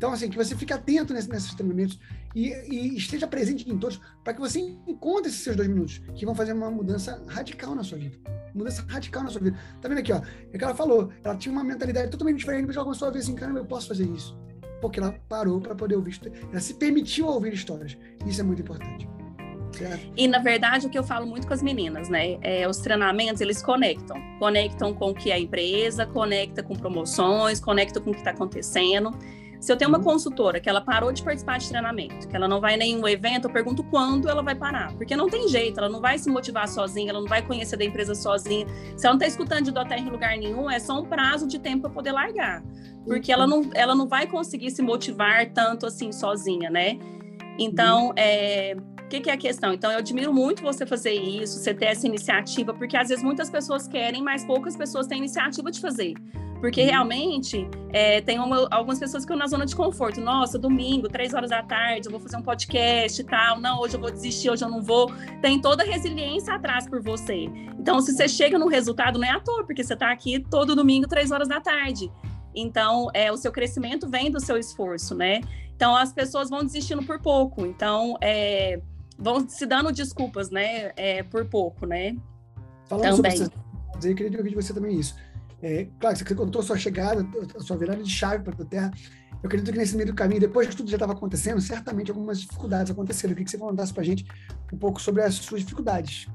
Então, 0.00 0.12
assim, 0.14 0.30
que 0.30 0.36
você 0.36 0.56
fique 0.56 0.72
atento 0.72 1.12
nesse, 1.12 1.28
nesses 1.28 1.52
treinamentos 1.52 2.00
e, 2.34 2.48
e, 2.48 2.96
esteja 2.96 3.26
presente 3.26 3.70
em 3.70 3.76
todos, 3.76 4.00
para 4.24 4.32
que 4.32 4.40
você 4.40 4.58
encontre 4.58 5.28
esses 5.28 5.42
seus 5.42 5.54
dois 5.54 5.68
minutos, 5.68 6.00
que 6.14 6.24
vão 6.24 6.34
fazer 6.34 6.54
uma 6.54 6.70
mudança 6.70 7.22
radical 7.28 7.74
na 7.74 7.84
sua 7.84 7.98
vida. 7.98 8.16
Mudança 8.54 8.82
radical 8.88 9.22
na 9.22 9.28
sua 9.28 9.42
vida. 9.42 9.58
Tá 9.78 9.90
vendo 9.90 9.98
aqui, 9.98 10.10
ó? 10.10 10.22
É 10.54 10.56
que 10.56 10.64
ela 10.64 10.74
falou, 10.74 11.12
ela 11.22 11.36
tinha 11.36 11.52
uma 11.52 11.62
mentalidade 11.62 12.10
totalmente 12.10 12.38
diferente, 12.38 12.66
mas 12.66 12.76
ela 12.76 12.84
começou 12.86 13.08
a 13.08 13.10
ver 13.10 13.18
assim, 13.18 13.34
caramba, 13.34 13.58
eu 13.58 13.66
posso 13.66 13.88
fazer 13.88 14.06
isso. 14.06 14.38
Porque 14.80 14.98
ela 14.98 15.14
parou 15.28 15.60
para 15.60 15.74
poder 15.74 15.96
ouvir, 15.96 16.18
ela 16.50 16.60
se 16.60 16.74
permitiu 16.74 17.26
ouvir 17.26 17.52
histórias. 17.52 17.96
Isso 18.26 18.40
é 18.40 18.44
muito 18.44 18.62
importante. 18.62 19.08
Certo. 19.72 20.12
E 20.16 20.26
na 20.26 20.38
verdade 20.38 20.86
o 20.86 20.90
que 20.90 20.98
eu 20.98 21.04
falo 21.04 21.26
muito 21.26 21.46
com 21.46 21.54
as 21.54 21.62
meninas, 21.62 22.08
né? 22.08 22.38
É, 22.42 22.68
os 22.68 22.78
treinamentos 22.78 23.40
eles 23.40 23.62
conectam, 23.62 24.16
conectam 24.38 24.92
com 24.92 25.10
o 25.10 25.14
que 25.14 25.30
é 25.30 25.34
a 25.34 25.38
empresa, 25.38 26.06
conecta 26.06 26.62
com 26.62 26.74
promoções, 26.74 27.60
conecta 27.60 28.00
com 28.00 28.10
o 28.10 28.12
que 28.12 28.20
está 28.20 28.30
acontecendo. 28.30 29.16
Se 29.60 29.70
eu 29.70 29.76
tenho 29.76 29.90
uma 29.90 29.98
uhum. 29.98 30.04
consultora 30.04 30.58
que 30.58 30.68
ela 30.70 30.80
parou 30.80 31.12
de 31.12 31.22
participar 31.22 31.58
de 31.58 31.68
treinamento, 31.68 32.26
que 32.26 32.34
ela 32.34 32.48
não 32.48 32.62
vai 32.62 32.74
em 32.74 32.78
nenhum 32.78 33.06
evento, 33.06 33.44
eu 33.44 33.52
pergunto 33.52 33.84
quando 33.84 34.28
ela 34.28 34.42
vai 34.42 34.54
parar. 34.54 34.92
Porque 34.94 35.14
não 35.14 35.28
tem 35.28 35.46
jeito, 35.48 35.78
ela 35.78 35.88
não 35.90 36.00
vai 36.00 36.18
se 36.18 36.30
motivar 36.30 36.66
sozinha, 36.66 37.10
ela 37.10 37.20
não 37.20 37.28
vai 37.28 37.42
conhecer 37.42 37.76
da 37.76 37.84
empresa 37.84 38.14
sozinha. 38.14 38.66
Se 38.96 39.06
ela 39.06 39.14
não 39.14 39.18
está 39.18 39.26
escutando 39.26 39.66
de 39.66 39.70
Doterra 39.70 40.00
em 40.00 40.08
lugar 40.08 40.36
nenhum, 40.38 40.70
é 40.70 40.78
só 40.78 40.98
um 40.98 41.04
prazo 41.04 41.46
de 41.46 41.58
tempo 41.58 41.82
para 41.82 41.90
poder 41.90 42.12
largar. 42.12 42.62
Porque 43.04 43.30
ela 43.30 43.46
não, 43.46 43.70
ela 43.74 43.94
não 43.94 44.08
vai 44.08 44.26
conseguir 44.26 44.70
se 44.70 44.80
motivar 44.80 45.50
tanto 45.50 45.84
assim 45.84 46.10
sozinha, 46.10 46.70
né? 46.70 46.98
Então, 47.58 48.08
uhum. 48.08 48.14
é, 48.16 48.74
o 49.04 49.08
que, 49.08 49.20
que, 49.20 49.28
é 49.28 49.34
a 49.34 49.36
questão? 49.36 49.74
Então, 49.74 49.92
eu 49.92 49.98
admiro 49.98 50.32
muito 50.32 50.62
você 50.62 50.86
fazer 50.86 51.12
isso, 51.12 51.58
você 51.58 51.74
ter 51.74 51.86
essa 51.86 52.06
iniciativa, 52.06 52.72
porque 52.72 52.96
às 52.96 53.08
vezes 53.10 53.22
muitas 53.22 53.50
pessoas 53.50 53.86
querem, 53.86 54.22
mas 54.22 54.42
poucas 54.42 54.74
pessoas 54.74 55.06
têm 55.06 55.18
iniciativa 55.18 55.70
de 55.70 55.80
fazer. 55.80 56.14
Porque 56.60 56.82
uhum. 56.82 56.88
realmente 56.88 57.68
é, 57.90 58.20
tem 58.20 58.38
uma, 58.38 58.68
algumas 58.70 58.98
pessoas 58.98 59.24
que 59.24 59.32
estão 59.32 59.36
na 59.36 59.46
zona 59.46 59.64
de 59.64 59.74
conforto. 59.74 60.20
Nossa, 60.20 60.58
domingo, 60.58 61.08
três 61.08 61.32
horas 61.32 61.50
da 61.50 61.62
tarde, 61.62 62.06
eu 62.06 62.10
vou 62.10 62.20
fazer 62.20 62.36
um 62.36 62.42
podcast 62.42 63.20
e 63.20 63.24
tal. 63.24 63.58
Não, 63.58 63.80
hoje 63.80 63.94
eu 63.96 64.00
vou 64.00 64.10
desistir, 64.10 64.50
hoje 64.50 64.64
eu 64.64 64.68
não 64.68 64.82
vou. 64.82 65.10
Tem 65.40 65.60
toda 65.60 65.82
a 65.82 65.86
resiliência 65.86 66.54
atrás 66.54 66.86
por 66.86 67.00
você. 67.00 67.44
Então, 67.78 68.00
se 68.02 68.12
você 68.12 68.28
chega 68.28 68.58
no 68.58 68.68
resultado, 68.68 69.18
não 69.18 69.26
é 69.26 69.30
à 69.30 69.40
toa, 69.40 69.64
porque 69.64 69.82
você 69.82 69.94
está 69.94 70.10
aqui 70.12 70.38
todo 70.38 70.76
domingo, 70.76 71.08
três 71.08 71.30
horas 71.30 71.48
da 71.48 71.60
tarde. 71.60 72.12
Então, 72.54 73.08
é, 73.14 73.32
o 73.32 73.36
seu 73.36 73.50
crescimento 73.50 74.08
vem 74.08 74.30
do 74.30 74.38
seu 74.38 74.58
esforço, 74.58 75.14
né? 75.14 75.40
Então, 75.74 75.96
as 75.96 76.12
pessoas 76.12 76.50
vão 76.50 76.62
desistindo 76.62 77.02
por 77.02 77.22
pouco. 77.22 77.64
Então, 77.64 78.18
é, 78.20 78.80
vão 79.18 79.48
se 79.48 79.64
dando 79.64 79.90
desculpas, 79.90 80.50
né? 80.50 80.92
É, 80.96 81.22
por 81.22 81.46
pouco, 81.46 81.86
né? 81.86 82.16
Falando 82.86 83.16
também. 83.16 83.36
sobre 83.36 83.54
você, 83.94 84.10
eu 84.10 84.14
queria 84.14 84.38
ouvir 84.38 84.50
de 84.50 84.56
você 84.56 84.74
também 84.74 84.98
isso. 84.98 85.14
É, 85.62 85.88
claro, 85.98 86.16
você 86.16 86.34
contou 86.34 86.60
a 86.60 86.64
sua 86.64 86.76
chegada, 86.76 87.26
a 87.56 87.60
sua 87.60 87.76
virada 87.76 88.02
de 88.02 88.10
chave 88.10 88.42
para 88.42 88.54
a 88.62 88.66
Terra. 88.66 88.90
Eu 89.42 89.46
acredito 89.46 89.72
que 89.72 89.78
nesse 89.78 89.96
meio 89.96 90.08
do 90.08 90.14
caminho, 90.14 90.40
depois 90.40 90.68
que 90.68 90.76
tudo 90.76 90.90
já 90.90 90.96
estava 90.96 91.12
acontecendo, 91.12 91.60
certamente 91.60 92.10
algumas 92.10 92.40
dificuldades 92.40 92.90
aconteceram. 92.92 93.32
Eu 93.32 93.36
queria 93.36 93.44
que 93.44 93.50
você 93.50 93.58
contasse 93.58 93.92
para 93.92 94.02
a 94.02 94.06
gente 94.06 94.26
um 94.72 94.76
pouco 94.76 95.00
sobre 95.00 95.22
as 95.22 95.34
suas 95.34 95.62
dificuldades. 95.62 96.26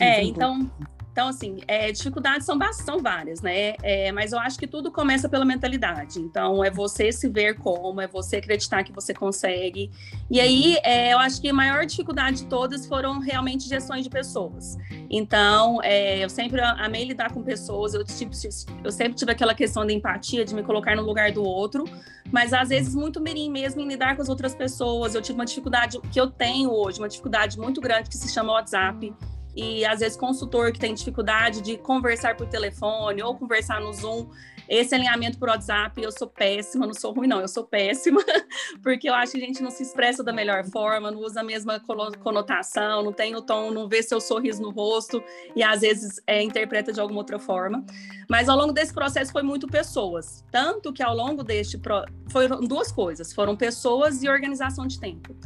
É, 0.00 0.22
então, 0.22 0.70
então, 1.14 1.28
assim, 1.28 1.60
é, 1.68 1.92
dificuldades 1.92 2.44
são, 2.44 2.58
são 2.72 2.98
várias, 2.98 3.40
né? 3.40 3.74
É, 3.84 4.10
mas 4.10 4.32
eu 4.32 4.38
acho 4.40 4.58
que 4.58 4.66
tudo 4.66 4.90
começa 4.90 5.28
pela 5.28 5.44
mentalidade. 5.44 6.18
Então, 6.18 6.64
é 6.64 6.72
você 6.72 7.12
se 7.12 7.28
ver 7.28 7.54
como, 7.54 8.00
é 8.00 8.08
você 8.08 8.38
acreditar 8.38 8.82
que 8.82 8.90
você 8.90 9.14
consegue. 9.14 9.92
E 10.28 10.40
aí, 10.40 10.76
é, 10.82 11.12
eu 11.12 11.18
acho 11.20 11.40
que 11.40 11.48
a 11.48 11.54
maior 11.54 11.86
dificuldade 11.86 12.38
de 12.38 12.46
todas 12.46 12.84
foram 12.88 13.20
realmente 13.20 13.68
gestões 13.68 14.02
de 14.02 14.10
pessoas. 14.10 14.76
Então, 15.08 15.80
é, 15.84 16.18
eu 16.24 16.28
sempre 16.28 16.60
amei 16.60 17.04
lidar 17.04 17.32
com 17.32 17.44
pessoas, 17.44 17.94
eu, 17.94 18.04
tipo, 18.04 18.34
eu 18.82 18.90
sempre 18.90 19.14
tive 19.14 19.30
aquela 19.30 19.54
questão 19.54 19.86
da 19.86 19.92
empatia, 19.92 20.44
de 20.44 20.52
me 20.52 20.64
colocar 20.64 20.96
no 20.96 21.02
lugar 21.02 21.30
do 21.30 21.44
outro, 21.44 21.84
mas 22.32 22.52
às 22.52 22.70
vezes 22.70 22.92
muito 22.92 23.20
mirim 23.20 23.48
mesmo 23.52 23.80
em 23.80 23.86
lidar 23.86 24.16
com 24.16 24.22
as 24.22 24.28
outras 24.28 24.52
pessoas. 24.52 25.14
Eu 25.14 25.22
tive 25.22 25.38
uma 25.38 25.44
dificuldade 25.44 26.00
que 26.10 26.20
eu 26.20 26.28
tenho 26.28 26.72
hoje, 26.72 26.98
uma 26.98 27.08
dificuldade 27.08 27.56
muito 27.56 27.80
grande 27.80 28.10
que 28.10 28.16
se 28.16 28.32
chama 28.32 28.52
WhatsApp 28.52 29.14
e 29.54 29.84
às 29.84 30.00
vezes 30.00 30.16
consultor 30.16 30.72
que 30.72 30.78
tem 30.78 30.94
dificuldade 30.94 31.60
de 31.60 31.76
conversar 31.76 32.36
por 32.36 32.46
telefone 32.46 33.22
ou 33.22 33.36
conversar 33.36 33.80
no 33.80 33.92
Zoom. 33.92 34.28
Esse 34.68 34.94
alinhamento 34.94 35.38
por 35.38 35.50
WhatsApp, 35.50 36.00
eu 36.02 36.10
sou 36.10 36.26
péssima, 36.26 36.86
não 36.86 36.94
sou 36.94 37.12
ruim, 37.12 37.26
não, 37.26 37.40
eu 37.40 37.48
sou 37.48 37.64
péssima, 37.64 38.24
porque 38.82 39.08
eu 39.08 39.14
acho 39.14 39.32
que 39.32 39.38
a 39.38 39.46
gente 39.46 39.62
não 39.62 39.70
se 39.70 39.82
expressa 39.82 40.24
da 40.24 40.32
melhor 40.32 40.64
forma, 40.64 41.10
não 41.10 41.20
usa 41.20 41.40
a 41.40 41.44
mesma 41.44 41.78
conotação, 42.22 43.02
não 43.02 43.12
tem 43.12 43.36
o 43.36 43.42
tom, 43.42 43.70
não 43.70 43.86
vê 43.88 44.02
seu 44.02 44.20
sorriso 44.20 44.62
no 44.62 44.70
rosto 44.70 45.22
e 45.54 45.62
às 45.62 45.82
vezes 45.82 46.20
é, 46.26 46.42
interpreta 46.42 46.92
de 46.92 47.00
alguma 47.00 47.20
outra 47.20 47.38
forma. 47.38 47.84
Mas 48.28 48.48
ao 48.48 48.56
longo 48.56 48.72
desse 48.72 48.94
processo 48.94 49.32
foi 49.32 49.42
muito 49.42 49.66
pessoas, 49.66 50.42
tanto 50.50 50.94
que 50.94 51.02
ao 51.02 51.14
longo 51.14 51.44
deste 51.44 51.76
pro... 51.76 52.02
foram 52.30 52.60
duas 52.60 52.90
coisas, 52.90 53.34
foram 53.34 53.54
pessoas 53.54 54.22
e 54.22 54.28
organização 54.30 54.86
de 54.86 54.98
tempo. 54.98 55.36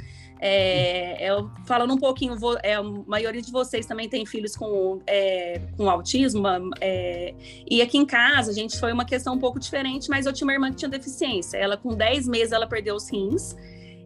É, 0.40 1.30
eu, 1.30 1.50
falando 1.64 1.94
um 1.94 1.98
pouquinho, 1.98 2.36
vou, 2.36 2.56
é, 2.62 2.74
a 2.74 2.82
maioria 2.82 3.42
de 3.42 3.50
vocês 3.50 3.86
também 3.86 4.08
tem 4.08 4.24
filhos 4.24 4.54
com, 4.54 5.00
é, 5.06 5.60
com 5.76 5.90
autismo, 5.90 6.46
é, 6.80 7.34
e 7.68 7.82
aqui 7.82 7.98
em 7.98 8.06
casa, 8.06 8.50
a 8.50 8.54
gente, 8.54 8.78
foi 8.78 8.92
uma 8.92 9.04
questão 9.04 9.34
um 9.34 9.38
pouco 9.38 9.58
diferente, 9.58 10.08
mas 10.08 10.26
eu 10.26 10.32
tinha 10.32 10.46
uma 10.46 10.52
irmã 10.52 10.70
que 10.70 10.76
tinha 10.76 10.88
deficiência. 10.88 11.56
Ela, 11.56 11.76
com 11.76 11.94
10 11.94 12.28
meses, 12.28 12.52
ela 12.52 12.66
perdeu 12.66 12.94
os 12.94 13.10
rins, 13.10 13.56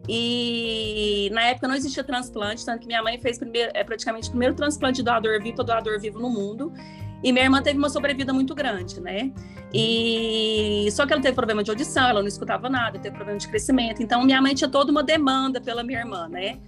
e 0.07 1.29
na 1.31 1.43
época 1.43 1.67
não 1.67 1.75
existia 1.75 2.03
transplante, 2.03 2.65
tanto 2.65 2.81
que 2.81 2.87
minha 2.87 3.01
mãe 3.01 3.17
fez 3.19 3.37
primeiro, 3.37 3.71
é, 3.73 3.83
praticamente 3.83 4.27
o 4.27 4.31
primeiro 4.31 4.53
transplante 4.53 4.97
de 4.97 5.03
doador 5.03 5.41
vivo, 5.41 5.63
doador 5.63 5.99
vivo 5.99 6.19
no 6.19 6.29
mundo. 6.29 6.73
E 7.23 7.31
minha 7.31 7.45
irmã 7.45 7.61
teve 7.61 7.77
uma 7.77 7.89
sobrevida 7.89 8.33
muito 8.33 8.53
grande, 8.53 8.99
né? 8.99 9.31
E 9.73 10.87
só 10.91 11.05
que 11.05 11.13
ela 11.13 11.21
teve 11.21 11.33
problema 11.33 11.63
de 11.63 11.71
audição, 11.71 12.07
ela 12.09 12.19
não 12.19 12.27
escutava 12.27 12.69
nada, 12.69 12.99
teve 12.99 13.15
problema 13.15 13.39
de 13.39 13.47
crescimento. 13.47 14.03
Então 14.03 14.23
minha 14.23 14.41
mãe 14.41 14.53
tinha 14.53 14.69
toda 14.69 14.91
uma 14.91 15.01
demanda 15.01 15.61
pela 15.61 15.83
minha 15.83 15.99
irmã, 15.99 16.27
né? 16.27 16.59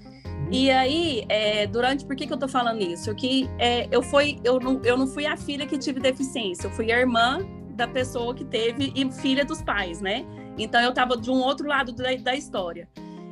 E 0.51 0.69
aí, 0.69 1.25
é, 1.27 1.65
durante, 1.67 2.05
por 2.05 2.15
que, 2.15 2.27
que 2.27 2.33
eu 2.33 2.37
tô 2.37 2.47
falando 2.47 2.81
isso? 2.81 3.13
Que 3.15 3.49
é, 3.57 3.87
eu, 3.91 4.01
fui, 4.01 4.39
eu, 4.43 4.59
não, 4.59 4.79
eu 4.83 4.95
não 4.95 5.07
fui 5.07 5.25
a 5.25 5.35
filha 5.35 5.65
que 5.65 5.77
tive 5.77 5.99
deficiência, 5.99 6.67
eu 6.67 6.71
fui 6.71 6.91
a 6.91 6.99
irmã 6.99 7.39
da 7.71 7.87
pessoa 7.87 8.33
que 8.33 8.45
teve 8.45 8.93
e 8.95 9.11
filha 9.11 9.43
dos 9.43 9.61
pais, 9.61 9.99
né? 9.99 10.25
Então 10.57 10.79
eu 10.81 10.93
tava 10.93 11.17
de 11.17 11.29
um 11.29 11.41
outro 11.41 11.67
lado 11.67 11.91
da, 11.91 12.15
da 12.15 12.35
história. 12.35 12.87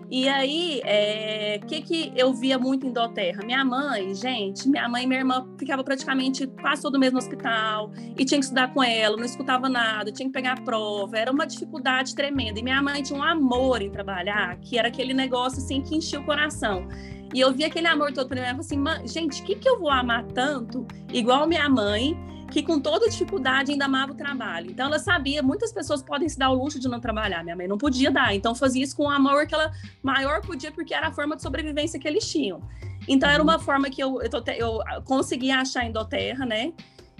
E 0.09 0.27
aí, 0.29 0.81
o 0.83 0.87
é, 0.87 1.59
que, 1.67 1.81
que 1.81 2.13
eu 2.15 2.33
via 2.33 2.59
muito 2.59 2.85
em 2.85 2.91
Doterra? 2.91 3.43
Minha 3.43 3.63
mãe, 3.65 4.13
gente, 4.13 4.67
minha 4.69 4.87
mãe 4.87 5.03
e 5.03 5.07
minha 5.07 5.19
irmã 5.21 5.47
ficava 5.57 5.83
praticamente 5.83 6.45
quase 6.61 6.81
todo 6.81 6.99
mês 6.99 7.11
no 7.11 7.19
hospital 7.19 7.91
e 8.17 8.23
tinha 8.25 8.39
que 8.39 8.45
estudar 8.45 8.73
com 8.73 8.83
ela, 8.83 9.17
não 9.17 9.25
escutava 9.25 9.67
nada, 9.67 10.11
tinha 10.11 10.27
que 10.27 10.33
pegar 10.33 10.53
a 10.53 10.61
prova, 10.61 11.17
era 11.17 11.31
uma 11.31 11.45
dificuldade 11.45 12.15
tremenda. 12.15 12.59
E 12.59 12.63
minha 12.63 12.81
mãe 12.81 13.01
tinha 13.01 13.17
um 13.17 13.23
amor 13.23 13.81
em 13.81 13.89
trabalhar, 13.89 14.57
que 14.59 14.77
era 14.77 14.87
aquele 14.87 15.13
negócio 15.13 15.59
assim 15.59 15.81
que 15.81 15.95
enchia 15.95 16.19
o 16.19 16.25
coração. 16.25 16.87
E 17.33 17.39
eu 17.39 17.51
via 17.51 17.67
aquele 17.67 17.87
amor 17.87 18.13
todo 18.13 18.27
para 18.27 18.41
mim, 18.41 18.47
eu 18.47 18.63
falei 18.63 18.99
assim, 19.01 19.07
gente, 19.07 19.41
o 19.41 19.45
que, 19.45 19.55
que 19.55 19.67
eu 19.67 19.79
vou 19.79 19.89
amar 19.89 20.23
tanto, 20.25 20.85
igual 21.11 21.47
minha 21.47 21.67
mãe, 21.67 22.15
que 22.53 22.61
com 22.61 22.79
toda 22.79 23.09
dificuldade 23.09 23.71
ainda 23.71 23.85
amava 23.85 24.11
o 24.11 24.15
trabalho. 24.15 24.69
Então 24.69 24.85
ela 24.85 24.99
sabia, 24.99 25.41
muitas 25.41 25.73
pessoas 25.73 26.03
podem 26.03 26.29
se 26.29 26.37
dar 26.37 26.51
o 26.51 26.53
luxo 26.53 26.79
de 26.79 26.87
não 26.87 26.99
trabalhar, 26.99 27.43
minha 27.43 27.55
mãe 27.55 27.67
não 27.67 27.79
podia 27.79 28.11
dar, 28.11 28.33
então 28.35 28.53
fazia 28.53 28.83
isso 28.83 28.95
com 28.95 29.05
o 29.05 29.09
amor 29.09 29.47
que 29.47 29.55
ela 29.55 29.71
maior 30.03 30.39
podia, 30.41 30.71
porque 30.71 30.93
era 30.93 31.07
a 31.07 31.11
forma 31.11 31.35
de 31.35 31.41
sobrevivência 31.41 31.99
que 31.99 32.07
eles 32.07 32.29
tinham. 32.31 32.61
Então 33.07 33.27
era 33.27 33.41
uma 33.41 33.57
forma 33.57 33.89
que 33.89 34.01
eu, 34.01 34.21
eu, 34.21 34.43
eu 34.57 35.01
consegui 35.03 35.49
achar 35.49 35.83
em 35.83 35.91
Doterra, 35.91 36.45
né? 36.45 36.71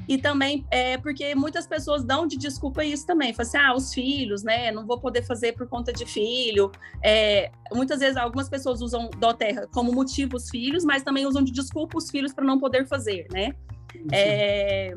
E 0.07 0.17
também 0.17 0.65
é 0.69 0.97
porque 0.97 1.33
muitas 1.33 1.65
pessoas 1.65 2.03
dão 2.03 2.27
de 2.27 2.37
desculpa 2.37 2.83
isso 2.83 3.05
também. 3.07 3.33
Falam 3.33 3.49
assim, 3.49 3.57
ah, 3.57 3.73
os 3.73 3.93
filhos, 3.93 4.43
né? 4.43 4.71
Não 4.71 4.85
vou 4.85 4.99
poder 4.99 5.23
fazer 5.23 5.53
por 5.53 5.67
conta 5.67 5.93
de 5.93 6.05
filho. 6.05 6.71
É, 7.01 7.49
muitas 7.71 8.01
vezes 8.01 8.17
algumas 8.17 8.49
pessoas 8.49 8.81
usam 8.81 9.09
dó 9.17 9.33
terra 9.33 9.67
como 9.73 9.93
motivo 9.93 10.35
os 10.35 10.49
filhos, 10.49 10.83
mas 10.83 11.03
também 11.03 11.25
usam 11.25 11.41
de 11.41 11.51
desculpa 11.51 11.97
os 11.97 12.09
filhos 12.11 12.33
para 12.33 12.45
não 12.45 12.59
poder 12.59 12.85
fazer, 12.85 13.27
né? 13.31 13.55
É, 14.11 14.95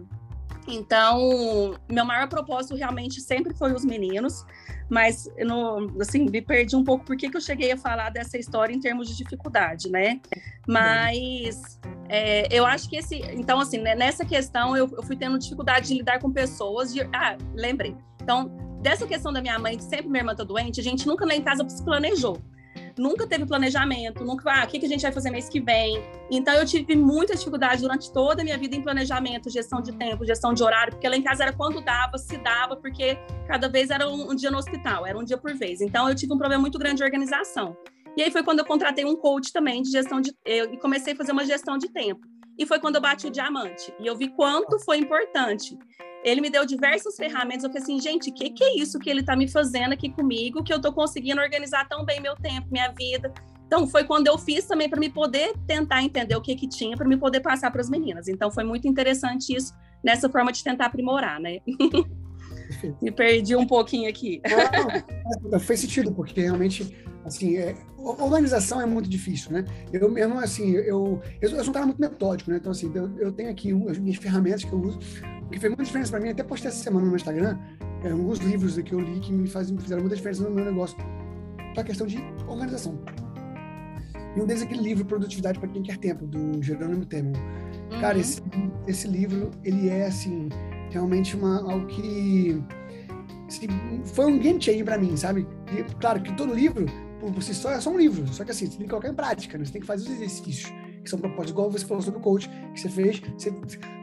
então, 0.69 1.77
meu 1.89 2.05
maior 2.05 2.29
propósito 2.29 2.75
realmente 2.75 3.21
sempre 3.21 3.55
foi 3.55 3.73
os 3.73 3.85
meninos, 3.85 4.45
mas 4.89 5.31
eu 5.37 5.91
assim, 6.01 6.29
me 6.29 6.43
perdi 6.43 6.75
um 6.77 6.85
pouco 6.85 7.05
porque 7.05 7.31
que 7.31 7.37
eu 7.37 7.41
cheguei 7.41 7.73
a 7.73 7.77
falar 7.77 8.11
dessa 8.11 8.37
história 8.37 8.75
em 8.75 8.81
termos 8.81 9.09
de 9.09 9.17
dificuldade, 9.17 9.91
né? 9.91 10.21
Mas 10.67 11.79
é, 12.09 12.49
eu 12.51 12.67
acho 12.67 12.89
que 12.89 12.97
esse. 12.97 13.17
Então, 13.33 13.61
assim, 13.61 13.79
né, 13.79 13.95
nessa 13.95 14.25
questão 14.25 14.77
eu, 14.77 14.89
eu, 14.97 15.03
fui 15.03 15.17
tendo 15.17 15.39
dificuldade 15.39 15.89
de 15.89 15.95
lidar 15.95 16.19
com 16.19 16.31
pessoas. 16.31 16.93
De, 16.93 17.03
ah, 17.13 17.37
lembrei. 17.55 17.97
Então, 18.23 18.49
dessa 18.83 19.07
questão 19.07 19.33
da 19.33 19.41
minha 19.41 19.59
mãe, 19.59 19.77
que 19.77 19.85
sempre 19.85 20.09
minha 20.09 20.21
irmã 20.21 20.35
tá 20.35 20.45
doente, 20.45 20.81
a 20.81 20.83
gente 20.83 21.07
nunca 21.07 21.25
lá 21.25 21.35
em 21.35 21.43
casa 21.43 21.69
se 21.69 21.85
planejou 21.85 22.41
nunca 22.99 23.27
teve 23.27 23.47
planejamento, 23.47 24.25
nunca, 24.25 24.51
ah, 24.51 24.65
o 24.65 24.67
que, 24.67 24.79
que 24.79 24.87
a 24.87 24.89
gente 24.89 25.03
vai 25.03 25.13
fazer 25.13 25.31
mês 25.31 25.49
que 25.49 25.61
vem. 25.61 26.03
Então, 26.31 26.55
eu 26.55 26.65
tive 26.65 26.97
muita 26.97 27.35
dificuldade 27.35 27.83
durante 27.83 28.13
toda 28.13 28.43
a 28.43 28.45
minha 28.45 28.59
vida 28.59 28.75
em 28.75 28.83
planejamento, 28.83 29.51
gestão 29.51 29.81
de 29.81 29.93
tempo, 29.93 30.25
gestão 30.25 30.53
de 30.53 30.63
horário, 30.63 30.93
porque 30.93 31.09
lá 31.09 31.17
em 31.17 31.23
casa 31.23 31.45
era 31.45 31.53
quando 31.53 31.81
dava, 31.81 32.19
se 32.19 32.37
dava, 32.39 32.77
porque 32.77 33.19
cada 33.47 33.69
vez 33.69 33.91
era 33.91 34.09
um, 34.09 34.31
um 34.31 34.35
dia 34.35 34.51
no 34.51 34.59
hospital, 34.59 35.07
era 35.07 35.19
um 35.19 35.25
dia 35.25 35.37
por 35.37 35.55
vez. 35.55 35.81
Então, 35.81 36.09
eu 36.09 36.15
tive 36.15 36.33
um 36.33 36.39
problema 36.39 36.61
muito 36.61 36.79
grande 36.79 36.97
de 36.97 37.05
organização. 37.05 37.77
E 38.17 38.23
aí 38.23 38.31
foi 38.31 38.43
quando 38.43 38.61
eu 38.61 38.65
contratei 38.65 39.05
um 39.05 39.15
coach 39.15 39.53
também 39.53 39.83
de 39.83 39.91
gestão 39.91 40.21
de. 40.21 40.35
E 40.47 40.77
comecei 40.79 41.13
a 41.13 41.17
fazer 41.17 41.33
uma 41.33 41.45
gestão 41.45 41.77
de 41.77 41.91
tempo. 41.91 42.27
E 42.59 42.65
foi 42.65 42.81
quando 42.81 42.95
eu 42.95 43.01
bati 43.01 43.27
o 43.27 43.31
diamante. 43.31 43.93
E 44.01 44.07
eu 44.07 44.17
vi 44.17 44.29
quanto 44.29 44.79
foi 44.79 44.97
importante. 44.97 45.77
Ele 46.25 46.41
me 46.41 46.51
deu 46.51 46.67
diversas 46.67 47.17
ferramentas. 47.17 47.65
Eu 47.65 47.71
falei 47.71 47.83
assim, 47.83 48.01
gente, 48.01 48.31
o 48.31 48.35
que, 48.35 48.51
que 48.51 48.65
é 48.65 48.77
isso 48.79 48.99
que 48.99 49.09
ele 49.09 49.21
está 49.21 49.37
me 49.37 49.49
fazendo 49.49 49.93
aqui 49.93 50.11
comigo, 50.11 50.63
que 50.63 50.73
eu 50.73 50.79
estou 50.79 50.93
conseguindo 50.93 51.41
organizar 51.41 51.89
tão 51.89 52.05
bem 52.05 52.21
meu 52.21 52.35
tempo, 52.37 52.67
minha 52.71 52.89
vida. 52.93 53.33
Então, 53.67 53.87
foi 53.87 54.05
quando 54.05 54.29
eu 54.29 54.39
fiz 54.39 54.65
também 54.65 54.89
para 54.89 55.01
me 55.01 55.09
poder 55.09 55.53
tentar 55.67 56.03
entender 56.03 56.37
o 56.37 56.41
que, 56.41 56.55
que 56.55 56.69
tinha, 56.69 56.97
para 56.97 57.09
me 57.09 57.17
poder 57.17 57.41
passar 57.41 57.71
para 57.71 57.81
as 57.81 57.91
meninas. 57.91 58.29
Então, 58.29 58.51
foi 58.51 58.63
muito 58.65 58.87
interessante 58.87 59.55
isso, 59.55 59.75
nessa 60.05 60.29
forma 60.29 60.53
de 60.53 60.63
tentar 60.63 60.87
aprimorar, 60.87 61.41
né? 61.41 61.59
me 63.01 63.11
perdi 63.11 63.57
um 63.57 63.67
pouquinho 63.67 64.09
aqui. 64.09 64.41
Não, 65.43 65.51
não, 65.51 65.61
fez 65.61 65.81
sentido, 65.81 66.13
porque 66.13 66.41
realmente 66.41 66.95
assim, 67.27 67.57
é, 67.57 67.75
organização 67.99 68.81
é 68.81 68.87
muito 68.87 69.09
difícil, 69.09 69.51
né? 69.51 69.65
Eu, 69.93 70.17
eu 70.17 70.29
não, 70.29 70.39
assim, 70.39 70.71
eu, 70.73 71.21
eu, 71.41 71.51
sou 71.51 71.71
um 71.71 71.73
cara 71.73 71.85
muito 71.85 72.01
metódico, 72.01 72.51
né? 72.51 72.59
Então, 72.59 72.71
assim, 72.71 72.91
eu, 72.95 73.11
eu 73.19 73.33
tenho 73.33 73.51
aqui 73.51 73.73
as 73.89 73.99
minhas 73.99 74.17
ferramentas 74.17 74.65
que 74.65 74.73
eu 74.73 74.81
uso, 74.81 74.99
o 75.45 75.51
que 75.51 75.59
fez 75.59 75.71
muita 75.71 75.83
diferença 75.83 76.11
para 76.13 76.21
mim, 76.21 76.29
até 76.31 76.45
postei 76.45 76.69
essa 76.69 76.83
semana 76.83 77.05
no 77.05 77.09
meu 77.09 77.17
Instagram, 77.17 77.59
é, 78.05 78.11
alguns 78.11 78.39
livros 78.39 78.79
que 78.79 78.93
eu 78.93 79.01
li 79.01 79.19
que 79.21 79.33
me, 79.33 79.49
faz, 79.49 79.71
fizeram 79.71 80.03
muita 80.03 80.17
diferença 80.17 80.45
no 80.45 80.51
meu 80.51 80.65
negócio, 80.65 80.97
para 81.75 81.83
a 81.83 81.85
questão 81.85 82.07
de 82.07 82.19
organização. 82.47 82.99
E 84.37 84.41
um 84.41 84.47
deles 84.47 84.63
é 84.63 84.67
aquele 84.67 84.83
livro 84.83 85.05
Produtividade 85.05 85.59
para 85.59 85.69
Quem 85.69 85.83
Quer 85.83 85.97
Tempo, 85.97 86.27
do 86.27 86.63
Jerônimo 86.63 87.07
Temer. 87.07 87.35
Uhum. 87.91 88.01
Cara, 88.01 88.19
esse, 88.19 88.41
esse 88.87 89.09
livro, 89.09 89.51
ele 89.65 89.89
é, 89.89 90.07
assim, 90.07 90.49
realmente 90.97 91.37
uma, 91.37 91.61
algo 91.61 91.87
que 91.87 92.63
assim, 93.47 93.69
foi 94.05 94.27
um 94.27 94.39
game 94.39 94.61
changer 94.61 94.85
para 94.85 94.99
mim, 94.99 95.17
sabe? 95.17 95.47
E, 95.77 95.83
claro 95.95 96.21
que 96.21 96.33
todo 96.37 96.55
livro 96.55 96.87
por, 97.21 97.33
por 97.33 97.43
si 97.43 97.55
só 97.55 97.71
é 97.71 97.81
só 97.81 97.91
um 97.91 97.99
livro. 97.99 98.27
Só 98.33 98.45
que 98.45 98.51
assim, 98.51 98.67
você 98.67 98.77
tem 98.79 98.87
que 98.87 98.91
colocar 98.91 99.09
em 99.09 99.15
prática, 99.15 99.59
né? 99.59 99.65
Você 99.65 99.73
tem 99.73 99.81
que 99.81 99.87
fazer 99.87 100.05
os 100.05 100.11
exercícios 100.11 100.73
que 101.03 101.11
são 101.11 101.19
propostos, 101.21 101.51
igual 101.53 101.71
você 101.71 101.87
falou 101.87 102.03
sobre 102.03 102.19
o 102.19 102.23
coach, 102.23 102.49
que 102.75 102.81
você 102.81 102.89
fez. 102.89 103.23
Você, 103.39 103.55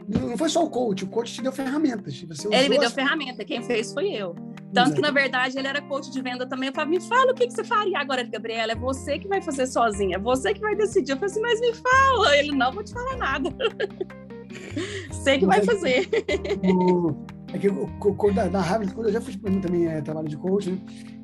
não 0.08 0.38
foi 0.38 0.48
só 0.48 0.64
o 0.64 0.70
coach, 0.70 1.04
o 1.04 1.06
coach 1.06 1.34
te 1.34 1.42
deu 1.42 1.52
ferramentas. 1.52 2.18
Você 2.22 2.48
ele 2.48 2.70
me 2.70 2.78
deu 2.78 2.88
as... 2.88 2.94
ferramenta, 2.94 3.44
quem 3.44 3.62
fez 3.62 3.92
foi 3.92 4.10
eu. 4.10 4.34
Tanto 4.72 4.88
Exato. 4.88 4.94
que, 4.94 5.00
na 5.02 5.10
verdade, 5.10 5.58
ele 5.58 5.68
era 5.68 5.82
coach 5.82 6.10
de 6.10 6.20
venda 6.20 6.46
também. 6.46 6.68
Eu 6.68 6.74
falei, 6.74 6.98
me 6.98 7.00
fala 7.00 7.30
o 7.30 7.34
que, 7.34 7.46
que 7.46 7.52
você 7.52 7.62
faria 7.62 7.98
agora, 7.98 8.22
Gabriela. 8.24 8.72
É 8.72 8.74
você 8.74 9.18
que 9.18 9.28
vai 9.28 9.40
fazer 9.40 9.66
sozinha, 9.66 10.16
é 10.16 10.18
você 10.18 10.52
que 10.52 10.60
vai 10.60 10.74
decidir. 10.74 11.12
Eu 11.12 11.16
falei 11.16 11.30
assim, 11.30 11.40
mas 11.40 11.60
me 11.60 11.74
fala. 11.74 12.36
Ele, 12.36 12.52
não 12.52 12.72
vou 12.72 12.82
te 12.82 12.92
falar 12.92 13.16
nada. 13.16 13.50
Sei 15.10 15.38
que 15.38 15.46
vai 15.46 15.62
fazer. 15.64 16.08
O, 16.64 17.14
é 17.52 17.58
que 17.58 17.68
o, 17.68 17.88
o, 18.00 18.32
da, 18.32 18.48
da 18.48 18.60
Harvard, 18.60 18.94
eu 18.96 19.12
já 19.12 19.20
fiz 19.20 19.36
também 19.36 19.86
é, 19.86 20.00
trabalho 20.00 20.28
de 20.28 20.36
coach, 20.36 20.70
né? 20.70 20.78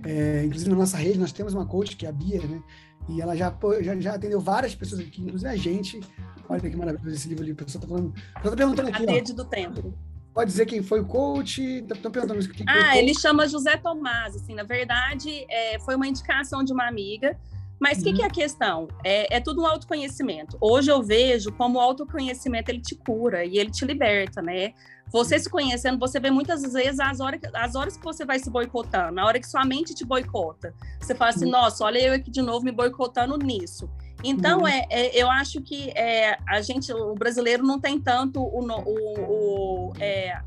É, 0.04 0.44
inclusive 0.44 0.70
na 0.70 0.76
nossa 0.76 0.96
rede 0.96 1.18
nós 1.18 1.32
temos 1.32 1.54
uma 1.54 1.66
coach 1.66 1.96
que 1.96 2.06
é 2.06 2.08
a 2.08 2.12
Bia, 2.12 2.40
né? 2.40 2.62
E 3.08 3.20
ela 3.20 3.36
já, 3.36 3.52
já, 3.80 3.98
já 3.98 4.14
atendeu 4.14 4.40
várias 4.40 4.74
pessoas 4.74 5.00
aqui, 5.00 5.22
inclusive 5.22 5.50
a 5.50 5.56
gente. 5.56 6.00
Olha 6.48 6.60
que 6.60 6.76
maravilhoso 6.76 7.16
esse 7.16 7.28
livro 7.28 7.42
ali. 7.42 7.52
A 7.52 7.56
pessoa 7.56 7.82
tá 7.82 7.88
falando. 7.88 8.12
Pessoa 8.12 8.50
tá 8.50 8.56
perguntando 8.56 8.88
aqui. 8.88 9.06
A 9.06 9.10
rede 9.10 9.32
do 9.32 9.44
tempo. 9.44 9.94
Pode 10.32 10.50
dizer 10.50 10.66
quem 10.66 10.82
foi 10.82 11.00
o 11.00 11.04
coach? 11.04 11.60
Estão 11.60 12.10
perguntando 12.10 12.40
o 12.40 12.48
que 12.48 12.64
Ah, 12.68 12.96
ele 12.96 13.12
chama 13.14 13.48
José 13.48 13.76
Tomás. 13.76 14.36
Assim, 14.36 14.54
na 14.54 14.62
verdade, 14.62 15.44
é, 15.48 15.78
foi 15.80 15.96
uma 15.96 16.06
indicação 16.06 16.62
de 16.62 16.72
uma 16.72 16.86
amiga. 16.86 17.36
Mas 17.80 17.96
o 17.96 18.00
uhum. 18.00 18.04
que, 18.04 18.12
que, 18.14 18.22
é 18.22 18.26
a 18.26 18.30
questão? 18.30 18.88
É, 19.02 19.36
é, 19.36 19.40
tudo 19.40 19.62
um 19.62 19.66
autoconhecimento. 19.66 20.58
Hoje 20.60 20.90
eu 20.90 21.02
vejo 21.02 21.50
como 21.52 21.78
o 21.78 21.80
autoconhecimento 21.80 22.70
ele 22.70 22.80
te 22.80 22.94
cura 22.94 23.44
e 23.44 23.58
ele 23.58 23.70
te 23.70 23.86
liberta, 23.86 24.42
né? 24.42 24.74
Você 25.10 25.38
se 25.38 25.48
conhecendo, 25.48 25.98
você 25.98 26.20
vê 26.20 26.30
muitas 26.30 26.62
vezes 26.62 27.00
as 27.00 27.18
horas, 27.18 27.40
as 27.54 27.74
horas 27.74 27.96
que 27.96 28.04
você 28.04 28.24
vai 28.24 28.38
se 28.38 28.48
boicotando, 28.48 29.12
na 29.12 29.26
hora 29.26 29.40
que 29.40 29.48
sua 29.48 29.64
mente 29.64 29.94
te 29.94 30.04
boicota. 30.04 30.72
Você 31.00 31.14
fala 31.14 31.30
assim, 31.30 31.50
nossa, 31.50 31.84
olha 31.84 31.98
eu 31.98 32.14
aqui 32.14 32.30
de 32.30 32.42
novo 32.42 32.64
me 32.64 32.70
boicotando 32.70 33.36
nisso. 33.36 33.90
Então, 34.22 34.60
uhum. 34.60 34.68
é, 34.68 34.86
é, 34.90 35.20
eu 35.20 35.30
acho 35.30 35.62
que 35.62 35.90
é, 35.96 36.38
a 36.46 36.60
gente, 36.60 36.92
o 36.92 37.14
brasileiro 37.14 37.64
não 37.64 37.80
tem 37.80 37.98
tanto 37.98 38.40
o, 38.40 38.60
o, 38.60 39.88
o, 39.88 39.92
é, 39.98 40.38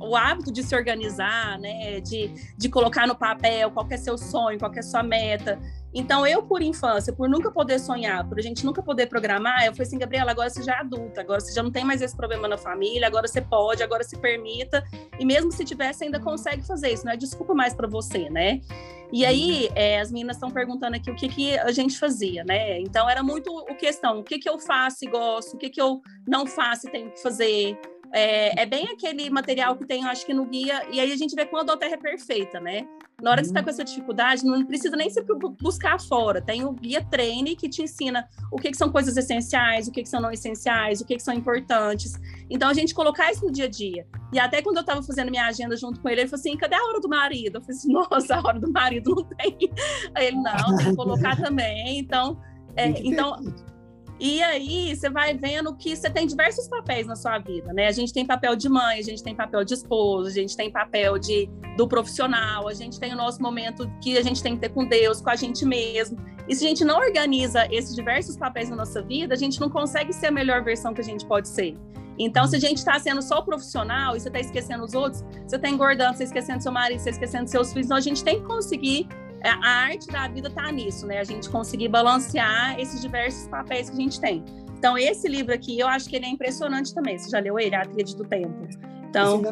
o 0.00 0.16
hábito 0.16 0.52
de 0.52 0.62
se 0.62 0.74
organizar, 0.74 1.58
né? 1.58 2.00
De, 2.00 2.32
de 2.56 2.68
colocar 2.68 3.06
no 3.06 3.14
papel 3.14 3.70
qual 3.70 3.86
é 3.90 3.96
seu 3.96 4.16
sonho, 4.16 4.58
qual 4.58 4.72
é 4.74 4.82
sua 4.82 5.02
meta. 5.02 5.60
Então, 5.92 6.26
eu, 6.26 6.42
por 6.42 6.60
infância, 6.60 7.12
por 7.12 7.28
nunca 7.28 7.50
poder 7.50 7.78
sonhar, 7.78 8.26
por 8.28 8.38
a 8.38 8.42
gente 8.42 8.64
nunca 8.64 8.82
poder 8.82 9.06
programar, 9.06 9.64
eu 9.64 9.72
falei 9.72 9.86
assim, 9.86 9.98
Gabriela, 9.98 10.30
agora 10.30 10.50
você 10.50 10.62
já 10.62 10.74
é 10.74 10.80
adulta, 10.80 11.20
agora 11.20 11.40
você 11.40 11.52
já 11.52 11.62
não 11.62 11.70
tem 11.70 11.84
mais 11.84 12.02
esse 12.02 12.14
problema 12.14 12.46
na 12.46 12.58
família, 12.58 13.06
agora 13.06 13.26
você 13.26 13.40
pode, 13.40 13.82
agora 13.82 14.04
se 14.04 14.18
permita, 14.18 14.84
e 15.18 15.24
mesmo 15.24 15.50
se 15.50 15.64
tivesse, 15.64 16.04
ainda 16.04 16.20
consegue 16.20 16.66
fazer 16.66 16.92
isso, 16.92 17.04
não 17.04 17.12
é 17.12 17.16
desculpa 17.16 17.54
mais 17.54 17.74
para 17.74 17.88
você, 17.88 18.28
né? 18.28 18.60
E 19.10 19.24
aí, 19.24 19.70
é, 19.74 20.00
as 20.00 20.12
meninas 20.12 20.36
estão 20.36 20.50
perguntando 20.50 20.94
aqui 20.94 21.10
o 21.10 21.16
que, 21.16 21.28
que 21.28 21.58
a 21.58 21.72
gente 21.72 21.98
fazia, 21.98 22.44
né? 22.44 22.78
Então, 22.80 23.08
era 23.08 23.22
muito 23.22 23.50
o 23.50 23.74
questão, 23.74 24.18
o 24.18 24.22
que, 24.22 24.38
que 24.38 24.48
eu 24.48 24.58
faço 24.58 24.98
e 25.02 25.08
gosto, 25.08 25.54
o 25.54 25.58
que, 25.58 25.70
que 25.70 25.80
eu 25.80 26.02
não 26.26 26.46
faço 26.46 26.86
e 26.86 26.90
tenho 26.90 27.10
que 27.10 27.22
fazer, 27.22 27.80
é, 28.12 28.62
é, 28.62 28.66
bem 28.66 28.88
aquele 28.88 29.28
material 29.30 29.76
que 29.76 29.86
tem, 29.86 30.04
acho 30.04 30.24
que 30.24 30.32
no 30.32 30.46
guia, 30.46 30.86
e 30.90 31.00
aí 31.00 31.12
a 31.12 31.16
gente 31.16 31.34
vê 31.34 31.44
quando 31.44 31.70
a 31.70 31.76
terra 31.76 31.94
é 31.94 31.98
perfeita, 31.98 32.58
né? 32.60 32.86
Na 33.20 33.32
hora 33.32 33.40
que 33.40 33.48
você 33.48 33.50
está 33.50 33.62
com 33.62 33.70
essa 33.70 33.84
dificuldade, 33.84 34.44
não 34.44 34.64
precisa 34.64 34.96
nem 34.96 35.10
se 35.10 35.20
buscar 35.60 36.00
fora. 36.00 36.40
Tem 36.40 36.64
o 36.64 36.72
guia 36.72 37.04
treine 37.04 37.56
que 37.56 37.68
te 37.68 37.82
ensina 37.82 38.28
o 38.52 38.56
que, 38.56 38.70
que 38.70 38.76
são 38.76 38.92
coisas 38.92 39.16
essenciais, 39.16 39.88
o 39.88 39.92
que, 39.92 40.02
que 40.02 40.08
são 40.08 40.20
não 40.20 40.30
essenciais, 40.30 41.00
o 41.00 41.04
que, 41.04 41.16
que 41.16 41.22
são 41.22 41.34
importantes. 41.34 42.12
Então, 42.48 42.68
a 42.68 42.74
gente 42.74 42.94
colocar 42.94 43.32
isso 43.32 43.44
no 43.44 43.50
dia 43.50 43.64
a 43.64 43.68
dia. 43.68 44.06
E 44.32 44.38
até 44.38 44.62
quando 44.62 44.76
eu 44.76 44.82
estava 44.82 45.02
fazendo 45.02 45.30
minha 45.30 45.46
agenda 45.46 45.76
junto 45.76 46.00
com 46.00 46.08
ele, 46.08 46.20
ele 46.20 46.28
falou 46.28 46.40
assim: 46.40 46.56
cadê 46.56 46.76
a 46.76 46.84
hora 46.84 47.00
do 47.00 47.08
marido? 47.08 47.56
Eu 47.56 47.60
falei 47.60 47.76
assim: 47.76 47.90
nossa, 47.92 48.36
a 48.36 48.38
hora 48.38 48.60
do 48.60 48.70
marido 48.70 49.14
não 49.16 49.24
tem. 49.24 49.58
Aí 50.14 50.26
ele, 50.28 50.36
não, 50.36 50.76
tem 50.76 50.90
que 50.90 50.96
colocar 50.96 51.36
também. 51.36 51.98
Então, 51.98 52.40
é, 52.76 52.88
então 53.02 53.36
e 54.20 54.42
aí 54.42 54.94
você 54.94 55.08
vai 55.08 55.34
vendo 55.34 55.74
que 55.76 55.94
você 55.94 56.10
tem 56.10 56.26
diversos 56.26 56.66
papéis 56.66 57.06
na 57.06 57.14
sua 57.14 57.38
vida, 57.38 57.72
né? 57.72 57.86
A 57.86 57.92
gente 57.92 58.12
tem 58.12 58.26
papel 58.26 58.56
de 58.56 58.68
mãe, 58.68 58.98
a 58.98 59.02
gente 59.02 59.22
tem 59.22 59.34
papel 59.34 59.64
de 59.64 59.74
esposo, 59.74 60.28
a 60.28 60.32
gente 60.32 60.56
tem 60.56 60.70
papel 60.70 61.18
de 61.18 61.48
do 61.76 61.86
profissional, 61.86 62.66
a 62.66 62.74
gente 62.74 62.98
tem 62.98 63.12
o 63.12 63.16
nosso 63.16 63.40
momento 63.40 63.88
que 64.02 64.18
a 64.18 64.22
gente 64.22 64.42
tem 64.42 64.54
que 64.54 64.60
ter 64.60 64.70
com 64.70 64.84
Deus, 64.84 65.20
com 65.20 65.30
a 65.30 65.36
gente 65.36 65.64
mesmo. 65.64 66.18
E 66.48 66.54
se 66.54 66.64
a 66.64 66.68
gente 66.68 66.84
não 66.84 66.96
organiza 66.98 67.68
esses 67.70 67.94
diversos 67.94 68.36
papéis 68.36 68.68
na 68.68 68.74
nossa 68.74 69.00
vida, 69.00 69.34
a 69.34 69.38
gente 69.38 69.60
não 69.60 69.70
consegue 69.70 70.12
ser 70.12 70.26
a 70.26 70.30
melhor 70.32 70.64
versão 70.64 70.92
que 70.92 71.00
a 71.00 71.04
gente 71.04 71.24
pode 71.24 71.48
ser. 71.48 71.76
Então, 72.18 72.46
se 72.48 72.56
a 72.56 72.58
gente 72.58 72.78
está 72.78 72.98
sendo 72.98 73.22
só 73.22 73.40
profissional 73.42 74.16
e 74.16 74.20
você 74.20 74.28
está 74.28 74.40
esquecendo 74.40 74.84
os 74.84 74.92
outros, 74.92 75.22
você 75.46 75.54
está 75.54 75.68
engordando, 75.68 76.16
você 76.16 76.24
está 76.24 76.36
esquecendo 76.36 76.62
seu 76.62 76.72
marido, 76.72 76.98
você 76.98 77.10
está 77.10 77.22
esquecendo 77.22 77.48
seus 77.48 77.72
filhos, 77.72 77.86
então 77.86 77.96
a 77.96 78.00
gente 78.00 78.24
tem 78.24 78.40
que 78.40 78.46
conseguir 78.46 79.06
é, 79.06 79.27
a 79.44 79.68
arte 79.68 80.06
da 80.08 80.28
vida 80.28 80.48
está 80.48 80.70
nisso, 80.72 81.06
né? 81.06 81.18
A 81.18 81.24
gente 81.24 81.48
conseguir 81.48 81.88
balancear 81.88 82.78
esses 82.78 83.00
diversos 83.00 83.48
papéis 83.48 83.88
que 83.88 83.96
a 83.96 84.00
gente 84.00 84.20
tem. 84.20 84.44
Então, 84.76 84.96
esse 84.96 85.28
livro 85.28 85.52
aqui, 85.52 85.78
eu 85.78 85.88
acho 85.88 86.08
que 86.08 86.16
ele 86.16 86.26
é 86.26 86.28
impressionante 86.28 86.94
também. 86.94 87.18
Você 87.18 87.30
já 87.30 87.40
leu 87.40 87.58
ele, 87.58 87.74
A 87.74 87.84
Tríade 87.84 88.16
do 88.16 88.24
Tempo? 88.24 88.68
Então, 89.08 89.42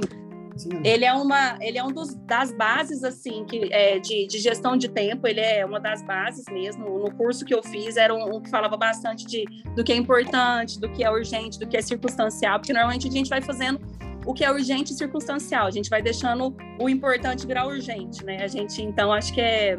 ele 0.85 1.05
é 1.05 1.13
uma, 1.13 1.59
ele 1.61 1.79
é 1.79 1.85
um 1.85 1.93
dos, 1.93 2.15
das 2.15 2.51
bases 2.53 3.05
assim 3.05 3.45
que 3.45 3.73
é, 3.73 3.99
de, 3.99 4.27
de, 4.27 4.39
gestão 4.39 4.77
de 4.77 4.89
tempo. 4.89 5.27
Ele 5.27 5.41
é 5.41 5.65
uma 5.65 5.79
das 5.79 6.03
bases 6.03 6.45
mesmo. 6.51 6.99
No 6.99 7.13
curso 7.15 7.45
que 7.45 7.55
eu 7.55 7.63
fiz 7.63 7.97
era 7.97 8.15
um, 8.15 8.37
um, 8.37 8.41
que 8.41 8.49
falava 8.49 8.77
bastante 8.77 9.27
de 9.27 9.45
do 9.75 9.85
que 9.85 9.93
é 9.93 9.97
importante, 9.97 10.81
do 10.81 10.89
que 10.89 11.05
é 11.05 11.11
urgente, 11.11 11.59
do 11.59 11.67
que 11.67 11.77
é 11.77 11.83
circunstancial, 11.83 12.59
porque 12.59 12.73
normalmente 12.73 13.09
a 13.09 13.11
gente 13.11 13.29
vai 13.29 13.43
fazendo 13.43 13.81
o 14.27 14.35
que 14.35 14.45
é 14.45 14.51
urgente 14.51 14.93
e 14.93 14.97
circunstancial. 14.97 15.67
A 15.67 15.71
gente 15.71 15.89
vai 15.89 16.03
deixando 16.03 16.55
o 16.81 16.89
importante 16.89 17.47
virar 17.47 17.67
urgente, 17.67 18.25
né? 18.25 18.43
A 18.43 18.49
gente, 18.49 18.83
então, 18.83 19.13
acho 19.13 19.33
que 19.33 19.41
é 19.41 19.77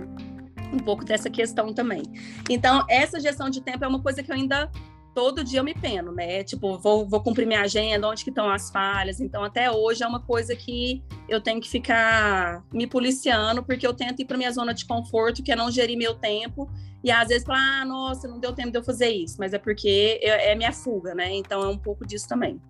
um 0.73 0.79
pouco 0.79 1.03
dessa 1.03 1.29
questão 1.29 1.73
também. 1.73 2.03
Então, 2.49 2.85
essa 2.89 3.19
gestão 3.19 3.49
de 3.49 3.61
tempo 3.61 3.83
é 3.83 3.87
uma 3.87 4.01
coisa 4.01 4.23
que 4.23 4.31
eu 4.31 4.35
ainda 4.35 4.71
todo 5.17 5.43
dia 5.43 5.59
eu 5.59 5.63
me 5.63 5.73
peno, 5.73 6.11
né? 6.11 6.43
Tipo, 6.43 6.77
vou, 6.77 7.09
vou 7.09 7.19
cumprir 7.19 7.47
minha 7.47 7.61
agenda, 7.61 8.07
onde 8.07 8.23
que 8.23 8.29
estão 8.29 8.47
as 8.51 8.69
falhas. 8.69 9.19
Então, 9.19 9.43
até 9.43 9.71
hoje 9.71 10.03
é 10.03 10.07
uma 10.07 10.19
coisa 10.19 10.55
que 10.55 11.03
eu 11.27 11.41
tenho 11.41 11.59
que 11.59 11.67
ficar 11.67 12.63
me 12.71 12.85
policiando, 12.85 13.63
porque 13.63 13.87
eu 13.87 13.95
tento 13.95 14.21
ir 14.21 14.25
para 14.25 14.37
minha 14.37 14.51
zona 14.51 14.75
de 14.75 14.85
conforto, 14.85 15.41
que 15.41 15.51
é 15.51 15.55
não 15.55 15.71
gerir 15.71 15.97
meu 15.97 16.13
tempo. 16.13 16.69
E 17.03 17.09
às 17.09 17.29
vezes 17.29 17.43
falar, 17.43 17.81
ah, 17.81 17.85
nossa, 17.85 18.27
não 18.27 18.39
deu 18.39 18.53
tempo 18.53 18.69
de 18.69 18.77
eu 18.77 18.83
fazer 18.83 19.09
isso. 19.09 19.37
Mas 19.39 19.53
é 19.53 19.57
porque 19.57 20.19
é, 20.21 20.51
é 20.51 20.55
minha 20.55 20.71
fuga, 20.71 21.15
né? 21.15 21.33
Então, 21.33 21.63
é 21.63 21.67
um 21.67 21.79
pouco 21.79 22.05
disso 22.05 22.27
também. 22.27 22.61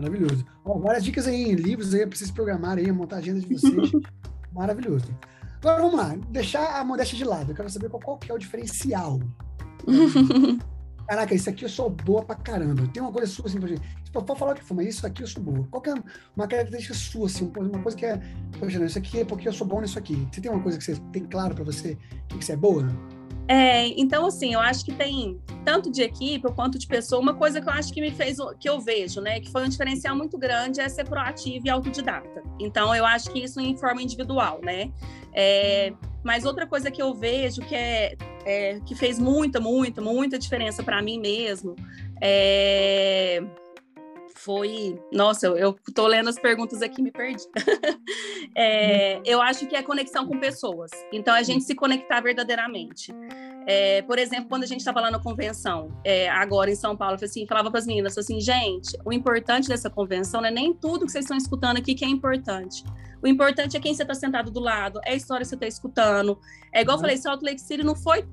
Maravilhoso. 0.00 0.44
várias 0.64 1.04
dicas 1.04 1.26
aí 1.26 1.50
em 1.50 1.54
livros 1.54 1.94
aí 1.94 2.06
para 2.06 2.16
vocês 2.16 2.30
programarem 2.30 2.86
aí, 2.86 2.92
montar 2.92 3.16
a 3.16 3.18
agenda 3.18 3.40
de 3.40 3.54
vocês. 3.54 3.92
Maravilhoso. 4.50 5.06
Agora 5.60 5.82
vamos 5.82 5.96
lá, 5.96 6.16
deixar 6.30 6.80
a 6.80 6.84
modéstia 6.84 7.18
de 7.18 7.24
lado. 7.24 7.52
Eu 7.52 7.54
quero 7.54 7.68
saber 7.68 7.90
qual, 7.90 8.00
qual 8.00 8.18
que 8.18 8.30
é 8.30 8.34
o 8.34 8.38
diferencial. 8.38 9.20
Caraca, 11.06 11.34
isso 11.34 11.50
aqui 11.50 11.64
eu 11.64 11.68
sou 11.68 11.90
boa 11.90 12.24
pra 12.24 12.36
caramba. 12.36 12.86
Tem 12.88 13.02
uma 13.02 13.12
coisa 13.12 13.30
sua 13.30 13.46
assim, 13.46 13.58
pra 13.58 13.68
gente. 13.68 13.82
Tipo, 14.04 14.22
pode 14.22 14.38
falar 14.38 14.52
o 14.52 14.54
que 14.54 14.64
for, 14.64 14.74
mas 14.74 14.88
isso 14.88 15.06
aqui 15.06 15.22
eu 15.22 15.26
sou 15.26 15.42
boa. 15.42 15.66
Qual 15.70 15.82
que 15.82 15.90
é 15.90 15.94
uma 16.34 16.46
característica 16.48 16.94
sua, 16.94 17.26
assim, 17.26 17.52
uma 17.56 17.82
coisa 17.82 17.98
que 17.98 18.06
é. 18.06 18.20
Isso 18.86 18.98
aqui 18.98 19.20
é 19.20 19.24
porque 19.24 19.48
eu 19.48 19.52
sou 19.52 19.66
bom 19.66 19.80
nisso 19.80 19.98
aqui. 19.98 20.26
Você 20.32 20.40
tem 20.40 20.50
uma 20.50 20.62
coisa 20.62 20.78
que 20.78 20.84
você 20.84 20.94
tem 21.12 21.24
claro 21.24 21.54
pra 21.54 21.64
você 21.64 21.98
que 22.28 22.42
você 22.42 22.52
é 22.52 22.56
boa? 22.56 22.88
É, 23.52 23.88
então, 24.00 24.26
assim, 24.26 24.54
eu 24.54 24.60
acho 24.60 24.84
que 24.84 24.92
tem 24.92 25.40
tanto 25.64 25.90
de 25.90 26.02
equipe 26.02 26.48
quanto 26.52 26.78
de 26.78 26.86
pessoa. 26.86 27.20
Uma 27.20 27.34
coisa 27.34 27.60
que 27.60 27.68
eu 27.68 27.72
acho 27.72 27.92
que 27.92 28.00
me 28.00 28.12
fez, 28.12 28.38
que 28.60 28.68
eu 28.68 28.80
vejo, 28.80 29.20
né, 29.20 29.40
que 29.40 29.50
foi 29.50 29.64
um 29.64 29.68
diferencial 29.68 30.14
muito 30.14 30.38
grande 30.38 30.80
é 30.80 30.88
ser 30.88 31.02
proativo 31.02 31.66
e 31.66 31.68
autodidata. 31.68 32.44
Então, 32.60 32.94
eu 32.94 33.04
acho 33.04 33.28
que 33.32 33.40
isso 33.40 33.60
em 33.60 33.76
forma 33.76 34.00
individual, 34.00 34.60
né? 34.62 34.92
É, 35.34 35.92
mas 36.22 36.44
outra 36.44 36.64
coisa 36.64 36.92
que 36.92 37.02
eu 37.02 37.12
vejo 37.12 37.60
que 37.62 37.74
é, 37.74 38.16
é 38.46 38.78
que 38.86 38.94
fez 38.94 39.18
muita, 39.18 39.58
muita, 39.58 40.00
muita 40.00 40.38
diferença 40.38 40.84
para 40.84 41.02
mim 41.02 41.18
mesmo 41.18 41.74
é 42.20 43.42
foi. 44.44 44.98
Nossa, 45.12 45.46
eu, 45.46 45.56
eu 45.56 45.78
tô 45.94 46.06
lendo 46.06 46.28
as 46.28 46.38
perguntas 46.38 46.82
aqui 46.82 47.02
me 47.02 47.10
perdi. 47.10 47.44
é, 48.56 49.20
eu 49.24 49.40
acho 49.40 49.66
que 49.66 49.76
é 49.76 49.82
conexão 49.82 50.26
com 50.26 50.38
pessoas. 50.38 50.90
Então, 51.12 51.34
a 51.34 51.42
gente 51.42 51.64
se 51.64 51.74
conectar 51.74 52.20
verdadeiramente. 52.20 53.14
É, 53.66 54.02
por 54.02 54.18
exemplo, 54.18 54.48
quando 54.48 54.64
a 54.64 54.66
gente 54.66 54.80
estava 54.80 55.00
lá 55.00 55.10
na 55.10 55.18
convenção, 55.18 56.00
é, 56.04 56.28
agora 56.28 56.70
em 56.70 56.74
São 56.74 56.96
Paulo, 56.96 57.18
eu 57.20 57.24
assim, 57.24 57.46
falava 57.46 57.70
para 57.70 57.78
as 57.78 57.86
meninas 57.86 58.16
assim, 58.16 58.40
gente, 58.40 58.98
o 59.04 59.12
importante 59.12 59.68
dessa 59.68 59.90
convenção 59.90 60.40
não 60.40 60.48
é 60.48 60.50
nem 60.50 60.72
tudo 60.72 61.04
que 61.04 61.12
vocês 61.12 61.24
estão 61.24 61.36
escutando 61.36 61.76
aqui 61.76 61.94
que 61.94 62.04
é 62.04 62.08
importante. 62.08 62.84
O 63.22 63.28
importante 63.28 63.76
é 63.76 63.80
quem 63.80 63.94
você 63.94 64.02
está 64.02 64.14
sentado 64.14 64.50
do 64.50 64.60
lado, 64.60 64.98
é 65.04 65.12
a 65.12 65.14
história 65.14 65.42
que 65.42 65.48
você 65.48 65.54
está 65.54 65.66
escutando. 65.66 66.38
É 66.72 66.80
igual 66.80 66.96
eu 66.96 67.00
falei, 67.00 67.16
Salt 67.18 67.42
Lake 67.42 67.60
City 67.60 67.84
não 67.84 67.94
foi 67.94 68.26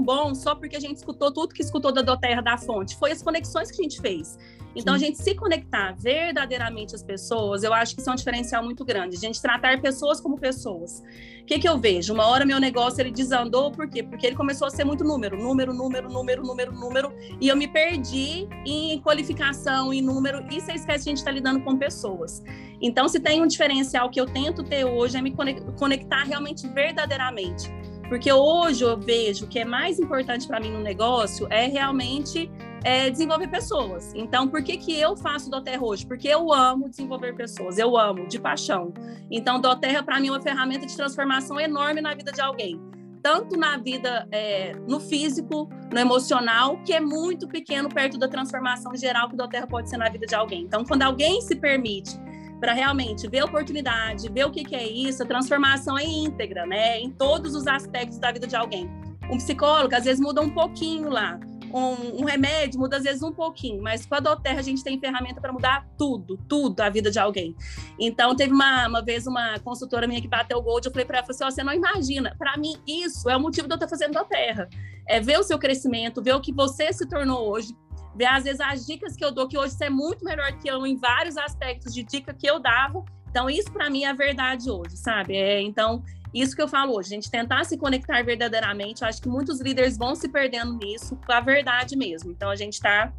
bom 0.00 0.34
só 0.34 0.54
porque 0.54 0.76
a 0.76 0.80
gente 0.80 0.98
escutou 0.98 1.32
tudo 1.32 1.52
que 1.52 1.62
escutou 1.62 1.92
da 1.92 2.02
Doterra 2.02 2.40
da 2.40 2.56
fonte. 2.56 2.96
Foi 2.96 3.10
as 3.10 3.22
conexões 3.22 3.70
que 3.70 3.80
a 3.80 3.82
gente 3.82 4.00
fez. 4.00 4.38
Então, 4.74 4.98
Sim. 4.98 5.04
a 5.04 5.06
gente 5.06 5.22
se 5.22 5.34
conectar 5.34 5.94
verdadeiramente 5.98 6.94
às 6.94 7.02
pessoas, 7.02 7.62
eu 7.62 7.74
acho 7.74 7.94
que 7.94 8.00
isso 8.00 8.08
é 8.08 8.12
um 8.12 8.16
diferencial 8.16 8.64
muito 8.64 8.84
grande. 8.84 9.16
A 9.16 9.18
gente 9.18 9.40
tratar 9.40 9.80
pessoas 9.80 10.20
como 10.20 10.38
pessoas. 10.38 11.02
O 11.42 11.44
que, 11.44 11.58
que 11.58 11.68
eu 11.68 11.78
vejo? 11.78 12.14
Uma 12.14 12.26
hora 12.26 12.46
meu 12.46 12.58
negócio 12.58 13.00
ele 13.00 13.10
desandou, 13.10 13.70
por 13.70 13.88
quê? 13.88 14.02
Porque 14.02 14.26
ele 14.26 14.36
começou 14.36 14.66
a 14.66 14.70
ser 14.70 14.84
muito 14.84 15.04
número, 15.04 15.36
número, 15.36 15.74
número, 15.74 16.08
número, 16.08 16.42
número, 16.42 16.72
número, 16.72 17.12
e 17.40 17.48
eu 17.48 17.56
me 17.56 17.68
perdi 17.68 18.48
em 18.64 18.98
qualificação, 19.00 19.92
em 19.92 20.00
número, 20.00 20.46
e 20.50 20.60
você 20.60 20.72
esquece 20.72 21.04
que 21.04 21.10
a 21.10 21.12
gente 21.12 21.18
está 21.18 21.30
lidando 21.30 21.60
com 21.60 21.76
pessoas. 21.76 22.42
Então, 22.80 23.08
se 23.08 23.20
tem 23.20 23.42
um 23.42 23.46
diferencial 23.46 24.08
que 24.08 24.20
eu 24.20 24.26
tento 24.26 24.62
ter 24.62 24.84
hoje, 24.84 25.18
é 25.18 25.22
me 25.22 25.34
conectar 25.76 26.24
realmente 26.24 26.66
verdadeiramente. 26.68 27.70
Porque 28.12 28.30
hoje 28.30 28.84
eu 28.84 28.94
vejo 28.94 29.46
que 29.46 29.58
é 29.58 29.64
mais 29.64 29.98
importante 29.98 30.46
para 30.46 30.60
mim 30.60 30.70
no 30.70 30.80
negócio 30.80 31.46
é 31.48 31.66
realmente 31.66 32.52
é, 32.84 33.08
desenvolver 33.08 33.48
pessoas. 33.48 34.12
Então, 34.14 34.46
por 34.46 34.62
que, 34.62 34.76
que 34.76 35.00
eu 35.00 35.16
faço 35.16 35.48
Doterra 35.48 35.82
hoje? 35.82 36.06
Porque 36.06 36.28
eu 36.28 36.52
amo 36.52 36.90
desenvolver 36.90 37.34
pessoas, 37.34 37.78
eu 37.78 37.96
amo, 37.96 38.28
de 38.28 38.38
paixão. 38.38 38.92
Então, 39.30 39.58
Doterra, 39.58 40.02
para 40.02 40.20
mim, 40.20 40.28
é 40.28 40.32
uma 40.32 40.42
ferramenta 40.42 40.84
de 40.84 40.94
transformação 40.94 41.58
enorme 41.58 42.02
na 42.02 42.14
vida 42.14 42.30
de 42.30 42.42
alguém. 42.42 42.78
Tanto 43.22 43.56
na 43.56 43.78
vida, 43.78 44.28
é, 44.30 44.74
no 44.86 45.00
físico, 45.00 45.70
no 45.90 45.98
emocional, 45.98 46.82
que 46.84 46.92
é 46.92 47.00
muito 47.00 47.48
pequeno 47.48 47.88
perto 47.88 48.18
da 48.18 48.28
transformação 48.28 48.94
geral 48.94 49.30
que 49.30 49.36
Doterra 49.36 49.66
pode 49.66 49.88
ser 49.88 49.96
na 49.96 50.10
vida 50.10 50.26
de 50.26 50.34
alguém. 50.34 50.64
Então, 50.64 50.84
quando 50.84 51.00
alguém 51.00 51.40
se 51.40 51.56
permite 51.56 52.20
para 52.62 52.72
realmente 52.72 53.28
ver 53.28 53.40
a 53.40 53.44
oportunidade, 53.44 54.30
ver 54.30 54.44
o 54.44 54.50
que, 54.52 54.62
que 54.62 54.76
é 54.76 54.86
isso, 54.86 55.24
a 55.24 55.26
transformação 55.26 55.98
é 55.98 56.04
íntegra, 56.04 56.64
né? 56.64 57.00
Em 57.00 57.10
todos 57.10 57.56
os 57.56 57.66
aspectos 57.66 58.18
da 58.18 58.30
vida 58.30 58.46
de 58.46 58.54
alguém. 58.54 58.88
Um 59.28 59.36
psicólogo, 59.36 59.92
às 59.92 60.04
vezes, 60.04 60.20
muda 60.20 60.40
um 60.40 60.50
pouquinho 60.50 61.10
lá 61.10 61.40
um, 61.72 62.20
um, 62.20 62.24
remédio 62.24 62.78
muda 62.78 62.98
às 62.98 63.02
vezes 63.02 63.22
um 63.22 63.32
pouquinho, 63.32 63.82
mas 63.82 64.04
com 64.04 64.14
a 64.14 64.20
Doterra 64.20 64.60
a 64.60 64.62
gente 64.62 64.84
tem 64.84 65.00
ferramenta 65.00 65.40
para 65.40 65.52
mudar 65.52 65.88
tudo, 65.96 66.38
tudo 66.48 66.80
a 66.80 66.90
vida 66.90 67.10
de 67.10 67.18
alguém. 67.18 67.56
Então, 67.98 68.36
teve 68.36 68.52
uma, 68.52 68.86
uma 68.86 69.02
vez 69.02 69.26
uma 69.26 69.58
consultora 69.60 70.06
minha 70.06 70.20
que 70.20 70.28
bateu 70.28 70.58
o 70.58 70.62
gold, 70.62 70.86
eu 70.86 70.92
falei 70.92 71.06
para 71.06 71.18
ela, 71.18 71.26
assim, 71.28 71.44
oh, 71.44 71.50
você 71.50 71.64
não 71.64 71.72
imagina, 71.72 72.34
para 72.38 72.56
mim 72.56 72.76
isso 72.86 73.28
é 73.30 73.36
o 73.36 73.40
motivo 73.40 73.66
de 73.66 73.72
eu 73.72 73.76
estar 73.76 73.88
fazendo 73.88 74.12
Doterra. 74.12 74.68
É 75.08 75.18
ver 75.18 75.38
o 75.38 75.42
seu 75.42 75.58
crescimento, 75.58 76.22
ver 76.22 76.34
o 76.34 76.40
que 76.40 76.52
você 76.52 76.92
se 76.92 77.08
tornou 77.08 77.50
hoje, 77.50 77.74
ver 78.14 78.26
às 78.26 78.44
vezes 78.44 78.60
as 78.60 78.86
dicas 78.86 79.16
que 79.16 79.24
eu 79.24 79.32
dou, 79.32 79.48
que 79.48 79.58
hoje 79.58 79.74
você 79.74 79.86
é 79.86 79.90
muito 79.90 80.24
melhor 80.24 80.52
que 80.58 80.68
eu 80.68 80.86
em 80.86 80.96
vários 80.96 81.36
aspectos 81.36 81.94
de 81.94 82.02
dica 82.02 82.32
que 82.32 82.46
eu 82.46 82.58
dava. 82.58 83.04
Então, 83.30 83.48
isso 83.48 83.72
para 83.72 83.88
mim 83.88 84.04
é 84.04 84.10
a 84.10 84.12
verdade 84.12 84.70
hoje, 84.70 84.96
sabe? 84.96 85.34
É, 85.34 85.60
então, 85.60 86.02
isso 86.34 86.54
que 86.54 86.62
eu 86.62 86.68
falo 86.68 86.94
hoje, 86.96 87.08
a 87.08 87.14
gente 87.14 87.30
tentar 87.30 87.64
se 87.64 87.76
conectar 87.76 88.22
verdadeiramente. 88.22 89.02
Eu 89.02 89.08
acho 89.08 89.22
que 89.22 89.28
muitos 89.28 89.60
líderes 89.60 89.96
vão 89.96 90.14
se 90.14 90.28
perdendo 90.28 90.74
nisso, 90.74 91.18
com 91.24 91.32
a 91.32 91.40
verdade 91.40 91.96
mesmo. 91.96 92.30
Então, 92.30 92.50
a 92.50 92.56
gente 92.56 92.74
está 92.74 93.12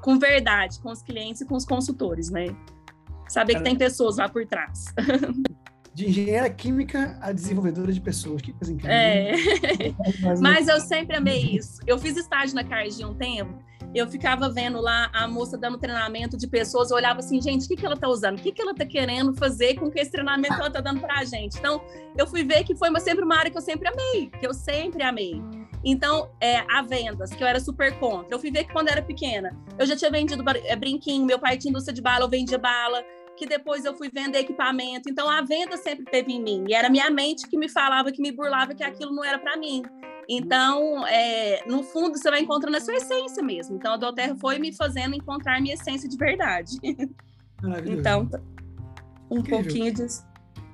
com 0.00 0.18
verdade 0.18 0.78
com 0.80 0.90
os 0.90 1.02
clientes 1.02 1.40
e 1.40 1.46
com 1.46 1.56
os 1.56 1.64
consultores, 1.64 2.30
né? 2.30 2.54
Saber 3.28 3.56
que 3.56 3.62
tem 3.62 3.76
pessoas 3.76 4.18
lá 4.18 4.28
por 4.28 4.46
trás. 4.46 4.84
De 5.94 6.08
engenheira 6.08 6.48
química 6.48 7.18
a 7.20 7.32
desenvolvedora 7.32 7.92
de 7.92 8.00
pessoas. 8.00 8.40
Que 8.40 8.50
coisa 8.54 8.72
incrível. 8.72 8.96
É. 8.96 9.34
Mas 10.40 10.66
eu 10.66 10.80
sempre 10.80 11.16
amei 11.16 11.54
isso. 11.54 11.82
Eu 11.86 11.98
fiz 11.98 12.16
estágio 12.16 12.54
na 12.54 12.64
Cardi 12.64 13.04
um 13.04 13.12
tempo 13.12 13.62
eu 13.94 14.08
ficava 14.08 14.48
vendo 14.48 14.80
lá 14.80 15.10
a 15.12 15.28
moça 15.28 15.58
dando 15.58 15.78
treinamento 15.78 16.36
de 16.36 16.46
pessoas, 16.46 16.90
eu 16.90 16.96
olhava 16.96 17.20
assim, 17.20 17.40
gente, 17.40 17.66
o 17.66 17.68
que, 17.68 17.76
que 17.76 17.84
ela 17.84 17.94
está 17.94 18.08
usando? 18.08 18.38
O 18.38 18.42
que, 18.42 18.52
que 18.52 18.62
ela 18.62 18.72
está 18.72 18.86
querendo 18.86 19.34
fazer 19.34 19.74
com 19.74 19.90
que 19.90 20.00
esse 20.00 20.10
treinamento 20.10 20.54
ela 20.54 20.68
está 20.68 20.80
dando 20.80 21.00
para 21.00 21.18
a 21.18 21.24
gente? 21.24 21.58
Então, 21.58 21.82
eu 22.16 22.26
fui 22.26 22.42
ver 22.42 22.64
que 22.64 22.74
foi 22.74 22.88
uma, 22.88 23.00
sempre 23.00 23.24
uma 23.24 23.36
área 23.36 23.50
que 23.50 23.56
eu 23.56 23.62
sempre 23.62 23.88
amei, 23.88 24.30
que 24.38 24.46
eu 24.46 24.54
sempre 24.54 25.02
amei. 25.02 25.42
Então, 25.84 26.30
é, 26.40 26.58
a 26.70 26.82
vendas, 26.82 27.30
que 27.30 27.42
eu 27.42 27.46
era 27.46 27.60
super 27.60 27.98
contra. 27.98 28.34
Eu 28.34 28.38
fui 28.38 28.50
ver 28.50 28.64
que 28.64 28.72
quando 28.72 28.88
era 28.88 29.02
pequena, 29.02 29.56
eu 29.78 29.84
já 29.84 29.96
tinha 29.96 30.10
vendido 30.10 30.44
é, 30.64 30.76
brinquinho, 30.76 31.26
meu 31.26 31.38
pai 31.38 31.58
tinha 31.58 31.70
indústria 31.70 31.94
de 31.94 32.00
bala, 32.00 32.24
eu 32.24 32.28
vendia 32.28 32.56
bala, 32.56 33.02
que 33.36 33.46
depois 33.46 33.84
eu 33.84 33.94
fui 33.94 34.08
vender 34.08 34.38
equipamento. 34.38 35.10
Então, 35.10 35.28
a 35.28 35.42
venda 35.42 35.76
sempre 35.76 36.04
teve 36.04 36.32
em 36.32 36.42
mim. 36.42 36.64
E 36.68 36.74
era 36.74 36.88
minha 36.88 37.10
mente 37.10 37.48
que 37.48 37.58
me 37.58 37.68
falava, 37.68 38.12
que 38.12 38.22
me 38.22 38.30
burlava, 38.30 38.74
que 38.74 38.84
aquilo 38.84 39.12
não 39.12 39.24
era 39.24 39.38
para 39.38 39.56
mim. 39.56 39.82
Então, 40.28 41.06
é, 41.06 41.64
no 41.66 41.82
fundo, 41.82 42.16
você 42.16 42.30
vai 42.30 42.40
encontrando 42.40 42.76
a 42.76 42.80
sua 42.80 42.94
essência 42.94 43.42
mesmo. 43.42 43.76
Então, 43.76 43.94
a 43.94 43.96
Doterra 43.96 44.34
foi 44.36 44.58
me 44.58 44.72
fazendo 44.72 45.14
encontrar 45.14 45.60
minha 45.60 45.74
essência 45.74 46.08
de 46.08 46.16
verdade. 46.16 46.78
Então, 47.86 48.28
um 49.30 49.38
Incrível. 49.38 49.62
pouquinho 49.62 49.94
disso. 49.94 50.26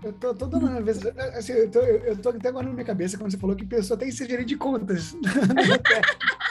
Eu 0.02 0.12
tô, 0.14 0.32
tô 0.32 0.46
dando 0.46 0.68
uma 0.68 0.80
vez. 0.80 1.04
Assim, 1.36 1.52
eu, 1.52 1.70
tô, 1.70 1.80
eu 1.80 2.16
tô 2.16 2.30
até 2.30 2.48
agora 2.48 2.66
na 2.66 2.72
minha 2.72 2.84
cabeça 2.84 3.18
quando 3.18 3.30
você 3.30 3.36
falou 3.36 3.54
que 3.54 3.66
pessoa 3.66 3.98
tem 3.98 4.08
que 4.08 4.14
ser 4.14 4.26
gerente 4.26 4.48
de 4.48 4.56
contas. 4.56 5.14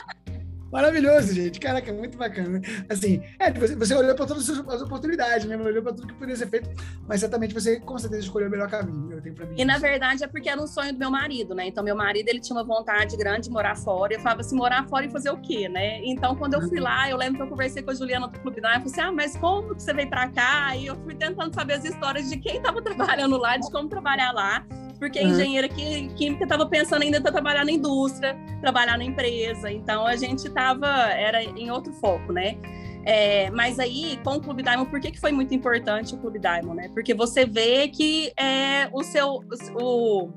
Maravilhoso, 0.71 1.33
gente. 1.33 1.59
Caraca, 1.59 1.91
muito 1.93 2.17
bacana. 2.17 2.61
Assim, 2.89 3.21
é, 3.39 3.51
você, 3.51 3.75
você 3.75 3.95
olhou 3.95 4.15
para 4.15 4.25
todas 4.25 4.49
as 4.49 4.81
oportunidades, 4.81 5.45
né? 5.45 5.57
Olhou 5.57 5.81
para 5.81 5.93
tudo 5.93 6.07
que 6.07 6.13
poderia 6.13 6.35
ser 6.35 6.47
feito, 6.47 6.69
mas 7.07 7.19
certamente 7.19 7.53
você 7.53 7.79
com 7.79 7.97
certeza 7.97 8.23
escolheu 8.23 8.47
o 8.47 8.51
melhor 8.51 8.69
caminho. 8.69 9.13
Eu 9.13 9.21
tenho 9.21 9.35
mim. 9.35 9.55
E 9.57 9.65
na 9.65 9.77
verdade 9.77 10.23
é 10.23 10.27
porque 10.27 10.49
era 10.49 10.61
um 10.61 10.67
sonho 10.67 10.93
do 10.93 10.99
meu 10.99 11.09
marido, 11.09 11.55
né? 11.55 11.67
Então, 11.67 11.83
meu 11.83 11.95
marido 11.95 12.27
ele 12.29 12.39
tinha 12.39 12.55
uma 12.55 12.63
vontade 12.63 13.15
grande 13.15 13.47
de 13.47 13.49
morar 13.49 13.75
fora. 13.75 14.13
Eu 14.13 14.19
falava 14.19 14.41
assim: 14.41 14.55
morar 14.55 14.87
fora 14.87 15.05
e 15.05 15.09
fazer 15.09 15.29
o 15.29 15.37
quê, 15.37 15.69
né? 15.69 16.01
Então, 16.03 16.35
quando 16.35 16.55
eu 16.55 16.61
fui 16.61 16.77
uhum. 16.77 16.83
lá, 16.83 17.09
eu 17.09 17.17
lembro 17.17 17.37
que 17.37 17.43
eu 17.43 17.47
conversei 17.47 17.81
com 17.81 17.91
a 17.91 17.93
Juliana 17.93 18.27
do 18.27 18.39
Clube 18.39 18.61
da 18.61 18.75
eu 18.75 18.81
falei 18.81 18.91
assim: 18.91 19.01
ah, 19.01 19.11
mas 19.11 19.37
como 19.37 19.75
que 19.75 19.81
você 19.81 19.93
veio 19.93 20.09
para 20.09 20.27
cá? 20.29 20.75
E 20.75 20.85
eu 20.87 20.95
fui 20.97 21.15
tentando 21.15 21.53
saber 21.53 21.73
as 21.73 21.85
histórias 21.85 22.29
de 22.29 22.37
quem 22.37 22.57
estava 22.57 22.81
trabalhando 22.83 23.37
lá, 23.37 23.57
de 23.57 23.71
como 23.71 23.87
trabalhar 23.87 24.31
lá. 24.31 24.65
Porque 24.97 25.21
engenheira 25.21 25.67
química 25.69 26.43
estava 26.43 26.65
pensando 26.65 27.03
ainda 27.03 27.17
em 27.17 27.21
trabalhar 27.21 27.65
na 27.65 27.71
indústria, 27.71 28.37
trabalhar 28.61 28.97
na 28.97 29.03
empresa. 29.03 29.71
Então 29.71 30.05
a 30.05 30.15
gente 30.15 30.47
estava 30.47 30.87
era 31.11 31.43
em 31.43 31.71
outro 31.71 31.93
foco, 31.93 32.33
né? 32.33 32.57
É, 33.05 33.49
mas 33.51 33.79
aí, 33.79 34.19
com 34.21 34.31
o 34.31 34.41
Clube 34.41 34.61
Diamond, 34.61 34.89
por 34.89 34.99
que, 34.99 35.11
que 35.11 35.19
foi 35.19 35.31
muito 35.31 35.55
importante 35.55 36.13
o 36.13 36.17
Clube 36.17 36.39
Diamond, 36.39 36.75
né? 36.75 36.89
Porque 36.93 37.13
você 37.13 37.45
vê 37.45 37.87
que 37.87 38.33
é, 38.37 38.89
o 38.91 39.01
seu. 39.01 39.41
O, 39.79 40.29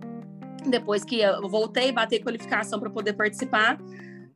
depois 0.64 1.02
que 1.02 1.20
eu 1.20 1.48
voltei, 1.48 1.90
bater 1.90 2.22
qualificação 2.22 2.78
para 2.78 2.88
poder 2.88 3.14
participar, 3.14 3.76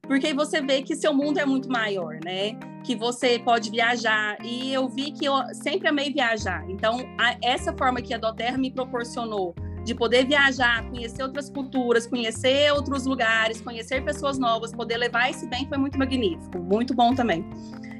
porque 0.03 0.27
aí 0.27 0.35
você 0.35 0.61
vê 0.61 0.83
que 0.83 0.97
seu 0.97 1.15
mundo 1.15 1.39
é 1.39 1.47
muito 1.47 1.71
maior, 1.71 2.19
né? 2.25 2.59
Que 2.83 2.97
você 2.97 3.39
pode 3.39 3.71
viajar. 3.71 4.37
E 4.45 4.73
eu 4.73 4.89
vi 4.89 5.13
que 5.13 5.25
eu 5.25 5.35
sempre 5.55 5.89
amei 5.89 6.13
viajar. 6.13 6.69
Então, 6.69 6.99
a, 7.19 7.37
essa 7.41 7.73
forma 7.73 8.03
que 8.03 8.13
a 8.13 8.19
Doterra 8.19 8.59
me 8.59 8.71
proporcionou 8.71 9.55
de 9.85 9.94
poder 9.94 10.27
viajar, 10.27 10.83
conhecer 10.88 11.23
outras 11.23 11.51
culturas, 11.51 12.07
conhecer 12.07 12.73
outros 12.73 13.05
lugares, 13.05 13.61
conhecer 13.61 14.03
pessoas 14.03 14.38
novas, 14.38 14.73
poder 14.73 14.97
levar 14.97 15.31
esse 15.31 15.47
bem 15.47 15.68
foi 15.68 15.79
muito 15.79 15.99
magnífico, 15.99 16.59
muito 16.59 16.94
bom 16.94 17.14
também. 17.14 17.44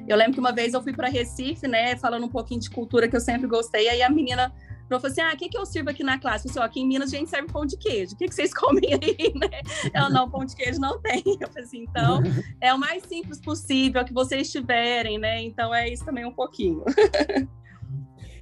Eu 0.07 0.17
lembro 0.17 0.33
que 0.33 0.39
uma 0.39 0.51
vez 0.51 0.73
eu 0.73 0.81
fui 0.81 0.93
para 0.93 1.07
Recife, 1.07 1.67
né, 1.67 1.95
falando 1.95 2.25
um 2.25 2.29
pouquinho 2.29 2.59
de 2.59 2.69
cultura 2.69 3.07
que 3.07 3.15
eu 3.15 3.21
sempre 3.21 3.47
gostei, 3.47 3.87
aí 3.87 4.01
a 4.01 4.09
menina 4.09 4.53
falou 4.87 5.07
assim: 5.07 5.21
Ah, 5.21 5.31
o 5.33 5.37
que, 5.37 5.49
que 5.49 5.57
eu 5.57 5.65
sirvo 5.65 5.89
aqui 5.89 6.03
na 6.03 6.19
classe? 6.19 6.47
Eu 6.47 6.53
falei, 6.53 6.67
assim, 6.67 6.71
aqui 6.71 6.81
em 6.81 6.87
Minas 6.87 7.13
a 7.13 7.17
gente 7.17 7.29
serve 7.29 7.51
pão 7.51 7.65
de 7.65 7.77
queijo. 7.77 8.13
O 8.13 8.17
que, 8.17 8.27
que 8.27 8.35
vocês 8.35 8.53
comem 8.55 8.93
aí, 8.93 9.33
né? 9.35 9.61
Ela, 9.93 10.09
não, 10.09 10.29
pão 10.29 10.45
de 10.45 10.55
queijo 10.55 10.79
não 10.79 10.99
tem. 11.01 11.23
Eu 11.25 11.47
falei 11.47 11.63
assim, 11.63 11.83
então 11.83 12.21
é 12.61 12.73
o 12.73 12.77
mais 12.77 13.03
simples 13.03 13.39
possível 13.41 14.03
que 14.05 14.13
vocês 14.13 14.51
tiverem, 14.51 15.17
né? 15.17 15.41
Então 15.41 15.73
é 15.73 15.89
isso 15.89 16.05
também 16.05 16.25
um 16.25 16.33
pouquinho. 16.33 16.83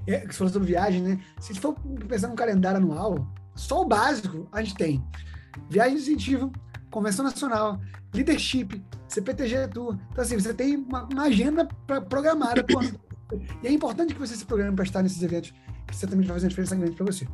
É, 0.08 0.26
você 0.26 0.34
falou 0.34 0.52
sobre 0.52 0.68
viagem, 0.68 1.02
né? 1.02 1.20
Se 1.40 1.54
for 1.56 1.76
pensar 2.08 2.28
num 2.28 2.36
calendário 2.36 2.78
anual, 2.78 3.28
só 3.56 3.82
o 3.82 3.86
básico 3.86 4.48
a 4.52 4.62
gente 4.62 4.76
tem. 4.76 5.04
Viagem 5.70 5.96
de 5.96 6.02
incentivo, 6.02 6.52
Convenção 6.90 7.24
Nacional, 7.24 7.80
Leadership, 8.14 8.84
CPTG 9.08 9.68
Tour. 9.70 9.98
Então, 10.12 10.24
assim, 10.24 10.40
você 10.40 10.54
tem 10.54 10.78
uma, 10.78 11.04
uma 11.06 11.24
agenda 11.24 11.68
pra, 11.88 12.02
programada. 12.02 12.66
e 13.64 13.68
é 13.68 13.72
importante 13.72 14.14
que 14.14 14.20
você 14.20 14.36
se 14.36 14.46
programe 14.46 14.76
para 14.76 14.84
estar 14.84 15.02
nesses 15.02 15.22
eventos, 15.22 15.54
que 15.88 15.96
certamente 15.96 16.28
vai 16.28 16.36
fazer 16.36 16.46
uma 16.46 16.50
diferença 16.50 16.76
grande 16.76 16.96
para 16.96 17.06
você. 17.06 17.28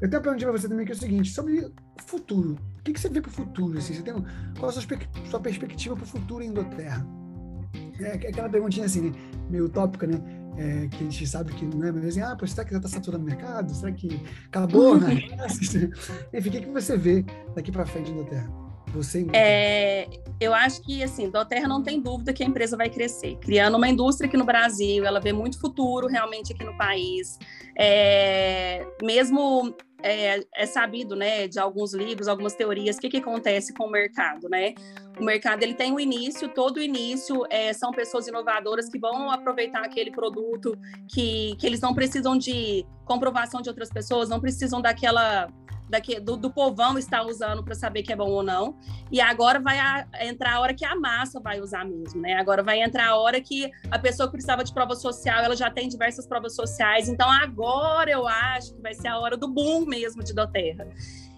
Eu 0.00 0.10
tenho 0.10 0.20
uma 0.20 0.22
pergunta 0.22 0.44
para 0.44 0.52
você 0.52 0.68
também, 0.68 0.84
que 0.84 0.92
é 0.92 0.94
o 0.94 0.98
seguinte, 0.98 1.30
sobre 1.30 1.58
o 1.60 1.72
futuro. 2.04 2.58
O 2.78 2.82
que, 2.82 2.92
que 2.92 3.00
você 3.00 3.08
vê 3.08 3.20
para 3.20 3.30
o 3.30 3.32
futuro? 3.32 3.78
Assim? 3.78 3.94
Você 3.94 4.02
tem, 4.02 4.14
qual 4.58 4.68
a 4.68 4.72
sua, 4.72 4.82
sua 5.30 5.40
perspectiva 5.40 5.94
para 5.94 6.04
o 6.04 6.06
futuro 6.06 6.42
em 6.42 6.48
Indoterra? 6.48 7.06
É 7.98 8.12
aquela 8.12 8.48
perguntinha 8.48 8.84
assim, 8.84 9.10
né? 9.10 9.18
meio 9.48 9.64
utópica, 9.64 10.06
né? 10.06 10.20
É, 10.58 10.88
que 10.88 10.96
a 10.96 11.10
gente 11.10 11.26
sabe 11.26 11.52
que 11.52 11.64
não 11.66 11.84
é, 11.84 11.92
mas 11.92 12.06
assim, 12.06 12.20
ah, 12.20 12.34
pô, 12.34 12.46
será 12.46 12.64
que 12.64 12.70
já 12.70 12.78
está 12.78 12.88
saturando 12.88 13.24
o 13.24 13.26
mercado? 13.26 13.74
Será 13.74 13.92
que 13.92 14.20
acabou? 14.46 14.96
Né? 15.00 15.14
Enfim, 16.32 16.48
o 16.48 16.52
que, 16.52 16.60
que 16.62 16.70
você 16.70 16.96
vê 16.96 17.24
daqui 17.54 17.70
para 17.70 17.84
frente 17.84 18.10
em 18.10 18.14
Indoterra? 18.14 18.65
Você 18.96 19.26
é, 19.32 20.08
eu 20.40 20.54
acho 20.54 20.82
que 20.82 21.02
assim, 21.02 21.28
Doterra 21.28 21.68
não 21.68 21.82
tem 21.82 22.00
dúvida 22.00 22.32
que 22.32 22.42
a 22.42 22.46
empresa 22.46 22.76
vai 22.76 22.88
crescer, 22.88 23.36
criando 23.36 23.76
uma 23.76 23.88
indústria 23.88 24.26
aqui 24.26 24.36
no 24.36 24.44
Brasil, 24.44 25.04
ela 25.04 25.20
vê 25.20 25.32
muito 25.32 25.60
futuro 25.60 26.06
realmente 26.06 26.52
aqui 26.52 26.64
no 26.64 26.76
país. 26.76 27.38
É, 27.78 28.86
mesmo 29.02 29.74
é, 30.02 30.40
é, 30.54 30.66
sabido, 30.66 31.16
né, 31.16 31.48
de 31.48 31.58
alguns 31.58 31.92
livros, 31.92 32.28
algumas 32.28 32.54
teorias, 32.54 32.96
o 32.96 33.00
que, 33.00 33.08
que 33.08 33.16
acontece 33.18 33.72
com 33.74 33.84
o 33.84 33.90
mercado, 33.90 34.48
né? 34.48 34.74
O 35.18 35.24
mercado 35.24 35.62
ele 35.62 35.74
tem 35.74 35.92
um 35.92 36.00
início, 36.00 36.48
todo 36.48 36.76
o 36.76 36.82
início 36.82 37.44
é, 37.50 37.72
são 37.72 37.90
pessoas 37.90 38.26
inovadoras 38.28 38.88
que 38.88 38.98
vão 38.98 39.30
aproveitar 39.30 39.84
aquele 39.84 40.10
produto 40.10 40.76
que, 41.08 41.54
que 41.58 41.66
eles 41.66 41.80
não 41.80 41.94
precisam 41.94 42.36
de 42.36 42.86
comprovação 43.04 43.60
de 43.60 43.68
outras 43.68 43.90
pessoas, 43.90 44.28
não 44.28 44.40
precisam 44.40 44.80
daquela 44.80 45.48
daqui, 45.88 46.20
do, 46.20 46.36
do 46.36 46.50
povão 46.50 46.98
está 46.98 47.22
usando 47.22 47.62
para 47.64 47.74
saber 47.74 48.02
que 48.02 48.12
é 48.12 48.16
bom 48.16 48.30
ou 48.30 48.42
não. 48.42 48.76
E 49.10 49.20
agora 49.20 49.60
vai 49.60 49.78
a, 49.78 50.06
entrar 50.20 50.54
a 50.54 50.60
hora 50.60 50.74
que 50.74 50.84
a 50.84 50.96
massa 50.96 51.40
vai 51.40 51.60
usar 51.60 51.84
mesmo, 51.84 52.20
né? 52.20 52.34
Agora 52.34 52.62
vai 52.62 52.82
entrar 52.82 53.08
a 53.08 53.16
hora 53.16 53.40
que 53.40 53.70
a 53.90 53.98
pessoa 53.98 54.28
que 54.28 54.32
precisava 54.32 54.64
de 54.64 54.72
prova 54.72 54.94
social, 54.94 55.42
ela 55.42 55.56
já 55.56 55.70
tem 55.70 55.88
diversas 55.88 56.26
provas 56.26 56.54
sociais. 56.54 57.08
Então 57.08 57.30
agora 57.30 58.10
eu 58.10 58.26
acho 58.26 58.74
que 58.74 58.82
vai 58.82 58.94
ser 58.94 59.08
a 59.08 59.18
hora 59.18 59.36
do 59.36 59.48
boom 59.48 59.86
mesmo 59.86 60.22
de 60.22 60.34
Doterra. 60.34 60.86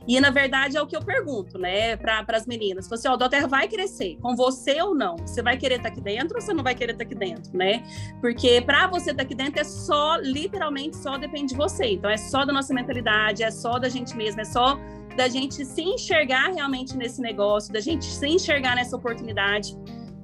E, 0.06 0.18
na 0.20 0.30
verdade, 0.30 0.76
é 0.76 0.82
o 0.82 0.86
que 0.86 0.96
eu 0.96 1.02
pergunto, 1.02 1.58
né, 1.58 1.96
para 1.96 2.24
as 2.30 2.46
meninas. 2.46 2.88
Você, 2.88 3.08
ó, 3.08 3.14
o 3.14 3.16
Doterra 3.16 3.46
vai 3.46 3.68
crescer, 3.68 4.16
com 4.22 4.34
você 4.34 4.80
ou 4.80 4.94
não? 4.94 5.16
Você 5.18 5.42
vai 5.42 5.56
querer 5.56 5.76
estar 5.76 5.88
tá 5.88 5.94
aqui 5.94 6.00
dentro 6.00 6.36
ou 6.36 6.40
você 6.40 6.52
não 6.54 6.64
vai 6.64 6.74
querer 6.74 6.92
estar 6.92 7.04
tá 7.04 7.10
aqui 7.10 7.14
dentro, 7.14 7.56
né? 7.56 7.82
Porque 8.20 8.60
para 8.62 8.86
você 8.86 9.10
estar 9.10 9.16
tá 9.16 9.22
aqui 9.22 9.34
dentro 9.34 9.60
é 9.60 9.64
só, 9.64 10.16
literalmente, 10.16 10.96
só 10.96 11.18
depende 11.18 11.48
de 11.52 11.56
você. 11.56 11.86
Então, 11.92 12.10
é 12.10 12.16
só 12.16 12.44
da 12.44 12.52
nossa 12.52 12.72
mentalidade, 12.72 13.42
é 13.42 13.50
só 13.50 13.78
da 13.78 13.88
gente 13.88 14.16
mesma, 14.16 14.42
é 14.42 14.46
só 14.46 14.78
da 15.16 15.28
gente 15.28 15.64
se 15.64 15.82
enxergar 15.82 16.52
realmente 16.54 16.96
nesse 16.96 17.20
negócio, 17.20 17.72
da 17.72 17.80
gente 17.80 18.04
se 18.04 18.26
enxergar 18.26 18.76
nessa 18.76 18.96
oportunidade 18.96 19.76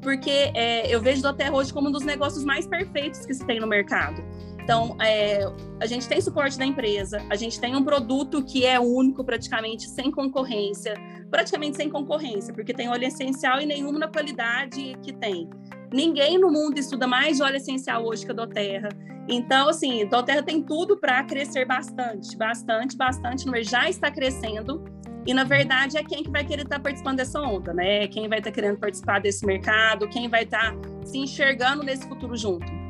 porque 0.05 0.53
é, 0.55 0.95
eu 0.95 1.01
vejo 1.01 1.21
o 1.21 1.23
Doterra 1.23 1.57
hoje 1.57 1.73
como 1.73 1.89
um 1.89 1.91
dos 1.91 2.05
negócios 2.05 2.45
mais 2.45 2.67
perfeitos 2.67 3.25
que 3.25 3.33
se 3.33 3.45
tem 3.45 3.59
no 3.59 3.67
mercado. 3.67 4.23
Então, 4.65 4.97
é, 4.99 5.41
a 5.79 5.85
gente 5.85 6.09
tem 6.09 6.23
suporte 6.23 6.59
da 6.59 6.65
empresa, 6.65 7.23
a 7.29 7.37
gente 7.37 7.61
tem 7.61 7.77
um 7.77 7.85
produto 7.85 8.43
que 8.43 8.65
é 8.65 8.81
único, 8.81 9.23
praticamente 9.23 9.87
sem 9.87 10.11
concorrência, 10.11 10.95
praticamente 11.31 11.77
sem 11.77 11.91
concorrência, 11.91 12.53
porque 12.55 12.73
tem 12.73 12.89
óleo 12.89 13.05
essencial 13.05 13.61
e 13.61 13.67
nenhuma 13.67 13.99
na 13.99 14.09
qualidade 14.09 14.97
que 15.03 15.13
tem. 15.13 15.51
Ninguém 15.93 16.39
no 16.39 16.51
mundo 16.51 16.79
estuda 16.79 17.07
mais 17.07 17.43
óleo 17.43 17.57
essencial 17.57 18.07
hoje 18.07 18.25
que 18.25 18.33
a 18.33 18.35
Doterra. 18.35 18.89
Então, 19.29 19.69
assim, 19.69 20.07
Doterra 20.07 20.43
tem 20.43 20.63
tudo 20.63 20.97
para 20.97 21.23
crescer 21.25 21.67
bastante, 21.67 22.35
bastante, 22.35 22.97
bastante, 22.97 23.45
já 23.65 23.91
está 23.91 24.11
crescendo. 24.11 24.83
E, 25.27 25.35
na 25.35 25.45
verdade, 25.45 25.99
é 25.99 26.03
quem 26.03 26.23
que 26.23 26.31
vai 26.31 26.45
querer 26.45 26.63
estar 26.63 26.77
tá 26.77 26.83
participando 26.83 27.19
dessa 27.19 27.41
onda, 27.41 27.73
né? 27.75 28.07
Quem 28.09 28.29
vai 28.29 28.39
estar 28.39 28.51
tá 28.51 28.55
querendo 28.55 28.79
participar 28.79 29.21
desse 29.21 29.45
mercado, 29.45 30.09
quem 30.09 30.27
vai 30.27 30.45
estar 30.45 30.73
tá 30.73 30.79
se 31.05 31.19
enxergando 31.19 31.83
nesse 31.83 32.09
futuro 32.09 32.35
junto. 32.35 32.84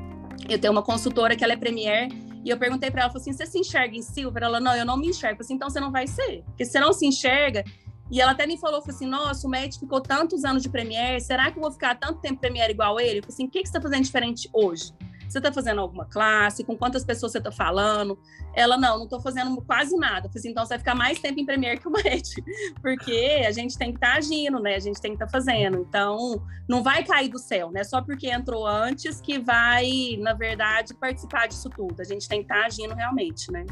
Eu 0.49 0.59
tenho 0.59 0.73
uma 0.73 0.83
consultora 0.83 1.35
que 1.35 1.43
ela 1.43 1.55
é 1.55 1.57
premier 1.57 2.09
e 2.45 2.51
eu 2.51 2.59
perguntei 2.59 2.91
para 2.91 3.03
ela, 3.03 3.11
falei 3.11 3.23
assim, 3.23 3.33
você 3.33 3.47
se 3.47 3.59
enxerga 3.59 3.97
em 3.97 4.03
Silver? 4.03 4.43
Ela, 4.43 4.61
não, 4.61 4.77
eu 4.77 4.85
não 4.85 4.97
me 4.97 5.09
enxergo. 5.09 5.35
Eu 5.35 5.37
falei 5.37 5.47
assim, 5.47 5.55
então 5.55 5.71
você 5.71 5.81
não 5.81 5.91
vai 5.91 6.07
ser, 6.07 6.43
porque 6.45 6.65
você 6.65 6.79
não 6.79 6.93
se 6.93 7.07
enxerga. 7.07 7.65
E 8.11 8.21
ela 8.21 8.33
até 8.33 8.47
me 8.47 8.59
falou, 8.59 8.83
falou 8.83 8.95
assim, 8.95 9.07
nossa, 9.07 9.47
o 9.47 9.51
Matt 9.51 9.79
ficou 9.79 10.01
tantos 10.01 10.45
anos 10.45 10.63
de 10.63 10.69
premier, 10.69 11.21
será 11.23 11.51
que 11.51 11.59
eu 11.59 11.63
vou 11.63 11.73
ficar 11.73 11.95
tanto 11.95 12.21
tempo 12.21 12.39
premier 12.39 12.71
igual 12.71 13.01
ele? 13.01 13.21
Eu 13.21 13.23
falei 13.23 13.35
assim, 13.35 13.47
o 13.47 13.51
que, 13.51 13.63
que 13.63 13.69
você 13.69 13.77
está 13.77 13.81
fazendo 13.81 14.05
diferente 14.05 14.49
hoje? 14.53 14.93
Você 15.29 15.39
está 15.39 15.53
fazendo 15.53 15.81
alguma 15.81 16.05
classe? 16.05 16.65
Com 16.65 16.77
quantas 16.77 17.05
pessoas 17.05 17.33
você 17.33 17.39
está 17.39 17.51
falando? 17.51 18.19
Ela, 18.55 18.77
não, 18.77 18.99
não 18.99 19.05
estou 19.05 19.21
fazendo 19.21 19.61
quase 19.63 19.97
nada. 19.97 20.27
Eu 20.27 20.31
falei 20.31 20.39
assim, 20.39 20.51
então 20.51 20.65
você 20.65 20.71
vai 20.71 20.79
ficar 20.79 20.95
mais 20.95 21.19
tempo 21.19 21.41
em 21.41 21.47
Premiere 21.47 21.81
que 21.81 21.89
o 21.89 21.91
Matt, 21.91 22.35
porque 22.81 23.43
a 23.47 23.53
gente 23.53 23.77
tem 23.77 23.91
que 23.91 23.97
estar 23.97 24.13
tá 24.13 24.19
agindo, 24.19 24.59
né? 24.61 24.77
A 24.77 24.81
gente 24.81 25.01
tem 25.01 25.13
que 25.13 25.17
estar 25.17 25.27
tá 25.27 25.33
fazendo. 25.33 25.79
Então, 25.79 26.43
não 26.69 26.83
vai 26.83 27.05
cair 27.05 27.29
do 27.29 27.39
céu, 27.39 27.71
né? 27.71 27.85
Só 27.85 28.01
porque 28.01 28.29
entrou 28.29 28.67
antes 28.67 29.21
que 29.21 29.39
vai, 29.39 30.17
na 30.19 30.33
verdade, 30.33 30.95
participar 30.95 31.49
disso 31.49 31.69
tudo. 31.71 32.01
A 32.01 32.05
gente 32.05 32.29
tem 32.29 32.39
que 32.39 32.45
estar 32.45 32.61
tá 32.61 32.67
agindo 32.67 32.95
realmente, 32.95 33.51
né? 33.51 33.65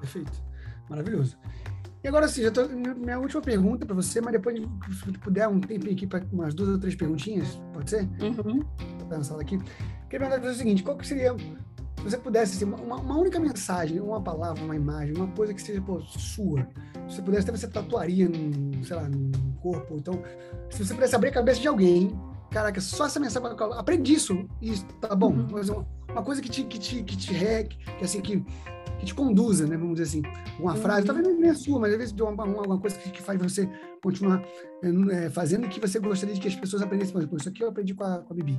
Perfeito. 0.00 0.42
Maravilhoso. 0.88 1.38
E 2.04 2.08
agora 2.08 2.26
sim, 2.26 2.42
já 2.42 2.50
tô, 2.50 2.66
minha 2.66 3.18
última 3.18 3.40
pergunta 3.40 3.86
para 3.86 3.94
você, 3.94 4.20
mas 4.20 4.32
depois, 4.32 4.60
se 4.60 5.12
puder, 5.18 5.46
um 5.46 5.60
tempo 5.60 5.88
aqui 5.88 6.04
para 6.04 6.24
umas 6.32 6.52
duas 6.52 6.70
ou 6.70 6.78
três 6.78 6.96
perguntinhas, 6.96 7.60
pode 7.72 7.90
ser? 7.90 8.08
Uhum. 8.20 8.60
Vou 9.18 9.40
aqui. 9.40 9.58
Queria 10.08 10.28
perguntar 10.28 10.50
o 10.50 10.54
seguinte: 10.54 10.82
qual 10.82 10.96
que 10.96 11.06
seria, 11.06 11.34
se 12.02 12.02
você 12.02 12.18
pudesse, 12.18 12.56
assim, 12.56 12.64
uma, 12.64 12.96
uma, 12.96 13.16
única 13.16 13.38
mensagem, 13.38 14.00
uma 14.00 14.20
palavra, 14.20 14.62
uma 14.62 14.74
imagem, 14.74 15.14
uma 15.16 15.28
coisa 15.28 15.54
que 15.54 15.62
seja 15.62 15.80
pô, 15.80 16.00
sua, 16.00 16.66
se 17.08 17.16
você 17.16 17.22
pudesse, 17.22 17.48
até 17.48 17.58
você 17.58 17.68
tatuaria, 17.68 18.28
num, 18.28 18.82
sei 18.84 18.96
lá, 18.96 19.08
no 19.08 19.52
corpo, 19.60 19.96
então, 19.96 20.22
se 20.70 20.84
você 20.84 20.94
pudesse 20.94 21.14
abrir 21.14 21.28
a 21.28 21.32
cabeça 21.32 21.60
de 21.60 21.68
alguém, 21.68 22.18
caraca, 22.50 22.80
só 22.80 23.06
essa 23.06 23.20
mensagem, 23.20 23.48
aprende 23.76 24.12
isso, 24.12 24.46
e 24.60 24.72
tá 25.00 25.14
bom, 25.14 25.32
uhum. 25.32 25.46
mas 25.50 25.68
uma, 25.68 25.86
uma, 26.10 26.22
coisa 26.22 26.42
que 26.42 26.48
te, 26.48 26.64
que 26.64 26.78
te, 26.78 27.02
que 27.02 27.16
te 27.16 27.32
rec, 27.32 27.76
que 27.98 28.04
assim, 28.04 28.20
que 28.20 28.44
que 29.02 29.06
te 29.06 29.14
conduza, 29.14 29.66
né? 29.66 29.76
Vamos 29.76 29.96
dizer 29.98 30.20
assim, 30.20 30.22
uma 30.60 30.76
frase, 30.76 31.00
uhum. 31.00 31.06
talvez 31.06 31.26
não 31.26 31.50
é 31.50 31.54
sua, 31.54 31.80
mas 31.80 31.92
às 31.92 31.98
vezes 31.98 32.14
de 32.14 32.22
uma, 32.22 32.44
uma, 32.44 32.78
coisa 32.78 32.96
que, 32.96 33.10
que, 33.10 33.20
faz 33.20 33.40
você 33.40 33.68
continuar 34.00 34.40
é, 35.10 35.28
fazendo 35.28 35.66
o 35.66 35.68
que 35.68 35.80
você 35.80 35.98
gostaria 35.98 36.34
de 36.34 36.40
que 36.40 36.46
as 36.46 36.54
pessoas 36.54 36.82
aprendessem. 36.82 37.12
Por 37.12 37.18
exemplo, 37.18 37.36
isso 37.36 37.48
aqui 37.48 37.64
eu 37.64 37.68
aprendi 37.68 37.94
com 37.94 38.04
a, 38.04 38.18
com 38.18 38.32
a 38.32 38.36
Bibi. 38.36 38.58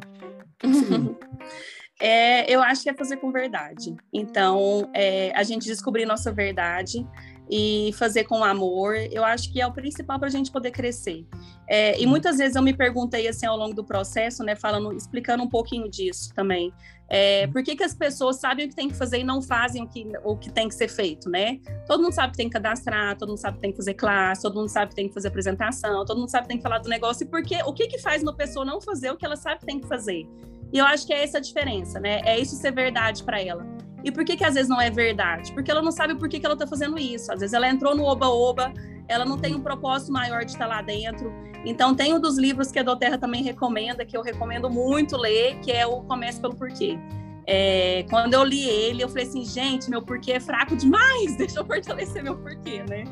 É, 1.99 2.51
eu 2.53 2.61
acho 2.61 2.83
que 2.83 2.89
é 2.89 2.93
fazer 2.93 3.17
com 3.17 3.31
verdade. 3.31 3.95
Então, 4.11 4.89
é, 4.93 5.31
a 5.35 5.43
gente 5.43 5.65
descobrir 5.65 6.05
nossa 6.05 6.33
verdade 6.33 7.07
e 7.49 7.91
fazer 7.97 8.23
com 8.23 8.43
amor, 8.43 8.95
eu 9.11 9.23
acho 9.23 9.51
que 9.51 9.61
é 9.61 9.67
o 9.67 9.71
principal 9.71 10.17
para 10.17 10.27
a 10.27 10.31
gente 10.31 10.51
poder 10.51 10.71
crescer. 10.71 11.25
É, 11.67 11.99
e 11.99 12.05
muitas 12.05 12.37
vezes 12.37 12.55
eu 12.55 12.61
me 12.61 12.73
perguntei 12.73 13.27
assim 13.27 13.45
ao 13.45 13.57
longo 13.57 13.73
do 13.73 13.83
processo, 13.83 14.43
né, 14.43 14.55
falando, 14.55 14.93
explicando 14.93 15.43
um 15.43 15.49
pouquinho 15.49 15.89
disso 15.89 16.33
também. 16.33 16.73
É, 17.09 17.45
por 17.47 17.61
que, 17.63 17.75
que 17.75 17.83
as 17.83 17.93
pessoas 17.93 18.37
sabem 18.37 18.65
o 18.65 18.69
que 18.69 18.75
tem 18.75 18.89
que 18.89 18.95
fazer 18.95 19.19
e 19.19 19.23
não 19.23 19.41
fazem 19.41 19.83
o 19.83 19.87
que, 19.87 20.11
o 20.23 20.35
que 20.35 20.49
tem 20.49 20.67
que 20.67 20.73
ser 20.73 20.87
feito, 20.87 21.29
né? 21.29 21.59
Todo 21.85 22.01
mundo 22.01 22.13
sabe 22.13 22.31
que 22.31 22.37
tem 22.37 22.47
que 22.47 22.53
cadastrar, 22.53 23.15
todo 23.17 23.29
mundo 23.29 23.37
sabe 23.37 23.57
que 23.57 23.61
tem 23.61 23.71
que 23.71 23.77
fazer 23.77 23.93
classe, 23.93 24.41
todo 24.41 24.55
mundo 24.55 24.69
sabe 24.69 24.89
que 24.89 24.95
tem 24.95 25.07
que 25.07 25.13
fazer 25.13 25.27
apresentação, 25.27 26.05
todo 26.05 26.17
mundo 26.17 26.29
sabe 26.29 26.43
que 26.43 26.47
tem 26.49 26.57
que 26.57 26.63
falar 26.63 26.79
do 26.79 26.89
negócio. 26.89 27.23
E 27.23 27.27
por 27.27 27.43
que, 27.43 27.61
o 27.63 27.73
que, 27.73 27.87
que 27.87 27.99
faz 27.99 28.23
uma 28.23 28.33
pessoa 28.33 28.65
não 28.65 28.81
fazer 28.81 29.11
o 29.11 29.17
que 29.17 29.25
ela 29.25 29.35
sabe 29.35 29.59
que 29.59 29.65
tem 29.65 29.79
que 29.79 29.87
fazer? 29.87 30.27
E 30.71 30.77
eu 30.79 30.85
acho 30.85 31.05
que 31.05 31.13
é 31.13 31.23
essa 31.23 31.37
a 31.37 31.41
diferença, 31.41 31.99
né? 31.99 32.19
É 32.25 32.39
isso 32.39 32.55
ser 32.55 32.71
verdade 32.71 33.23
para 33.23 33.39
ela. 33.39 33.63
E 34.03 34.11
por 34.11 34.25
que 34.25 34.35
que 34.35 34.43
às 34.43 34.55
vezes 34.55 34.69
não 34.69 34.81
é 34.81 34.89
verdade? 34.89 35.51
Porque 35.53 35.71
ela 35.71 35.81
não 35.81 35.91
sabe 35.91 36.15
por 36.15 36.27
que, 36.27 36.39
que 36.39 36.45
ela 36.45 36.55
está 36.55 36.67
fazendo 36.67 36.97
isso. 36.99 37.31
Às 37.31 37.39
vezes 37.39 37.53
ela 37.53 37.67
entrou 37.67 37.95
no 37.95 38.03
oba-oba, 38.03 38.73
ela 39.07 39.25
não 39.25 39.37
tem 39.37 39.55
um 39.55 39.61
propósito 39.61 40.11
maior 40.11 40.43
de 40.43 40.51
estar 40.51 40.67
lá 40.67 40.81
dentro. 40.81 41.31
Então 41.65 41.95
tem 41.95 42.13
um 42.13 42.19
dos 42.19 42.37
livros 42.37 42.71
que 42.71 42.79
a 42.79 42.83
Doterra 42.83 43.17
também 43.17 43.41
recomenda, 43.41 44.05
que 44.05 44.17
eu 44.17 44.21
recomendo 44.21 44.69
muito 44.69 45.15
ler, 45.15 45.59
que 45.59 45.71
é 45.71 45.85
o 45.87 46.01
Comece 46.01 46.41
pelo 46.41 46.55
Porquê. 46.55 46.99
É, 47.45 48.05
quando 48.09 48.33
eu 48.33 48.43
li 48.43 48.63
ele, 48.67 49.03
eu 49.03 49.09
falei 49.09 49.25
assim, 49.25 49.43
gente, 49.43 49.89
meu 49.89 50.01
porquê 50.01 50.33
é 50.33 50.39
fraco 50.39 50.75
demais, 50.75 51.35
deixa 51.37 51.59
eu 51.59 51.65
fortalecer 51.65 52.23
meu 52.23 52.37
porquê, 52.37 52.83
né? 52.89 53.03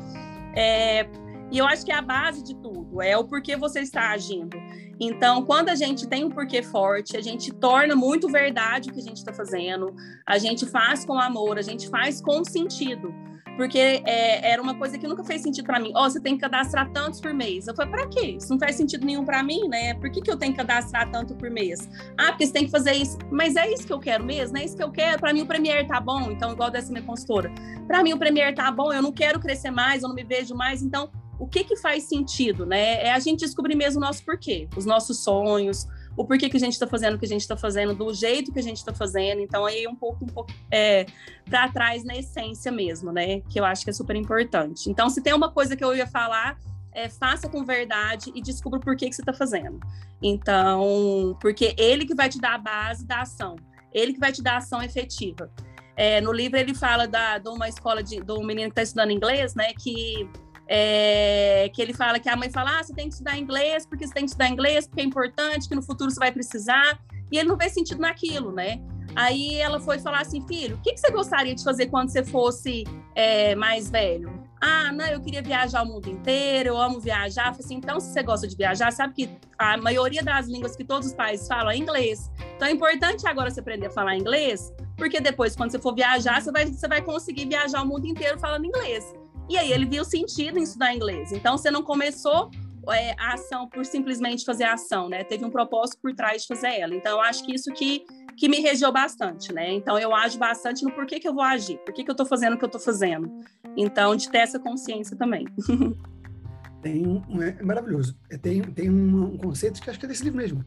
É, 0.56 1.06
e 1.52 1.58
eu 1.58 1.66
acho 1.66 1.84
que 1.84 1.92
é 1.92 1.96
a 1.96 2.02
base 2.02 2.42
de 2.42 2.54
tudo, 2.56 3.02
é 3.02 3.16
o 3.16 3.24
porquê 3.24 3.56
você 3.56 3.80
está 3.80 4.10
agindo. 4.10 4.56
Então, 4.98 5.44
quando 5.44 5.68
a 5.68 5.74
gente 5.74 6.08
tem 6.08 6.24
um 6.24 6.30
porquê 6.30 6.62
forte, 6.62 7.16
a 7.16 7.20
gente 7.20 7.52
torna 7.52 7.94
muito 7.94 8.28
verdade 8.28 8.90
o 8.90 8.92
que 8.92 9.00
a 9.00 9.02
gente 9.02 9.18
está 9.18 9.32
fazendo, 9.32 9.94
a 10.26 10.38
gente 10.38 10.66
faz 10.66 11.04
com 11.04 11.18
amor, 11.18 11.58
a 11.58 11.62
gente 11.62 11.88
faz 11.88 12.20
com 12.20 12.42
sentido 12.44 13.12
porque 13.56 13.78
é, 13.78 14.50
era 14.50 14.62
uma 14.62 14.74
coisa 14.74 14.98
que 14.98 15.06
nunca 15.06 15.22
fez 15.24 15.42
sentido 15.42 15.66
para 15.66 15.78
mim. 15.78 15.92
Ó, 15.94 16.06
oh, 16.06 16.10
você 16.10 16.20
tem 16.20 16.34
que 16.34 16.40
cadastrar 16.40 16.90
tantos 16.90 17.20
por 17.20 17.34
mês. 17.34 17.66
Eu 17.66 17.74
falei, 17.74 17.92
para 17.92 18.08
quê? 18.08 18.36
Isso 18.38 18.50
não 18.50 18.58
faz 18.58 18.76
sentido 18.76 19.04
nenhum 19.04 19.24
para 19.24 19.42
mim, 19.42 19.68
né? 19.68 19.94
Por 19.94 20.10
que, 20.10 20.20
que 20.20 20.30
eu 20.30 20.36
tenho 20.36 20.52
que 20.52 20.58
cadastrar 20.58 21.10
tanto 21.10 21.34
por 21.34 21.50
mês? 21.50 21.88
Ah, 22.16 22.28
porque 22.28 22.46
você 22.46 22.52
tem 22.52 22.64
que 22.64 22.70
fazer 22.70 22.92
isso. 22.92 23.18
Mas 23.30 23.56
é 23.56 23.70
isso 23.70 23.86
que 23.86 23.92
eu 23.92 24.00
quero 24.00 24.24
mesmo? 24.24 24.56
É 24.56 24.64
isso 24.64 24.76
que 24.76 24.82
eu 24.82 24.90
quero? 24.90 25.20
Para 25.20 25.32
mim 25.32 25.42
o 25.42 25.46
Premier 25.46 25.86
tá 25.86 26.00
bom, 26.00 26.30
então 26.30 26.52
igual 26.52 26.70
dessa 26.70 26.90
minha 26.90 27.04
consultora. 27.04 27.52
Para 27.86 28.02
mim 28.02 28.12
o 28.12 28.18
Premier 28.18 28.54
tá 28.54 28.70
bom, 28.70 28.92
eu 28.92 29.02
não 29.02 29.12
quero 29.12 29.38
crescer 29.38 29.70
mais, 29.70 30.02
eu 30.02 30.08
não 30.08 30.14
me 30.16 30.24
vejo 30.24 30.54
mais, 30.54 30.82
então 30.82 31.10
o 31.42 31.46
que 31.48 31.64
que 31.64 31.76
faz 31.76 32.04
sentido, 32.04 32.64
né? 32.64 33.02
É 33.04 33.12
a 33.12 33.18
gente 33.18 33.40
descobrir 33.40 33.74
mesmo 33.74 33.98
o 33.98 34.00
nosso 34.00 34.24
porquê, 34.24 34.68
os 34.76 34.86
nossos 34.86 35.24
sonhos, 35.24 35.88
o 36.16 36.24
porquê 36.24 36.48
que 36.48 36.56
a 36.56 36.60
gente 36.60 36.74
está 36.74 36.86
fazendo 36.86 37.16
o 37.16 37.18
que 37.18 37.24
a 37.24 37.28
gente 37.28 37.40
está 37.40 37.56
fazendo, 37.56 37.96
do 37.96 38.14
jeito 38.14 38.52
que 38.52 38.60
a 38.60 38.62
gente 38.62 38.76
está 38.76 38.94
fazendo. 38.94 39.40
Então, 39.40 39.66
aí 39.66 39.84
um 39.88 39.96
pouco, 39.96 40.24
um 40.24 40.28
pouco 40.28 40.52
é, 40.70 41.04
para 41.44 41.68
trás 41.68 42.04
na 42.04 42.14
essência 42.14 42.70
mesmo, 42.70 43.10
né? 43.10 43.40
Que 43.50 43.58
eu 43.58 43.64
acho 43.64 43.82
que 43.82 43.90
é 43.90 43.92
super 43.92 44.14
importante. 44.14 44.88
Então, 44.88 45.10
se 45.10 45.20
tem 45.20 45.34
uma 45.34 45.50
coisa 45.50 45.74
que 45.74 45.82
eu 45.82 45.96
ia 45.96 46.06
falar, 46.06 46.56
é, 46.92 47.08
faça 47.08 47.48
com 47.48 47.64
verdade 47.64 48.30
e 48.36 48.40
descubra 48.40 48.78
por 48.78 48.94
que, 48.94 49.08
que 49.08 49.16
você 49.16 49.22
está 49.22 49.32
fazendo. 49.32 49.80
Então, 50.22 51.36
porque 51.40 51.74
ele 51.76 52.06
que 52.06 52.14
vai 52.14 52.28
te 52.28 52.38
dar 52.38 52.54
a 52.54 52.58
base 52.58 53.04
da 53.04 53.22
ação, 53.22 53.56
ele 53.92 54.12
que 54.12 54.20
vai 54.20 54.30
te 54.30 54.40
dar 54.40 54.54
a 54.54 54.58
ação 54.58 54.80
efetiva. 54.80 55.50
É, 55.96 56.20
no 56.20 56.32
livro 56.32 56.56
ele 56.56 56.72
fala 56.72 57.08
da, 57.08 57.38
de 57.38 57.48
uma 57.48 57.68
escola 57.68 58.00
de, 58.00 58.20
de 58.20 58.32
um 58.32 58.44
menino 58.44 58.68
que 58.68 58.80
está 58.80 58.82
estudando 58.82 59.10
inglês, 59.10 59.56
né? 59.56 59.72
Que 59.76 60.30
é, 60.74 61.68
que 61.68 61.82
ele 61.82 61.92
fala 61.92 62.18
que 62.18 62.30
a 62.30 62.34
mãe 62.34 62.48
fala, 62.48 62.78
ah, 62.78 62.82
você 62.82 62.94
tem 62.94 63.06
que 63.06 63.12
estudar 63.12 63.38
inglês, 63.38 63.84
porque 63.84 64.06
você 64.06 64.14
tem 64.14 64.24
que 64.24 64.30
estudar 64.30 64.48
inglês, 64.48 64.86
porque 64.86 65.02
é 65.02 65.04
importante, 65.04 65.68
que 65.68 65.74
no 65.74 65.82
futuro 65.82 66.10
você 66.10 66.18
vai 66.18 66.32
precisar, 66.32 66.98
e 67.30 67.36
ele 67.36 67.46
não 67.46 67.58
vê 67.58 67.68
sentido 67.68 68.00
naquilo, 68.00 68.50
né? 68.50 68.80
Aí 69.14 69.56
ela 69.56 69.78
foi 69.78 69.98
falar 69.98 70.22
assim, 70.22 70.40
filho, 70.48 70.76
o 70.76 70.80
que, 70.80 70.94
que 70.94 70.98
você 70.98 71.12
gostaria 71.12 71.54
de 71.54 71.62
fazer 71.62 71.88
quando 71.88 72.08
você 72.08 72.24
fosse 72.24 72.84
é, 73.14 73.54
mais 73.54 73.90
velho? 73.90 74.32
Ah, 74.62 74.90
não, 74.90 75.04
eu 75.08 75.20
queria 75.20 75.42
viajar 75.42 75.82
o 75.82 75.86
mundo 75.86 76.08
inteiro, 76.08 76.70
eu 76.70 76.78
amo 76.78 76.98
viajar. 76.98 77.48
Eu 77.48 77.50
assim, 77.50 77.74
então, 77.74 78.00
se 78.00 78.10
você 78.10 78.22
gosta 78.22 78.48
de 78.48 78.56
viajar, 78.56 78.90
sabe 78.92 79.12
que 79.12 79.30
a 79.58 79.76
maioria 79.76 80.22
das 80.22 80.46
línguas 80.46 80.74
que 80.74 80.84
todos 80.84 81.08
os 81.08 81.14
países 81.14 81.46
falam 81.46 81.70
é 81.70 81.76
inglês. 81.76 82.30
Então, 82.56 82.66
é 82.66 82.70
importante 82.70 83.26
agora 83.26 83.50
você 83.50 83.60
aprender 83.60 83.88
a 83.88 83.90
falar 83.90 84.16
inglês, 84.16 84.72
porque 84.96 85.20
depois, 85.20 85.54
quando 85.54 85.70
você 85.70 85.78
for 85.78 85.94
viajar, 85.94 86.40
você 86.40 86.50
vai, 86.50 86.64
você 86.64 86.88
vai 86.88 87.02
conseguir 87.02 87.46
viajar 87.46 87.82
o 87.82 87.86
mundo 87.86 88.06
inteiro 88.06 88.38
falando 88.38 88.64
inglês. 88.64 89.04
E 89.52 89.58
aí 89.58 89.70
ele 89.70 89.84
viu 89.84 90.02
sentido 90.02 90.58
em 90.58 90.62
estudar 90.62 90.94
inglês. 90.94 91.30
Então 91.30 91.58
você 91.58 91.70
não 91.70 91.82
começou 91.82 92.50
é, 92.90 93.12
a 93.18 93.34
ação 93.34 93.68
por 93.68 93.84
simplesmente 93.84 94.46
fazer 94.46 94.64
a 94.64 94.72
ação, 94.72 95.10
né? 95.10 95.22
Teve 95.24 95.44
um 95.44 95.50
propósito 95.50 96.00
por 96.00 96.14
trás 96.14 96.40
de 96.40 96.48
fazer 96.48 96.68
ela. 96.68 96.94
Então 96.94 97.12
eu 97.12 97.20
acho 97.20 97.44
que 97.44 97.54
isso 97.54 97.70
que, 97.74 98.02
que 98.34 98.48
me 98.48 98.60
regiu 98.60 98.90
bastante, 98.90 99.52
né? 99.52 99.70
Então 99.70 99.98
eu 99.98 100.14
ajo 100.14 100.38
bastante 100.38 100.82
no 100.82 100.90
porquê 100.90 101.20
que 101.20 101.28
eu 101.28 101.34
vou 101.34 101.42
agir, 101.42 101.76
por 101.84 101.92
que, 101.92 102.00
eu 102.00 102.12
estou 102.12 102.24
fazendo 102.24 102.54
o 102.54 102.58
que 102.58 102.64
eu 102.64 102.66
estou 102.68 102.80
fazendo. 102.80 103.30
Então, 103.76 104.16
de 104.16 104.30
ter 104.30 104.38
essa 104.38 104.58
consciência 104.58 105.18
também. 105.18 105.46
tem 106.80 107.06
um, 107.06 107.42
é 107.42 107.62
maravilhoso. 107.62 108.18
É, 108.30 108.38
tem, 108.38 108.62
tem 108.62 108.88
um, 108.88 109.34
um, 109.34 109.36
conceito 109.36 109.82
que 109.82 109.90
acho 109.90 109.98
que 109.98 110.06
é 110.06 110.08
desse 110.08 110.24
livro 110.24 110.38
mesmo, 110.38 110.64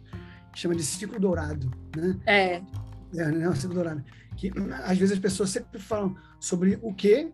que 0.54 0.60
chama 0.60 0.76
de 0.76 0.84
ciclo 0.84 1.20
dourado, 1.20 1.72
né? 1.98 2.20
É. 2.28 2.62
É, 3.18 3.32
né? 3.32 3.50
O 3.50 3.56
ciclo 3.56 3.74
dourado. 3.74 4.04
Que 4.38 4.52
às 4.84 4.96
vezes 4.96 5.14
as 5.14 5.20
pessoas 5.20 5.50
sempre 5.50 5.80
falam 5.80 6.16
sobre 6.40 6.78
o 6.84 6.94
que 6.94 7.34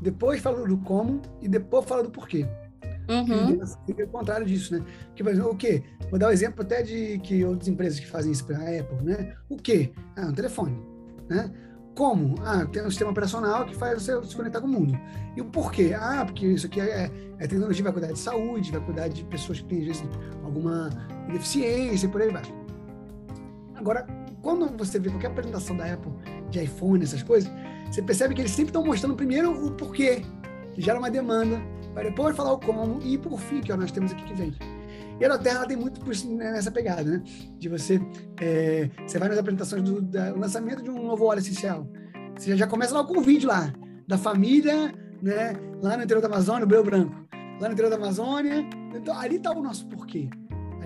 depois 0.00 0.40
fala 0.40 0.66
do 0.66 0.78
como 0.78 1.20
e 1.40 1.48
depois 1.48 1.84
fala 1.84 2.02
do 2.02 2.10
porquê. 2.10 2.46
Uhum. 3.08 3.60
É 3.98 4.04
o 4.04 4.08
contrário 4.08 4.46
disso, 4.46 4.72
né? 4.72 4.84
Que, 5.14 5.22
por 5.22 5.32
exemplo, 5.32 5.50
o 5.50 5.56
quê? 5.56 5.82
Vou 6.10 6.18
dar 6.18 6.26
o 6.26 6.28
um 6.30 6.32
exemplo 6.32 6.62
até 6.62 6.82
de 6.82 7.18
que 7.18 7.44
outras 7.44 7.68
empresas 7.68 7.98
que 7.98 8.06
fazem 8.06 8.30
isso, 8.30 8.46
a 8.52 8.80
Apple, 8.80 9.04
né? 9.04 9.34
O 9.48 9.56
quê? 9.56 9.92
Ah, 10.16 10.26
um 10.26 10.32
telefone, 10.32 10.80
né? 11.28 11.50
Como? 11.96 12.36
Ah, 12.44 12.64
tem 12.66 12.82
um 12.82 12.88
sistema 12.88 13.10
operacional 13.10 13.66
que 13.66 13.74
faz 13.74 14.02
você 14.02 14.22
se 14.24 14.36
conectar 14.36 14.60
com 14.60 14.68
o 14.68 14.70
mundo. 14.70 14.98
E 15.36 15.40
o 15.40 15.44
porquê? 15.46 15.92
Ah, 15.98 16.24
porque 16.24 16.46
isso 16.46 16.66
aqui 16.66 16.80
é, 16.80 17.10
é 17.38 17.46
tecnologia, 17.46 17.82
vai 17.82 17.92
cuidar 17.92 18.12
de 18.12 18.18
saúde, 18.18 18.70
vai 18.70 18.80
cuidar 18.80 19.08
de 19.08 19.24
pessoas 19.24 19.60
que 19.60 19.66
têm, 19.66 19.80
às 19.80 19.86
vezes, 19.86 20.04
alguma 20.44 20.88
deficiência 21.32 22.06
e 22.06 22.08
por 22.08 22.22
aí 22.22 22.30
vai. 22.30 22.42
Agora, 23.74 24.06
quando 24.40 24.66
você 24.78 24.98
vê 24.98 25.10
qualquer 25.10 25.28
apresentação 25.28 25.76
da 25.76 25.92
Apple, 25.92 26.12
de 26.48 26.62
iPhone, 26.62 27.02
essas 27.02 27.22
coisas, 27.22 27.50
você 27.90 28.00
percebe 28.02 28.34
que 28.34 28.40
eles 28.40 28.52
sempre 28.52 28.68
estão 28.68 28.84
mostrando 28.84 29.16
primeiro 29.16 29.50
o 29.66 29.72
porquê, 29.72 30.22
que 30.72 30.80
gera 30.80 30.98
uma 30.98 31.10
demanda, 31.10 31.60
para 31.92 32.04
depois 32.04 32.36
falar 32.36 32.52
o 32.52 32.60
como, 32.60 33.00
e 33.02 33.18
por 33.18 33.38
fim, 33.38 33.60
que 33.60 33.72
ó, 33.72 33.76
nós 33.76 33.90
temos 33.90 34.12
aqui 34.12 34.24
que 34.24 34.34
vem. 34.34 34.54
E 35.20 35.24
a 35.24 35.36
Terra 35.36 35.66
tem 35.66 35.76
muito 35.76 36.00
nessa 36.28 36.70
pegada, 36.70 37.02
né? 37.02 37.22
De 37.58 37.68
você, 37.68 38.00
é, 38.40 38.88
você 39.06 39.18
vai 39.18 39.28
nas 39.28 39.38
apresentações 39.38 39.82
do, 39.82 40.00
do, 40.00 40.38
lançamento 40.38 40.82
de 40.82 40.88
um 40.88 41.04
novo 41.04 41.26
óleo 41.26 41.40
essencial. 41.40 41.86
Você 42.36 42.56
já 42.56 42.66
começa 42.66 42.94
lá 42.94 43.04
com 43.04 43.18
o 43.18 43.20
vídeo 43.20 43.48
lá, 43.48 43.70
da 44.06 44.16
família, 44.16 44.94
né? 45.20 45.52
Lá 45.82 45.96
no 45.96 46.04
interior 46.04 46.22
da 46.22 46.28
Amazônia, 46.28 46.64
o 46.64 46.66
Breu 46.68 46.82
Branco. 46.82 47.14
Lá 47.60 47.68
no 47.68 47.72
interior 47.74 47.90
da 47.90 47.96
Amazônia. 47.96 48.66
Então, 48.94 49.18
ali 49.18 49.36
está 49.36 49.52
o 49.52 49.62
nosso 49.62 49.86
porquê. 49.88 50.30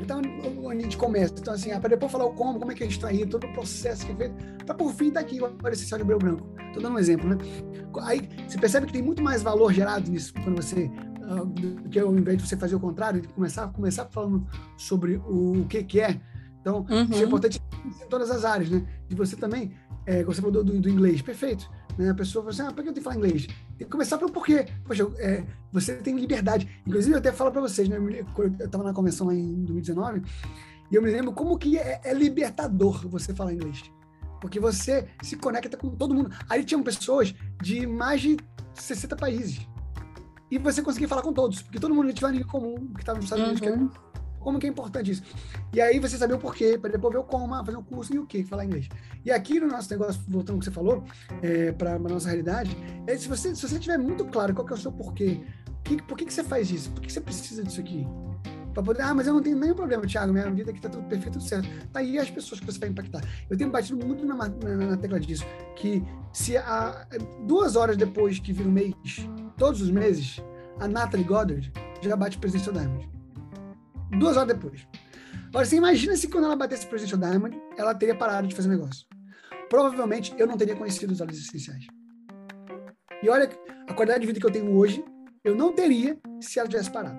Então, 0.05 0.20
a 0.70 0.74
gente 0.74 0.96
começa. 0.96 1.34
Então, 1.38 1.55
assim, 1.55 1.70
para 1.70 1.88
depois 1.88 2.12
falar 2.12 2.26
o 2.26 2.32
como, 2.34 2.59
como 2.59 2.72
é 2.72 2.74
que 2.74 2.84
é 2.84 2.86
extraído, 2.86 3.38
todo 3.38 3.46
o 3.46 3.52
processo 3.52 4.05
que 4.07 4.12
é 4.12 4.16
feito, 4.16 4.34
para 4.64 4.74
por 4.74 4.92
fim 4.92 5.11
tá 5.11 5.20
aqui 5.20 5.40
o 5.40 5.44
óleo 5.44 5.72
essencial 5.72 5.98
de 5.98 6.05
branco. 6.05 6.46
Estou 6.66 6.82
dando 6.82 6.94
um 6.94 6.98
exemplo, 6.98 7.28
né? 7.28 7.38
Aí 8.02 8.28
você 8.46 8.59
percebe 8.59 8.86
que 8.86 8.92
tem 8.92 9.02
muito 9.02 9.22
mais 9.22 9.42
valor 9.42 9.72
gerado 9.72 10.11
nisso 10.11 10.32
quando 10.34 10.57
você 10.57 10.90
uh, 11.22 11.46
do 11.46 11.88
que 11.88 11.98
ao 11.98 12.14
invés 12.14 12.38
de 12.38 12.46
você 12.46 12.57
fazer 12.57 12.74
o 12.74 12.80
contrário, 12.80 13.20
de 13.20 13.28
começar 13.28 13.68
começar 13.68 14.07
falando 14.07 14.46
sobre 14.76 15.16
o, 15.16 15.61
o 15.61 15.66
que 15.66 15.82
que 15.84 16.00
é. 16.00 16.20
Então, 16.61 16.84
uhum. 16.88 17.05
isso 17.05 17.22
é 17.22 17.24
importante 17.24 17.62
em 17.84 18.09
todas 18.09 18.30
as 18.30 18.44
áreas, 18.44 18.70
né? 18.70 18.84
De 19.09 19.14
você 19.14 19.36
também, 19.36 19.72
é, 20.07 20.24
você 20.24 20.40
falou 20.40 20.64
do, 20.64 20.80
do 20.80 20.88
inglês, 20.88 21.22
perfeito. 21.22 21.70
Né? 21.99 22.11
A 22.11 22.14
pessoa 22.14 22.42
fala 22.42 22.53
assim, 22.53 22.62
ah, 22.62 22.72
por 22.72 22.82
que 22.82 22.88
eu 22.88 22.92
tenho 22.92 22.95
que 22.95 23.01
falar 23.03 23.16
inglês? 23.16 23.47
Tem 23.47 23.86
que 23.86 23.90
começar 23.90 24.18
pelo 24.18 24.32
porquê. 24.32 24.66
Poxa, 24.84 25.07
é, 25.18 25.45
você 25.72 25.95
tem 25.95 26.16
liberdade. 26.16 26.68
Inclusive, 26.86 27.14
eu 27.14 27.18
até 27.18 27.32
falo 27.32 27.51
para 27.51 27.61
vocês, 27.61 27.88
né? 27.88 27.97
Eu 27.97 28.47
estava 28.64 28.84
na 28.84 28.92
convenção 28.92 29.26
lá 29.26 29.34
em 29.34 29.64
2019, 29.64 30.22
e 30.90 30.95
eu 30.95 31.03
me 31.03 31.11
lembro 31.11 31.32
como 31.32 31.59
que 31.59 31.78
é, 31.78 32.01
é 32.05 32.14
libertador 32.14 33.09
você 33.09 33.34
falar 33.34 33.53
inglês. 33.53 33.82
Porque 34.40 34.61
você 34.61 35.09
se 35.22 35.36
conecta 35.36 35.76
com 35.76 35.90
todo 35.90 36.14
mundo. 36.14 36.30
Aí 36.49 36.64
tinham 36.64 36.82
pessoas 36.82 37.34
de 37.62 37.86
mais 37.86 38.20
de 38.20 38.36
60 38.74 39.16
países. 39.16 39.66
E 40.51 40.59
você 40.59 40.82
conseguia 40.82 41.09
falar 41.09 41.22
com 41.22 41.32
todos, 41.32 41.62
porque 41.62 41.80
todo 41.80 41.95
mundo 41.95 42.12
tinha 42.12 42.28
uma 42.28 42.36
língua 42.36 42.51
comum 42.51 42.76
que 42.95 43.01
estava 43.01 43.16
nos 43.16 43.24
Estados 43.24 43.45
Unidos, 43.45 43.66
uhum. 43.66 43.90
Como 44.45 44.59
que 44.59 44.66
é 44.66 44.68
importante 44.68 45.11
isso? 45.11 45.22
E 45.72 45.80
aí 45.80 45.99
você 45.99 46.18
saber 46.18 46.34
o 46.34 46.38
porquê, 46.38 46.76
para 46.78 46.90
depois 46.90 47.14
ver 47.14 47.20
o 47.20 47.24
como, 47.24 47.55
ah, 47.55 47.64
fazer 47.64 47.78
um 47.78 47.82
curso 47.82 48.14
e 48.14 48.18
o 48.18 48.26
que, 48.26 48.45
falar 48.45 48.66
inglês. 48.66 48.90
E 49.24 49.32
aqui 49.32 49.59
no 49.59 49.66
nosso 49.66 49.90
negócio, 49.90 50.20
voltando 50.28 50.57
ao 50.57 50.59
que 50.59 50.66
você 50.66 50.70
falou, 50.70 51.03
é, 51.40 51.72
para 51.72 51.95
a 51.95 51.99
nossa 51.99 52.28
realidade, 52.28 52.76
é 53.07 53.16
se 53.16 53.26
você, 53.26 53.57
se 53.57 53.66
você 53.66 53.78
tiver 53.78 53.97
muito 53.97 54.26
claro 54.26 54.55
qual 54.55 54.66
que 54.66 54.74
é 54.74 54.76
o 54.76 54.78
seu 54.78 54.92
porquê, 54.92 55.40
que, 55.82 56.03
por 56.03 56.18
que, 56.18 56.26
que 56.26 56.32
você 56.32 56.45
faz 56.45 56.70
isso? 56.70 56.90
Por 56.90 57.01
que 57.01 57.11
você 57.11 57.22
precisa 57.22 57.64
disso 57.64 57.80
aqui? 57.80 58.07
Para 58.74 58.82
poder, 58.82 59.03
ah, 59.03 59.14
mas 59.14 59.26
eu 59.26 59.32
não 59.32 59.40
tenho 59.40 59.57
nenhum 59.57 59.74
problema, 59.74 60.07
Thiago, 60.07 60.30
minha 60.30 60.51
vida 60.51 60.70
aqui 60.70 60.78
está 60.78 60.90
tudo 60.90 61.05
perfeito, 61.05 61.38
tudo 61.38 61.45
certo. 61.45 61.66
Tá 61.90 62.01
aí 62.01 62.18
as 62.18 62.30
pessoas 62.30 62.61
que 62.61 62.66
você 62.66 62.78
vai 62.78 62.90
impactar. 62.90 63.22
Eu 63.49 63.57
tenho 63.57 63.70
batido 63.70 64.05
muito 64.05 64.26
na, 64.26 64.34
na, 64.34 64.49
na 64.49 64.97
tecla 64.99 65.18
disso, 65.18 65.47
que 65.74 66.05
se 66.34 66.57
a, 66.59 67.07
duas 67.47 67.76
horas 67.76 67.97
depois 67.97 68.38
que 68.38 68.53
vira 68.53 68.68
um 68.68 68.72
mês, 68.72 68.95
todos 69.57 69.80
os 69.80 69.90
meses, 69.90 70.42
a 70.78 70.86
Natalie 70.86 71.24
Goddard 71.24 71.72
já 72.03 72.14
bate 72.14 72.36
o 72.36 72.40
Presidente 72.40 72.70
Diamond. 72.70 73.14
Duas 74.19 74.37
horas 74.37 74.49
depois. 74.49 74.87
Agora, 75.49 75.65
você 75.65 75.77
imagina 75.77 76.17
se 76.17 76.29
quando 76.29 76.45
ela 76.45 76.57
batesse 76.57 76.87
o 76.87 76.89
Presidential 76.89 77.21
Diamond, 77.21 77.57
ela 77.77 77.95
teria 77.95 78.15
parado 78.15 78.49
de 78.49 78.55
fazer 78.55 78.69
negócio. 78.69 79.07
Provavelmente 79.69 80.35
eu 80.39 80.47
não 80.47 80.57
teria 80.57 80.77
conhecido 80.77 81.12
os 81.12 81.21
óleos 81.21 81.39
essenciais. 81.39 81.87
E 83.23 83.29
olha 83.29 83.49
a 83.89 83.95
qualidade 83.95 84.21
de 84.21 84.27
vida 84.27 84.41
que 84.41 84.47
eu 84.47 84.51
tenho 84.51 84.77
hoje, 84.77 85.05
eu 85.43 85.55
não 85.55 85.73
teria 85.73 86.19
se 86.41 86.59
ela 86.59 86.69
tivesse 86.69 86.91
parado. 86.91 87.19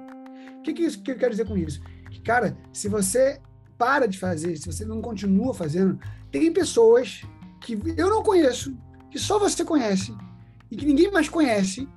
O 0.60 0.62
que, 0.62 0.74
que, 0.74 0.84
isso, 0.84 1.02
que 1.02 1.12
eu 1.12 1.18
quero 1.18 1.32
dizer 1.32 1.46
com 1.46 1.58
isso? 1.58 1.82
Que, 2.12 2.22
cara, 2.22 2.58
se 2.74 2.88
você 2.88 3.41
para 3.78 4.08
de 4.08 4.18
fazer, 4.18 4.58
se 4.58 4.66
você 4.66 4.86
não 4.86 5.02
continua 5.02 5.54
fazendo, 5.54 6.00
tem 6.32 6.52
pessoas 6.52 7.24
que 7.62 7.78
eu 7.98 8.10
não 8.10 8.24
conheço, 8.24 8.78
que 9.10 9.20
só 9.20 9.39
você 9.39 9.64
conhece, 9.64 10.16
e 10.70 10.76
que 10.76 10.86
ninguém 10.86 11.12
mais 11.12 11.30
conhece, 11.30 11.88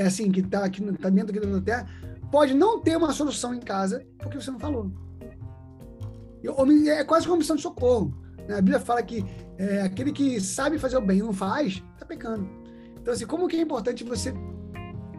é 0.00 0.06
assim, 0.06 0.30
que 0.30 0.40
está 0.40 0.64
aqui, 0.64 0.80
tá 0.96 1.10
dentro 1.10 1.36
aqui 1.36 1.46
da 1.46 1.60
Terra, 1.60 1.86
pode 2.30 2.54
não 2.54 2.80
ter 2.80 2.96
uma 2.96 3.12
solução 3.12 3.54
em 3.54 3.60
casa 3.60 4.04
porque 4.18 4.40
você 4.40 4.50
não 4.50 4.58
falou. 4.58 4.90
É 6.88 7.04
quase 7.04 7.26
como 7.26 7.38
missão 7.38 7.56
de 7.56 7.62
socorro. 7.62 8.14
A 8.48 8.56
Bíblia 8.56 8.80
fala 8.80 9.02
que 9.02 9.24
é, 9.58 9.82
aquele 9.82 10.10
que 10.10 10.40
sabe 10.40 10.78
fazer 10.78 10.96
o 10.96 11.00
bem 11.00 11.18
e 11.18 11.22
não 11.22 11.32
faz, 11.32 11.82
está 11.92 12.06
pecando. 12.06 12.48
Então, 13.00 13.12
assim, 13.12 13.26
como 13.26 13.46
que 13.46 13.56
é 13.56 13.60
importante 13.60 14.02
você 14.02 14.32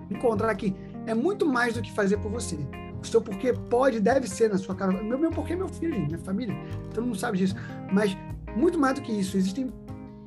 encontrar 0.09 0.53
que 0.55 0.75
é 1.05 1.13
muito 1.13 1.45
mais 1.45 1.75
do 1.75 1.81
que 1.81 1.91
fazer 1.91 2.17
por 2.17 2.31
você. 2.31 2.57
O 3.01 3.05
seu 3.05 3.21
porquê 3.21 3.53
pode, 3.53 3.99
deve 3.99 4.27
ser 4.27 4.49
na 4.49 4.57
sua 4.57 4.75
casa. 4.75 4.91
Meu, 4.91 5.17
meu 5.17 5.31
porquê 5.31 5.53
é 5.53 5.55
meu 5.55 5.69
filho, 5.69 5.99
minha 5.99 6.19
família. 6.19 6.55
Todo 6.93 7.05
mundo 7.05 7.17
sabe 7.17 7.37
disso. 7.37 7.55
Mas 7.91 8.15
muito 8.55 8.77
mais 8.77 8.95
do 8.95 9.01
que 9.01 9.11
isso, 9.11 9.37
existem 9.37 9.71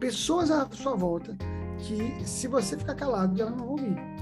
pessoas 0.00 0.50
à 0.50 0.68
sua 0.70 0.94
volta 0.94 1.36
que, 1.78 2.26
se 2.26 2.48
você 2.48 2.76
ficar 2.76 2.94
calado, 2.94 3.40
elas 3.40 3.57
não 3.57 3.66
vão 3.66 3.76
vir. 3.76 4.13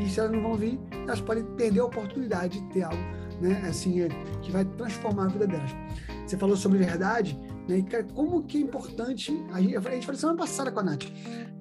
E 0.00 0.08
se 0.08 0.18
elas 0.20 0.32
não 0.32 0.42
vão 0.42 0.54
vir, 0.54 0.80
elas 0.92 1.20
podem 1.20 1.44
perder 1.56 1.80
a 1.80 1.84
oportunidade 1.84 2.60
de 2.60 2.68
ter 2.72 2.82
algo, 2.82 3.02
né? 3.40 3.62
Assim, 3.68 4.00
é, 4.02 4.08
que 4.42 4.50
vai 4.50 4.64
transformar 4.64 5.24
a 5.24 5.28
vida 5.28 5.46
delas. 5.46 5.70
Você 6.26 6.36
falou 6.36 6.56
sobre 6.56 6.78
verdade, 6.78 7.38
né? 7.68 7.84
Como 8.14 8.42
que 8.44 8.58
é 8.58 8.60
importante. 8.60 9.32
A 9.52 9.60
gente, 9.60 9.76
a 9.76 9.90
gente 9.90 10.06
falou 10.06 10.20
semana 10.20 10.38
passada 10.38 10.70
com 10.70 10.80
a 10.80 10.82
Nath, 10.82 11.04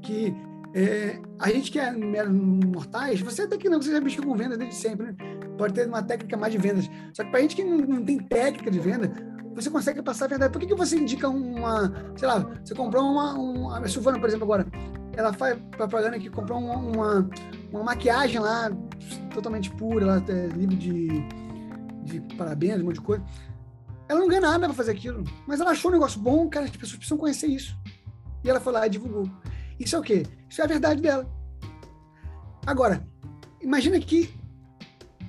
que 0.01 0.33
é, 0.73 1.19
a 1.39 1.49
gente 1.49 1.71
que 1.71 1.79
é 1.79 1.91
mortais, 1.91 3.21
você 3.21 3.41
até 3.43 3.57
que 3.57 3.67
não, 3.67 3.81
você 3.81 3.91
já 3.91 3.99
mexeu 3.99 4.23
com 4.23 4.35
venda 4.35 4.55
desde 4.55 4.75
sempre, 4.75 5.07
né? 5.07 5.15
Pode 5.57 5.73
ter 5.73 5.87
uma 5.87 6.03
técnica 6.03 6.37
mais 6.37 6.53
de 6.53 6.59
vendas. 6.59 6.89
Só 7.13 7.23
que 7.23 7.31
para 7.31 7.39
a 7.39 7.41
gente 7.41 7.55
que 7.55 7.63
não, 7.63 7.77
não, 7.77 8.03
tem 8.03 8.19
técnica 8.19 8.69
de 8.69 8.79
venda, 8.79 9.11
você 9.55 9.69
consegue 9.69 10.01
passar 10.01 10.25
a 10.25 10.27
verdade. 10.29 10.51
Por 10.51 10.59
que, 10.59 10.67
que 10.67 10.75
você 10.75 10.97
indica 10.97 11.27
uma, 11.27 11.91
sei 12.15 12.27
lá, 12.27 12.39
você 12.63 12.73
comprou 12.73 13.03
uma, 13.03 13.33
uma 13.33 13.79
a 13.79 13.87
Silvana, 13.87 14.19
por 14.19 14.27
exemplo, 14.27 14.45
agora, 14.45 14.65
ela 15.15 15.33
faz 15.33 15.57
propaganda 15.71 16.19
que 16.19 16.29
comprou 16.29 16.59
uma, 16.59 16.77
uma, 16.77 17.29
uma 17.71 17.83
maquiagem 17.83 18.39
lá, 18.39 18.71
totalmente 19.33 19.69
pura, 19.71 20.05
ela 20.05 20.23
é 20.27 20.47
livre 20.47 20.75
de, 20.75 21.07
de 22.03 22.35
parabéns, 22.35 22.81
um 22.81 22.85
monte 22.85 22.95
de 22.95 23.01
coisa. 23.01 23.23
Ela 24.07 24.19
não 24.19 24.27
ganha 24.27 24.41
nada 24.41 24.65
para 24.65 24.73
fazer 24.73 24.91
aquilo, 24.91 25.23
mas 25.45 25.59
ela 25.59 25.71
achou 25.71 25.91
um 25.91 25.93
negócio 25.93 26.19
bom, 26.19 26.49
cara, 26.49 26.65
as 26.65 26.71
pessoas 26.71 26.95
precisam 26.95 27.17
conhecer 27.17 27.47
isso. 27.47 27.77
E 28.43 28.49
ela 28.49 28.59
foi 28.59 28.73
lá 28.73 28.87
e 28.87 28.89
divulgou. 28.89 29.29
Isso 29.79 29.95
é 29.95 29.99
o 29.99 30.01
quê? 30.01 30.23
Isso 30.49 30.61
é 30.61 30.63
a 30.63 30.67
verdade 30.67 31.01
dela. 31.01 31.29
Agora, 32.65 33.05
imagina 33.61 33.99
que 33.99 34.33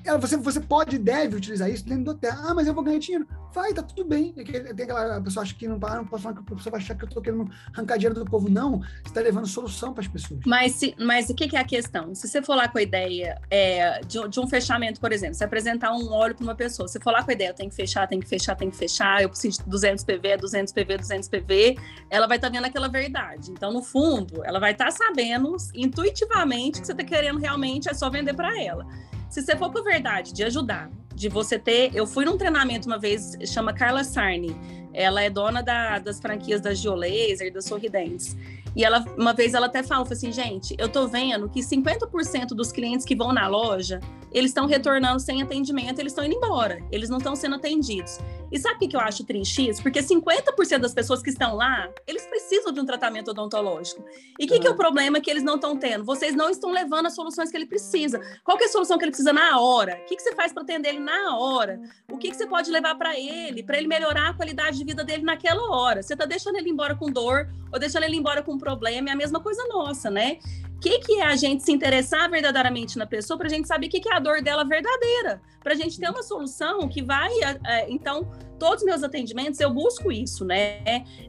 ela, 0.04 0.18
você, 0.18 0.36
você 0.36 0.60
pode 0.60 0.96
e 0.96 0.98
deve 0.98 1.36
utilizar 1.36 1.70
isso 1.70 1.84
dentro 1.84 2.04
do 2.04 2.10
hotel. 2.12 2.32
Ah, 2.32 2.54
mas 2.54 2.66
eu 2.66 2.74
vou 2.74 2.82
ganhar 2.82 2.98
dinheiro. 2.98 3.26
Vai, 3.52 3.72
tá 3.72 3.82
tudo 3.82 4.04
bem. 4.04 4.32
É 4.36 4.72
tem 4.72 4.84
aquela 4.84 5.20
pessoa 5.20 5.42
acha 5.42 5.54
que 5.54 5.66
não, 5.66 5.78
não 5.78 6.06
posso 6.06 6.22
falar 6.22 6.34
que 6.34 6.40
a 6.40 6.56
pessoa 6.56 6.70
vai 6.70 6.80
achar 6.80 6.94
que 6.94 7.04
eu 7.04 7.08
tô 7.08 7.20
querendo 7.20 7.50
arrancar 7.74 7.96
dinheiro 7.96 8.14
do 8.14 8.24
povo. 8.24 8.48
Não, 8.48 8.78
você 8.78 8.86
está 9.06 9.20
levando 9.20 9.46
solução 9.46 9.92
para 9.92 10.02
as 10.02 10.08
pessoas. 10.08 10.40
Mas, 10.46 10.72
se, 10.72 10.94
mas 10.98 11.28
o 11.28 11.34
que, 11.34 11.48
que, 11.48 11.56
é 11.56 11.60
a 11.60 11.64
questão? 11.64 12.14
Se 12.14 12.28
você 12.28 12.40
for 12.42 12.54
lá 12.54 12.68
com 12.68 12.78
a 12.78 12.82
ideia 12.82 13.40
é, 13.50 14.00
de, 14.00 14.28
de, 14.28 14.40
um 14.40 14.46
fechamento, 14.46 15.00
por 15.00 15.12
exemplo, 15.12 15.34
você 15.34 15.44
apresentar 15.44 15.92
um 15.92 16.10
óleo 16.12 16.34
para 16.34 16.44
uma 16.44 16.54
pessoa, 16.54 16.88
você 16.88 17.00
for 17.00 17.12
lá 17.12 17.22
com 17.22 17.30
a 17.30 17.34
ideia, 17.34 17.50
eu 17.50 17.54
tenho 17.54 17.68
que 17.68 17.76
fechar, 17.76 18.06
tem 18.06 18.20
que 18.20 18.28
fechar, 18.28 18.54
tem 18.54 18.70
que 18.70 18.76
fechar, 18.76 19.22
eu 19.22 19.28
preciso 19.28 19.62
de 19.62 19.68
200 19.68 20.04
PV, 20.04 20.36
200 20.36 20.72
PV, 20.72 20.96
200 20.98 21.28
PV, 21.28 21.78
ela 22.08 22.26
vai 22.26 22.38
estar 22.38 22.48
tá 22.48 22.56
vendo 22.56 22.64
aquela 22.64 22.88
verdade. 22.88 23.50
Então, 23.50 23.72
no 23.72 23.82
fundo, 23.82 24.44
ela 24.44 24.60
vai 24.60 24.72
estar 24.72 24.86
tá 24.86 24.90
sabendo 24.90 25.56
intuitivamente 25.74 26.80
que 26.80 26.86
você 26.86 26.92
está 26.92 27.04
querendo 27.04 27.38
realmente 27.38 27.88
é 27.88 27.94
só 27.94 28.08
vender 28.08 28.34
para 28.34 28.62
ela. 28.62 28.86
Se 29.30 29.40
você 29.42 29.56
for 29.56 29.72
a 29.74 29.82
verdade 29.82 30.34
de 30.34 30.42
ajudar, 30.42 30.90
de 31.14 31.28
você 31.28 31.56
ter. 31.56 31.94
Eu 31.94 32.04
fui 32.06 32.24
num 32.24 32.36
treinamento 32.36 32.88
uma 32.88 32.98
vez, 32.98 33.36
chama 33.46 33.72
Carla 33.72 34.02
Sarni. 34.02 34.56
Ela 34.92 35.22
é 35.22 35.30
dona 35.30 35.62
da, 35.62 36.00
das 36.00 36.18
franquias 36.18 36.60
da 36.60 36.74
Geolaser 36.74 37.46
e 37.46 37.50
da 37.50 37.60
Sorridentes. 37.60 38.36
E 38.74 38.84
ela, 38.84 39.04
uma 39.16 39.32
vez 39.32 39.54
ela 39.54 39.66
até 39.66 39.82
falou 39.82 40.06
assim, 40.10 40.32
gente, 40.32 40.74
eu 40.78 40.88
tô 40.88 41.06
vendo 41.06 41.48
que 41.48 41.60
50% 41.60 42.48
dos 42.48 42.70
clientes 42.70 43.04
que 43.04 43.16
vão 43.16 43.32
na 43.32 43.48
loja, 43.48 44.00
eles 44.32 44.50
estão 44.50 44.66
retornando 44.66 45.20
sem 45.20 45.42
atendimento, 45.42 45.98
eles 45.98 46.12
estão 46.12 46.24
indo 46.24 46.36
embora, 46.36 46.80
eles 46.90 47.08
não 47.08 47.18
estão 47.18 47.34
sendo 47.34 47.56
atendidos. 47.56 48.18
E 48.50 48.58
sabe 48.58 48.76
o 48.76 48.88
que, 48.88 48.96
eu 48.96 49.00
acho 49.00 49.24
triste 49.24 49.68
isso? 49.68 49.82
Porque 49.82 50.00
50% 50.00 50.78
das 50.78 50.92
pessoas 50.92 51.22
que 51.22 51.30
estão 51.30 51.54
lá, 51.54 51.88
eles 52.06 52.26
precisam 52.26 52.72
de 52.72 52.80
um 52.80 52.84
tratamento 52.84 53.30
odontológico. 53.30 54.04
E 54.38 54.44
o 54.44 54.48
que, 54.48 54.58
que 54.58 54.66
é 54.66 54.70
o 54.70 54.74
problema 54.74 55.20
que 55.20 55.30
eles 55.30 55.42
não 55.42 55.54
estão 55.54 55.76
tendo? 55.76 56.04
Vocês 56.04 56.34
não 56.34 56.50
estão 56.50 56.70
levando 56.70 57.06
as 57.06 57.14
soluções 57.14 57.50
que 57.50 57.56
ele 57.56 57.66
precisa. 57.66 58.20
Qual 58.42 58.58
é 58.58 58.64
a 58.64 58.68
solução 58.68 58.98
que 58.98 59.04
ele 59.04 59.12
precisa 59.12 59.32
na 59.32 59.60
hora? 59.60 60.00
O 60.02 60.06
que, 60.06 60.16
que 60.16 60.22
você 60.22 60.34
faz 60.34 60.52
para 60.52 60.62
atender 60.62 60.90
ele 60.90 60.98
na 60.98 61.36
hora? 61.38 61.80
O 62.10 62.18
que, 62.18 62.30
que 62.30 62.36
você 62.36 62.46
pode 62.46 62.70
levar 62.70 62.96
para 62.96 63.18
ele, 63.18 63.62
para 63.62 63.78
ele 63.78 63.86
melhorar 63.86 64.30
a 64.30 64.34
qualidade 64.34 64.78
de 64.78 64.84
vida 64.84 65.04
dele 65.04 65.22
naquela 65.22 65.62
hora? 65.70 66.02
Você 66.02 66.14
está 66.14 66.24
deixando 66.24 66.56
ele 66.56 66.70
embora 66.70 66.96
com 66.96 67.10
dor 67.10 67.48
ou 67.72 67.78
deixando 67.78 68.02
ele 68.02 68.16
embora 68.16 68.42
com 68.42 68.58
problema? 68.60 69.08
É 69.08 69.12
a 69.12 69.16
mesma 69.16 69.40
coisa 69.40 69.66
nossa, 69.68 70.10
né? 70.10 70.38
O 70.76 70.80
que, 70.80 70.98
que 71.00 71.20
é 71.20 71.26
a 71.26 71.36
gente 71.36 71.62
se 71.62 71.72
interessar 71.72 72.30
verdadeiramente 72.30 72.96
na 72.96 73.06
pessoa 73.06 73.36
para 73.36 73.46
a 73.46 73.50
gente 73.50 73.66
saber 73.66 73.88
o 73.88 73.90
que, 73.90 74.00
que 74.00 74.08
é 74.08 74.14
a 74.14 74.18
dor 74.18 74.42
dela 74.42 74.64
verdadeira? 74.64 75.42
Para 75.62 75.72
a 75.72 75.76
gente 75.76 75.98
ter 75.98 76.08
uma 76.08 76.22
solução 76.22 76.88
que 76.88 77.02
vai, 77.02 77.30
é, 77.66 77.90
então, 77.90 78.30
todos 78.60 78.82
os 78.82 78.84
meus 78.84 79.02
atendimentos, 79.02 79.58
eu 79.58 79.72
busco 79.72 80.12
isso, 80.12 80.44
né? 80.44 80.82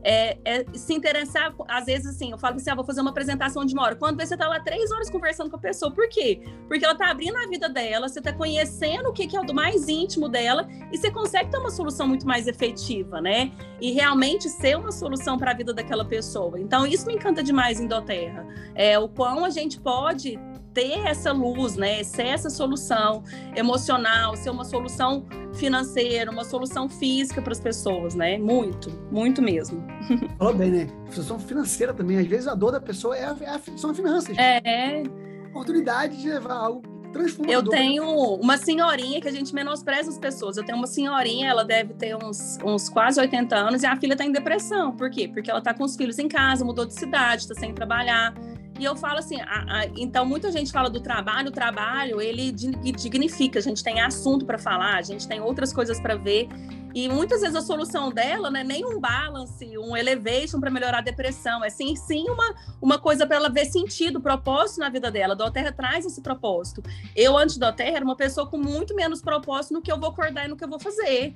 É, 0.03 0.37
é, 0.43 0.65
se 0.73 0.93
interessar, 0.93 1.55
às 1.67 1.85
vezes, 1.85 2.07
assim, 2.07 2.31
eu 2.31 2.37
falo 2.37 2.57
assim, 2.57 2.69
ah, 2.69 2.75
vou 2.75 2.83
fazer 2.83 2.99
uma 2.99 3.09
apresentação 3.09 3.65
de 3.65 3.73
uma 3.73 3.83
hora. 3.83 3.95
Quando 3.95 4.21
você 4.21 4.35
tá 4.35 4.49
lá 4.49 4.59
três 4.59 4.91
horas 4.91 5.09
conversando 5.09 5.49
com 5.49 5.55
a 5.55 5.59
pessoa, 5.59 5.89
por 5.89 6.09
quê? 6.09 6.41
Porque 6.67 6.83
ela 6.83 6.93
tá 6.93 7.09
abrindo 7.09 7.37
a 7.37 7.47
vida 7.47 7.69
dela, 7.69 8.09
você 8.09 8.21
tá 8.21 8.33
conhecendo 8.33 9.09
o 9.09 9.13
que, 9.13 9.25
que 9.27 9.37
é 9.37 9.39
o 9.39 9.45
do 9.45 9.53
mais 9.53 9.87
íntimo 9.87 10.27
dela 10.27 10.67
e 10.91 10.97
você 10.97 11.09
consegue 11.09 11.49
ter 11.49 11.57
uma 11.57 11.71
solução 11.71 12.05
muito 12.05 12.27
mais 12.27 12.47
efetiva, 12.47 13.21
né? 13.21 13.51
E 13.79 13.93
realmente 13.93 14.49
ser 14.49 14.77
uma 14.77 14.91
solução 14.91 15.37
para 15.37 15.51
a 15.51 15.53
vida 15.53 15.73
daquela 15.73 16.03
pessoa. 16.03 16.59
Então, 16.59 16.85
isso 16.85 17.07
me 17.07 17.13
encanta 17.13 17.41
demais 17.41 17.79
em 17.79 17.87
Doterra. 17.87 18.45
É 18.75 18.99
o 18.99 19.07
quão 19.07 19.45
a 19.45 19.49
gente 19.49 19.79
pode 19.79 20.37
ter 20.73 21.05
essa 21.05 21.31
luz, 21.31 21.75
né? 21.75 22.03
Ser 22.03 22.27
essa 22.27 22.49
solução 22.49 23.23
emocional, 23.55 24.35
ser 24.35 24.49
uma 24.49 24.63
solução 24.63 25.25
financeira, 25.53 26.31
uma 26.31 26.43
solução 26.43 26.89
física 26.89 27.41
para 27.41 27.51
as 27.51 27.59
pessoas, 27.59 28.15
né? 28.15 28.37
Muito, 28.37 28.89
muito 29.11 29.41
mesmo. 29.41 29.83
Falou 30.37 30.53
bem, 30.53 30.71
né? 30.71 30.87
Solução 31.11 31.39
financeira 31.39 31.93
também. 31.93 32.17
Às 32.17 32.27
vezes 32.27 32.47
a 32.47 32.55
dor 32.55 32.71
da 32.71 32.81
pessoa 32.81 33.17
é 33.17 33.25
a, 33.25 33.35
é 33.41 33.49
a, 33.49 33.59
são 33.77 33.89
as 33.89 33.97
finanças. 33.97 34.37
É. 34.37 35.03
Oportunidade 35.49 36.21
de 36.21 36.29
levar 36.29 36.53
algo 36.53 37.01
eu 37.47 37.63
tenho 37.63 38.05
uma 38.35 38.57
senhorinha 38.57 39.19
que 39.19 39.27
a 39.27 39.31
gente 39.31 39.53
menospreza 39.53 40.09
as 40.09 40.17
pessoas. 40.17 40.57
Eu 40.57 40.63
tenho 40.63 40.77
uma 40.77 40.87
senhorinha, 40.87 41.49
ela 41.49 41.63
deve 41.63 41.93
ter 41.93 42.15
uns, 42.15 42.57
uns 42.63 42.89
quase 42.89 43.19
80 43.19 43.55
anos, 43.55 43.83
e 43.83 43.85
a 43.85 43.95
filha 43.97 44.13
está 44.13 44.23
em 44.23 44.31
depressão. 44.31 44.95
Por 44.95 45.09
quê? 45.09 45.27
Porque 45.27 45.49
ela 45.49 45.59
está 45.59 45.73
com 45.73 45.83
os 45.83 45.95
filhos 45.95 46.17
em 46.19 46.27
casa, 46.27 46.63
mudou 46.63 46.85
de 46.85 46.93
cidade, 46.93 47.41
está 47.41 47.55
sem 47.55 47.73
trabalhar. 47.73 48.33
E 48.81 48.83
eu 48.83 48.95
falo 48.95 49.19
assim, 49.19 49.39
a, 49.39 49.81
a, 49.81 49.85
então 49.95 50.25
muita 50.25 50.51
gente 50.51 50.71
fala 50.71 50.89
do 50.89 50.99
trabalho, 50.99 51.49
o 51.49 51.51
trabalho 51.51 52.19
ele 52.19 52.51
dignifica, 52.51 53.59
a 53.59 53.61
gente 53.61 53.83
tem 53.83 54.01
assunto 54.01 54.43
para 54.43 54.57
falar, 54.57 54.95
a 54.95 55.03
gente 55.03 55.27
tem 55.27 55.39
outras 55.39 55.71
coisas 55.71 55.99
para 55.99 56.15
ver. 56.15 56.49
E 56.93 57.07
muitas 57.07 57.41
vezes 57.41 57.55
a 57.55 57.61
solução 57.61 58.11
dela 58.11 58.49
não 58.49 58.59
é 58.59 58.63
nem 58.63 58.85
um 58.85 58.99
balance, 58.99 59.77
um 59.77 59.95
elevation 59.95 60.59
para 60.59 60.69
melhorar 60.69 60.99
a 60.99 61.01
depressão, 61.01 61.63
é 61.63 61.69
sim, 61.69 61.95
sim 61.95 62.29
uma, 62.29 62.55
uma 62.81 62.99
coisa 62.99 63.25
para 63.25 63.37
ela 63.37 63.49
ver 63.49 63.65
sentido, 63.65 64.19
propósito 64.19 64.79
na 64.79 64.89
vida 64.89 65.09
dela. 65.09 65.37
A 65.39 65.51
Terra 65.51 65.71
traz 65.71 66.05
esse 66.05 66.21
propósito. 66.21 66.83
Eu, 67.15 67.37
antes 67.37 67.57
da 67.57 67.71
Terra, 67.71 67.97
era 67.97 68.05
uma 68.05 68.15
pessoa 68.15 68.47
com 68.47 68.57
muito 68.57 68.95
menos 68.95 69.21
propósito 69.21 69.73
no 69.73 69.81
que 69.81 69.91
eu 69.91 69.99
vou 69.99 70.09
acordar 70.09 70.45
e 70.45 70.47
no 70.47 70.55
que 70.55 70.63
eu 70.63 70.69
vou 70.69 70.79
fazer. 70.79 71.33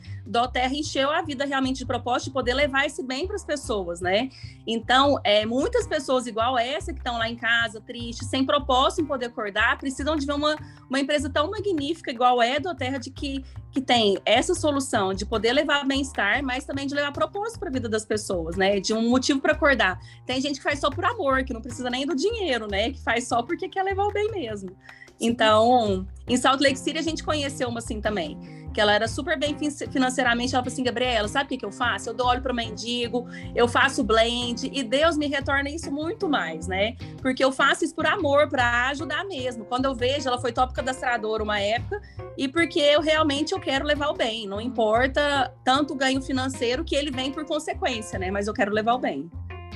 Terra 0.55 0.73
encheu 0.73 1.11
a 1.11 1.21
vida 1.21 1.43
realmente 1.43 1.79
de 1.79 1.85
propósito 1.85 2.27
de 2.27 2.33
poder 2.33 2.53
levar 2.53 2.85
esse 2.85 3.03
bem 3.03 3.27
para 3.27 3.35
as 3.35 3.43
pessoas, 3.43 3.99
né? 3.99 4.29
Então, 4.65 5.19
é, 5.23 5.45
muitas 5.45 5.85
pessoas 5.85 6.27
igual 6.27 6.57
essa 6.57 6.93
que 6.93 6.99
estão 6.99 7.17
lá 7.17 7.29
em 7.29 7.35
casa, 7.35 7.81
tristes, 7.81 8.29
sem 8.29 8.45
propósito 8.45 9.01
em 9.01 9.05
poder 9.05 9.25
acordar, 9.25 9.77
precisam 9.77 10.15
de 10.15 10.25
ver 10.25 10.33
uma, 10.33 10.55
uma 10.89 10.99
empresa 10.99 11.29
tão 11.29 11.51
magnífica 11.51 12.11
igual 12.11 12.41
é 12.41 12.55
a 12.55 12.75
Terra 12.75 12.97
de 12.97 13.11
que 13.11 13.43
que 13.75 13.81
tem 13.81 14.17
essa 14.25 14.55
solução 14.55 15.13
de 15.13 15.25
poder 15.25 15.44
levar 15.53 15.85
bem-estar, 15.85 16.43
mas 16.43 16.65
também 16.65 16.87
de 16.87 16.95
levar 16.95 17.11
propósito 17.11 17.59
para 17.59 17.69
a 17.69 17.71
vida 17.71 17.89
das 17.89 18.05
pessoas, 18.05 18.55
né? 18.55 18.79
De 18.79 18.93
um 18.93 19.09
motivo 19.09 19.39
para 19.39 19.53
acordar. 19.53 19.99
Tem 20.25 20.39
gente 20.41 20.57
que 20.57 20.63
faz 20.63 20.79
só 20.79 20.89
por 20.89 21.05
amor, 21.05 21.43
que 21.43 21.53
não 21.53 21.61
precisa 21.61 21.89
nem 21.89 22.05
do 22.05 22.15
dinheiro, 22.15 22.67
né? 22.67 22.91
Que 22.91 23.01
faz 23.01 23.27
só 23.27 23.43
porque 23.43 23.69
quer 23.69 23.83
levar 23.83 24.05
o 24.05 24.11
bem 24.11 24.31
mesmo. 24.31 24.75
Então, 25.19 26.07
em 26.27 26.37
Salt 26.37 26.61
Lake 26.61 26.77
City 26.77 26.97
a 26.97 27.01
gente 27.01 27.23
conheceu 27.23 27.69
uma 27.69 27.79
assim 27.79 28.01
também, 28.01 28.37
que 28.75 28.81
ela 28.81 28.93
era 28.93 29.07
super 29.07 29.39
bem 29.39 29.55
financeiramente. 29.89 30.53
Ela 30.53 30.61
falou 30.61 30.73
assim: 30.73 30.83
Gabriela, 30.83 31.27
sabe 31.29 31.45
o 31.45 31.47
que, 31.47 31.57
que 31.57 31.65
eu 31.65 31.71
faço? 31.71 32.09
Eu 32.09 32.13
dou 32.13 32.27
óleo 32.27 32.41
para 32.41 32.53
mendigo, 32.53 33.25
eu 33.55 33.69
faço 33.69 34.03
blend, 34.03 34.69
e 34.71 34.83
Deus 34.83 35.17
me 35.17 35.27
retorna 35.27 35.69
isso 35.69 35.89
muito 35.91 36.27
mais, 36.27 36.67
né? 36.67 36.97
Porque 37.21 37.43
eu 37.43 37.53
faço 37.53 37.85
isso 37.85 37.95
por 37.95 38.05
amor, 38.05 38.49
para 38.49 38.89
ajudar 38.89 39.23
mesmo. 39.23 39.63
Quando 39.63 39.85
eu 39.85 39.95
vejo, 39.95 40.27
ela 40.27 40.37
foi 40.37 40.51
top 40.51 40.73
cadastradora 40.73 41.41
uma 41.41 41.59
época, 41.59 42.01
e 42.37 42.49
porque 42.49 42.79
eu 42.79 42.99
realmente 42.99 43.53
eu 43.53 43.59
quero 43.61 43.85
levar 43.85 44.09
o 44.09 44.13
bem. 44.13 44.45
Não 44.45 44.59
importa 44.59 45.53
tanto 45.63 45.93
o 45.93 45.95
ganho 45.95 46.21
financeiro 46.21 46.83
que 46.83 46.95
ele 46.95 47.09
vem 47.09 47.31
por 47.31 47.45
consequência, 47.45 48.19
né? 48.19 48.29
Mas 48.29 48.47
eu 48.47 48.53
quero 48.53 48.73
levar 48.73 48.95
o 48.95 48.99
bem. 48.99 49.31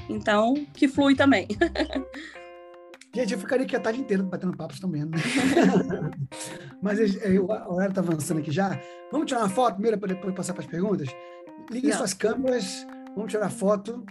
Então, 0.10 0.54
que 0.74 0.88
flui 0.90 1.16
também. 1.16 1.48
Gente, 3.14 3.34
eu 3.34 3.40
ficaria 3.40 3.66
aqui 3.66 3.76
a 3.76 3.80
tarde 3.80 4.00
inteira 4.00 4.22
batendo 4.22 4.56
papos 4.56 4.80
também, 4.80 5.04
né? 5.04 5.18
Mas 6.82 7.00
o 7.00 7.74
horário 7.74 7.90
está 7.92 8.02
avançando 8.02 8.40
aqui 8.40 8.52
já. 8.52 8.80
Vamos 9.12 9.28
tirar 9.28 9.42
uma 9.42 9.50
foto 9.50 9.74
primeiro 9.74 9.98
para 9.98 10.14
depois 10.14 10.36
passar 10.36 10.54
para 10.54 10.64
as 10.64 10.70
perguntas? 10.70 11.10
Liguem 11.72 11.92
suas 11.92 12.14
câmeras, 12.14 12.86
vamos 13.16 13.32
tirar 13.32 13.50
foto. 13.50 14.06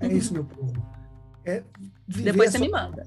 É 0.00 0.06
uhum. 0.06 0.16
isso, 0.16 0.32
meu 0.32 0.44
povo. 0.44 0.84
É 1.44 1.62
depois 2.08 2.50
você 2.50 2.58
sua... 2.58 2.66
me 2.66 2.72
manda. 2.72 3.06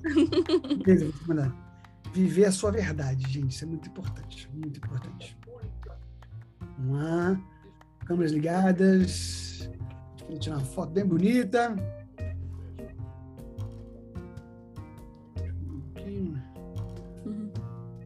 Beleza, 0.84 1.06
vou 1.06 1.14
te 1.14 1.28
mandar. 1.28 1.72
Viver 2.14 2.46
a 2.46 2.52
sua 2.52 2.72
verdade, 2.72 3.32
gente. 3.32 3.52
Isso 3.52 3.64
é 3.66 3.68
muito 3.68 3.90
importante. 3.90 4.50
Muito 4.54 4.78
importante. 4.78 5.38
Vamos 6.78 7.04
lá. 7.04 7.42
Câmeras 8.06 8.32
ligadas. 8.32 9.70
Vou 10.28 10.40
tirar 10.40 10.58
uma 10.58 10.66
foto 10.66 10.92
bem 10.92 11.06
bonita. 11.06 11.76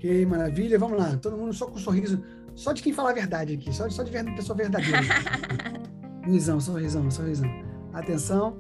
Ok, 0.06 0.26
maravilha. 0.28 0.78
Vamos 0.78 1.00
lá. 1.00 1.18
Todo 1.18 1.36
mundo 1.36 1.52
só 1.52 1.66
com 1.66 1.78
um 1.78 1.80
sorriso. 1.80 2.24
Só 2.54 2.72
de 2.74 2.84
quem 2.84 2.94
fala 2.94 3.10
a 3.10 3.14
verdade 3.14 3.56
aqui. 3.56 3.74
Só, 3.74 3.90
só 3.90 4.04
de 4.04 4.12
pessoa 4.36 4.56
verdadeira. 4.56 5.02
sorrisão, 6.24 6.60
sorrisão, 6.60 7.10
sorrisão. 7.12 7.50
Atenção. 7.92 8.56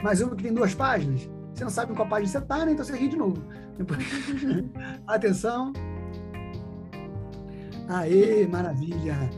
Mais 0.00 0.20
uma 0.20 0.36
que 0.36 0.44
tem 0.44 0.54
duas 0.54 0.76
páginas. 0.76 1.28
Você 1.52 1.64
não 1.64 1.70
sabe 1.70 1.92
em 1.92 1.96
qual 1.96 2.08
página 2.08 2.30
você 2.30 2.38
está, 2.38 2.64
né? 2.64 2.72
Então 2.72 2.84
você 2.84 2.96
ri 2.96 3.08
de 3.08 3.16
novo. 3.16 3.42
Atenção. 5.08 5.72
Aê, 7.88 8.46
maravilha. 8.46 9.28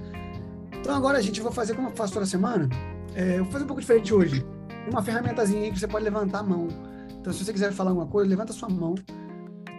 Então 0.81 0.95
agora 0.95 1.17
a 1.17 1.23
gente 1.23 1.41
vai 1.41 1.51
fazer 1.51 1.75
como 1.75 1.89
eu 1.89 1.97
faço 1.97 2.13
toda 2.13 2.27
semana. 2.27 2.69
É, 3.15 3.39
eu 3.39 3.45
vou 3.45 3.53
fazer 3.53 3.65
um 3.65 3.69
pouco 3.69 3.81
diferente 3.81 4.13
hoje. 4.13 4.45
Uma 4.91 5.03
ferramentazinha 5.03 5.63
aí 5.63 5.73
que 5.73 5.81
você 5.81 5.89
pode 5.89 6.05
levantar 6.05 6.41
a 6.41 6.43
mão. 6.43 6.69
Então, 7.19 7.33
se 7.33 7.43
você 7.43 7.55
quiser 7.55 7.73
falar 7.73 7.89
alguma 7.91 8.07
coisa, 8.07 8.29
levanta 8.29 8.53
a 8.53 8.55
sua 8.55 8.69
mão. 8.69 8.95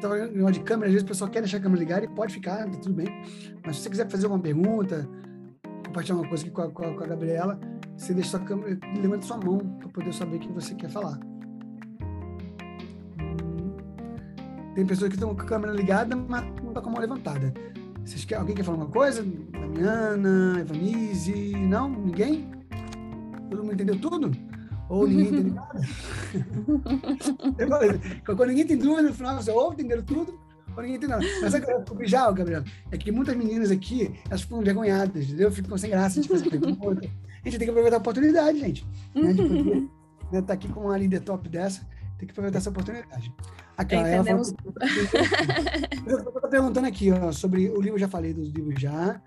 Então, 0.06 0.52
de 0.52 0.60
câmera, 0.62 0.88
às 0.88 0.94
vezes 0.94 1.04
o 1.04 1.08
pessoal 1.08 1.30
quer 1.30 1.42
deixar 1.42 1.58
a 1.58 1.62
câmera 1.62 1.80
ligada 1.80 2.06
e 2.06 2.10
pode 2.10 2.34
ficar, 2.34 2.70
tá 2.70 2.78
tudo 2.78 2.94
bem. 2.94 3.08
Mas 3.66 3.78
se 3.78 3.84
você 3.84 3.90
quiser 3.90 4.10
fazer 4.10 4.26
alguma 4.26 4.42
pergunta, 4.42 5.08
compartilhar 5.86 6.18
uma 6.18 6.28
coisa 6.28 6.44
aqui 6.44 6.52
com 6.52 6.62
a, 6.62 6.70
com 6.70 6.84
a, 6.84 6.94
com 6.94 7.04
a 7.04 7.08
Gabriela, 7.08 7.60
você 7.98 8.14
deixa 8.14 8.32
sua 8.32 8.40
câmera, 8.42 8.78
levanta 9.02 9.26
sua 9.26 9.38
mão 9.38 9.58
para 9.58 9.90
poder 9.90 10.14
saber 10.14 10.38
o 10.38 10.40
que 10.40 10.52
você 10.52 10.76
quer 10.76 10.90
falar. 10.90 11.20
Tem 14.76 14.86
pessoas 14.86 15.10
que 15.10 15.16
estão 15.16 15.34
com 15.34 15.42
a 15.42 15.46
câmera 15.46 15.72
ligada, 15.72 16.16
mas 16.16 16.44
não 16.62 16.70
está 16.70 16.82
com 16.82 16.90
a 16.90 16.92
mão 16.92 17.02
levantada. 17.02 17.54
Vocês 18.04 18.26
quer, 18.26 18.36
alguém 18.36 18.56
quer 18.56 18.64
falar 18.64 18.78
alguma 18.78 18.92
coisa? 18.92 19.24
Damiana, 19.24 20.60
Evanise? 20.60 21.56
Não? 21.56 21.90
Ninguém? 21.90 22.48
Todo 23.50 23.64
mundo 23.64 23.74
entendeu 23.74 23.98
tudo? 24.00 24.32
Ou 24.90 25.08
ninguém 25.08 25.28
entendeu 25.28 25.54
nada? 25.54 25.82
Quando 28.26 28.46
ninguém 28.46 28.68
tem 28.68 28.78
dúvida, 28.78 29.10
no 29.10 29.14
final 29.14 29.36
você 29.36 29.52
ou 29.52 29.74
entenderam 29.74 30.04
tudo, 30.04 30.40
ou 30.76 30.84
ninguém 30.84 30.98
entendeu 30.98 31.18
nada. 31.18 31.26
Mas 31.42 31.52
sabe 31.52 31.66
o 31.90 31.96
que 31.96 32.08
já, 32.08 32.32
Gabriel? 32.32 32.64
É 32.92 32.98
que 32.98 33.12
muitas 33.12 33.36
meninas 33.36 33.72
aqui, 33.72 34.14
elas 34.30 34.42
ficam 34.42 34.62
envergonhadas, 34.62 35.26
entendeu? 35.26 35.52
Ficam 35.52 35.78
sem 35.78 35.90
graça 35.90 36.22
de 36.22 36.28
fazer 36.28 36.50
pergunta. 36.50 37.02
A 37.46 37.50
gente 37.50 37.58
tem 37.58 37.68
que 37.68 37.70
aproveitar 37.70 37.98
a 37.98 38.00
oportunidade, 38.00 38.60
gente. 38.60 38.88
Né? 39.14 39.34
De 39.34 39.42
poder 39.44 39.90
né, 40.32 40.42
tá 40.42 40.54
aqui 40.54 40.68
com 40.68 40.82
uma 40.82 40.98
líder 40.98 41.22
top 41.22 41.48
dessa, 41.50 41.88
tem 42.18 42.28
que 42.28 42.32
aproveitar 42.32 42.58
essa 42.58 42.70
oportunidade. 42.70 43.34
Aqui, 43.78 43.96
ó, 43.96 44.00
ela 44.00 44.24
falou, 44.24 44.44
eu 46.08 46.24
tô 46.24 46.48
perguntando 46.48 46.88
aqui, 46.88 47.12
ó, 47.12 47.32
sobre 47.32 47.70
o 47.70 47.82
livro, 47.82 48.00
já 48.00 48.08
falei 48.08 48.34
dos 48.34 48.50
livros 48.50 48.80
já. 48.80 49.22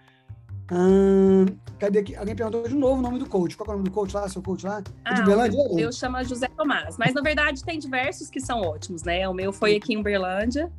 Hum, 0.71 1.47
cadê 1.79 2.01
aqui? 2.01 2.15
Alguém 2.15 2.37
perguntou 2.37 2.69
de 2.69 2.75
novo 2.75 2.99
o 2.99 3.03
nome 3.03 3.19
do 3.19 3.27
coach. 3.27 3.57
Qual 3.57 3.67
é 3.69 3.71
o 3.71 3.77
nome 3.77 3.89
do 3.89 3.91
coach 3.91 4.15
lá? 4.15 4.29
Seu 4.29 4.43
coach 4.43 4.67
lá? 4.67 4.83
É 5.07 5.15
de 5.15 5.23
Berlândia? 5.23 5.59
Eu 5.79 5.91
chamo 5.93 6.23
José 6.25 6.49
Tomás. 6.57 6.99
Mas, 6.99 7.15
na 7.15 7.23
verdade, 7.23 7.65
tem 7.65 7.79
diversos 7.79 8.29
que 8.29 8.41
são 8.41 8.61
ótimos, 8.61 9.03
né? 9.03 9.27
O 9.29 9.33
meu 9.33 9.53
foi 9.53 9.77
aqui 9.77 9.95
em 9.95 10.03
Berlândia. 10.03 10.71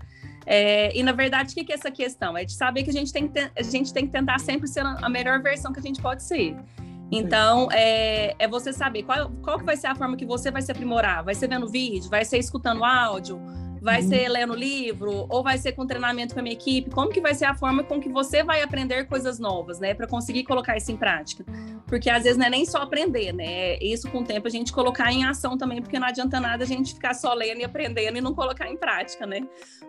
É, 0.46 0.96
e, 0.98 1.02
na 1.02 1.12
verdade, 1.12 1.52
o 1.52 1.56
que, 1.56 1.64
que 1.64 1.72
é 1.72 1.76
essa 1.76 1.92
questão? 1.92 2.38
É 2.38 2.46
de 2.46 2.54
saber 2.54 2.84
que 2.84 2.90
a 2.90 2.94
gente, 2.94 3.12
tem 3.12 3.28
que 3.28 3.40
a 3.40 3.64
gente 3.64 3.94
tem 3.94 4.06
que 4.06 4.12
tentar 4.12 4.40
sempre 4.40 4.68
ser 4.68 4.86
a 4.86 5.10
melhor 5.10 5.42
versão 5.42 5.74
que 5.74 5.80
a 5.80 5.84
gente 5.84 6.02
pode 6.02 6.24
ser. 6.24 6.56
Então, 7.12 7.68
é, 7.72 8.36
é 8.38 8.48
você 8.48 8.72
saber 8.72 9.04
qual, 9.04 9.32
qual 9.42 9.58
que 9.58 9.66
vai 9.66 9.76
ser 9.76 9.88
a 9.88 9.96
forma 9.96 10.16
que 10.16 10.26
você 10.26 10.52
vai 10.52 10.62
se 10.62 10.72
aprimorar. 10.72 11.24
Vai 11.24 11.34
ser 11.34 11.48
vendo 11.48 11.68
vídeo? 11.68 12.10
Vai 12.10 12.24
ser 12.24 12.38
escutando 12.38 12.84
áudio? 12.84 13.42
Vai 13.82 14.02
uhum. 14.02 14.10
ser 14.10 14.28
lendo 14.28 14.54
livro 14.54 15.26
ou 15.30 15.42
vai 15.42 15.58
ser 15.58 15.72
com 15.72 15.86
treinamento 15.86 16.34
com 16.34 16.40
a 16.40 16.44
minha 16.44 16.54
equipe? 16.54 16.90
Como 16.90 17.10
que 17.10 17.22
vai 17.22 17.34
ser 17.34 17.46
a 17.46 17.54
forma 17.54 17.84
com 17.84 18.00
que 18.00 18.10
você 18.10 18.44
vai 18.44 18.62
aprender 18.62 19.06
coisas 19.08 19.40
novas, 19.40 19.80
né, 19.80 19.94
para 19.94 20.08
conseguir 20.08 20.44
colocar 20.44 20.76
isso 20.78 20.92
em 20.92 20.98
prática? 20.98 21.46
Porque 21.88 22.10
às 22.10 22.24
vezes 22.24 22.38
não 22.38 22.46
é 22.46 22.50
nem 22.50 22.66
só 22.66 22.80
aprender, 22.80 23.34
né? 23.34 23.78
Isso 23.78 24.10
com 24.12 24.20
o 24.20 24.24
tempo 24.24 24.48
a 24.48 24.52
gente 24.52 24.72
colocar 24.72 25.12
em 25.12 25.26
ação 25.26 25.58
também, 25.58 25.82
porque 25.82 25.98
não 25.98 26.08
adianta 26.08 26.40
nada 26.40 26.64
a 26.64 26.68
gente 26.68 26.94
ficar 26.94 27.14
só 27.14 27.34
lendo 27.34 27.62
e 27.62 27.64
aprendendo 27.64 28.18
e 28.18 28.22
não 28.22 28.34
colocar 28.34 28.70
em 28.70 28.78
prática, 28.78 29.26
né? 29.26 29.42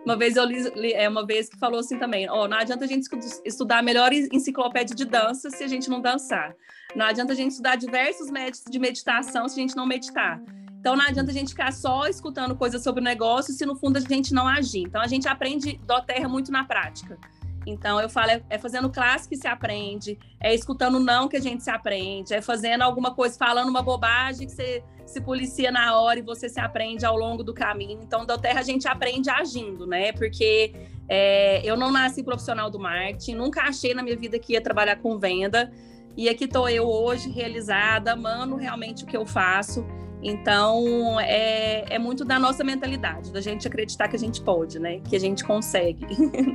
Uma 0.03 0.15
vez 0.15 0.35
eu 0.35 0.45
li, 0.45 0.69
li 0.75 0.93
é 0.93 1.07
uma 1.07 1.25
vez 1.25 1.49
que 1.49 1.57
falou 1.57 1.79
assim 1.79 1.99
também, 1.99 2.29
ó, 2.29 2.43
oh, 2.43 2.47
não 2.47 2.57
adianta 2.57 2.85
a 2.85 2.87
gente 2.87 3.07
estudar 3.45 3.79
a 3.79 3.81
melhor 3.81 4.11
enciclopédia 4.13 4.95
de 4.95 5.05
dança 5.05 5.49
se 5.49 5.63
a 5.63 5.67
gente 5.67 5.89
não 5.89 6.01
dançar. 6.01 6.55
Não 6.95 7.05
adianta 7.05 7.33
a 7.33 7.35
gente 7.35 7.51
estudar 7.51 7.75
diversos 7.75 8.29
métodos 8.31 8.63
de 8.69 8.79
meditação 8.79 9.47
se 9.47 9.59
a 9.59 9.61
gente 9.61 9.75
não 9.75 9.85
meditar. 9.85 10.41
Então 10.81 10.95
não 10.95 11.05
adianta 11.05 11.29
a 11.29 11.33
gente 11.33 11.49
ficar 11.49 11.71
só 11.71 12.07
escutando 12.07 12.55
coisas 12.55 12.81
sobre 12.81 13.01
o 13.01 13.03
negócio 13.03 13.53
se 13.53 13.67
no 13.67 13.75
fundo 13.75 13.97
a 13.97 13.99
gente 13.99 14.33
não 14.33 14.47
agir. 14.47 14.81
Então 14.81 14.99
a 14.99 15.05
gente 15.05 15.27
aprende 15.27 15.79
do 15.85 16.01
terra 16.01 16.27
muito 16.27 16.51
na 16.51 16.63
prática. 16.63 17.19
Então 17.67 18.01
eu 18.01 18.09
falo, 18.09 18.31
é, 18.31 18.41
é 18.49 18.57
fazendo 18.57 18.89
classe 18.89 19.29
que 19.29 19.37
se 19.37 19.47
aprende, 19.47 20.17
é 20.39 20.55
escutando 20.55 20.99
não 20.99 21.27
que 21.27 21.37
a 21.37 21.39
gente 21.39 21.61
se 21.61 21.69
aprende, 21.69 22.33
é 22.33 22.41
fazendo 22.41 22.81
alguma 22.81 23.13
coisa, 23.13 23.37
falando 23.37 23.69
uma 23.69 23.83
bobagem 23.83 24.47
que 24.47 24.53
você 24.53 24.83
se 25.05 25.21
policia 25.21 25.71
na 25.71 25.99
hora 25.99 26.17
e 26.17 26.23
você 26.23 26.49
se 26.49 26.59
aprende 26.59 27.05
ao 27.05 27.15
longo 27.15 27.43
do 27.43 27.53
caminho. 27.53 27.99
Então, 28.01 28.25
do 28.25 28.35
terra 28.35 28.61
a 28.61 28.63
gente 28.63 28.87
aprende 28.87 29.29
agindo, 29.29 29.85
né? 29.85 30.11
Porque 30.13 30.73
é, 31.07 31.61
eu 31.63 31.77
não 31.77 31.91
nasci 31.91 32.23
profissional 32.23 32.71
do 32.71 32.79
marketing, 32.79 33.35
nunca 33.35 33.61
achei 33.61 33.93
na 33.93 34.01
minha 34.01 34.17
vida 34.17 34.39
que 34.39 34.53
ia 34.53 34.61
trabalhar 34.61 34.95
com 34.95 35.19
venda. 35.19 35.71
E 36.17 36.27
aqui 36.27 36.45
estou 36.45 36.67
eu 36.67 36.89
hoje 36.89 37.29
realizada, 37.29 38.13
amando 38.13 38.55
realmente 38.55 39.03
o 39.03 39.07
que 39.07 39.15
eu 39.15 39.27
faço. 39.27 39.85
Então, 40.21 41.19
é, 41.19 41.95
é 41.95 41.99
muito 41.99 42.23
da 42.23 42.39
nossa 42.39 42.63
mentalidade, 42.63 43.31
da 43.31 43.41
gente 43.41 43.67
acreditar 43.67 44.07
que 44.07 44.15
a 44.15 44.19
gente 44.19 44.41
pode, 44.41 44.79
né? 44.79 44.99
Que 44.99 45.15
a 45.15 45.19
gente 45.19 45.43
consegue. 45.43 46.05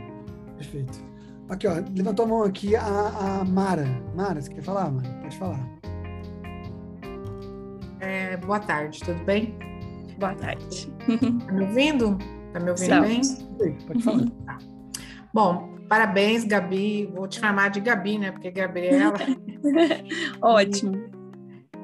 Perfeito. 0.57 1.05
Aqui, 1.49 1.67
ó, 1.67 1.75
levantou 1.97 2.25
a 2.25 2.29
mão 2.29 2.43
aqui 2.43 2.75
a, 2.77 2.83
a 2.85 3.45
Mara. 3.45 3.87
Mara, 4.15 4.41
você 4.41 4.53
quer 4.53 4.63
falar, 4.63 4.91
Mara? 4.91 5.09
Pode 5.21 5.37
falar. 5.37 5.77
É, 8.01 8.37
boa 8.37 8.61
tarde, 8.61 9.01
tudo 9.01 9.23
bem? 9.25 9.57
Boa 10.19 10.35
tarde. 10.35 10.93
Tá 11.47 11.53
me 11.53 11.65
ouvindo? 11.65 12.19
Tá 12.53 12.61
me 12.61 12.71
ouvindo 12.71 13.01
bem? 13.01 13.21
Pode 13.87 14.03
falar. 14.03 14.31
Tá. 14.47 14.59
Bom, 15.33 15.77
parabéns, 15.89 16.45
Gabi. 16.45 17.07
Vou 17.15 17.29
te 17.29 17.41
chamar 17.41 17.71
de 17.71 17.81
Gabi, 17.81 18.19
né? 18.19 18.31
Porque 18.33 18.51
Gabriela. 18.51 19.15
Ótimo. 20.41 21.26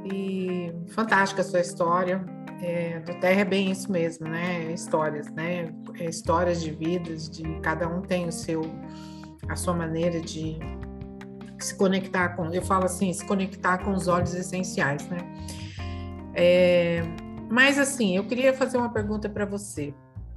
E 0.04 0.72
fantástica 0.88 1.42
a 1.42 1.44
sua 1.44 1.60
história. 1.60 2.24
É, 2.60 3.00
do 3.00 3.14
Terra 3.18 3.40
é 3.40 3.44
bem 3.44 3.70
isso 3.72 3.90
mesmo, 3.90 4.28
né? 4.28 4.72
Histórias, 4.72 5.30
né? 5.32 5.74
É, 5.98 6.08
histórias 6.08 6.62
de 6.62 6.70
vidas, 6.70 7.28
de 7.28 7.42
cada 7.60 7.88
um 7.88 8.02
tem 8.02 8.28
o 8.28 8.32
seu, 8.32 8.62
a 9.48 9.56
sua 9.56 9.74
maneira 9.74 10.20
de 10.20 10.58
se 11.58 11.74
conectar 11.74 12.30
com. 12.30 12.52
Eu 12.52 12.62
falo 12.62 12.84
assim, 12.84 13.12
se 13.12 13.24
conectar 13.26 13.78
com 13.78 13.92
os 13.92 14.08
olhos 14.08 14.34
essenciais, 14.34 15.08
né? 15.08 15.18
É, 16.34 17.02
mas 17.50 17.78
assim, 17.78 18.16
eu 18.16 18.24
queria 18.24 18.54
fazer 18.54 18.78
uma 18.78 18.90
pergunta 18.90 19.28
para 19.28 19.44
você. 19.44 19.92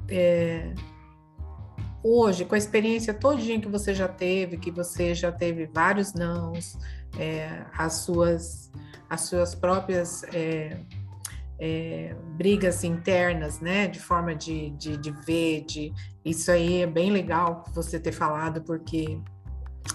É, 0.09 0.73
hoje, 2.03 2.45
com 2.45 2.55
a 2.55 2.57
experiência 2.57 3.13
todinha 3.13 3.59
que 3.59 3.67
você 3.67 3.93
já 3.93 4.07
teve, 4.07 4.57
que 4.57 4.69
você 4.69 5.15
já 5.15 5.31
teve 5.31 5.65
vários 5.65 6.13
nãos, 6.13 6.77
é, 7.17 7.65
as 7.77 7.93
suas 7.93 8.71
as 9.09 9.21
suas 9.21 9.53
próprias 9.55 10.23
é, 10.33 10.77
é, 11.59 12.15
brigas 12.37 12.83
internas, 12.83 13.59
né, 13.59 13.87
de 13.87 13.99
forma 13.99 14.35
de, 14.35 14.71
de, 14.71 14.97
de 14.97 15.11
ver, 15.11 15.63
de 15.65 15.93
isso 16.23 16.51
aí 16.51 16.81
é 16.81 16.87
bem 16.87 17.11
legal 17.11 17.63
você 17.73 17.99
ter 17.99 18.11
falado, 18.11 18.61
porque 18.61 19.19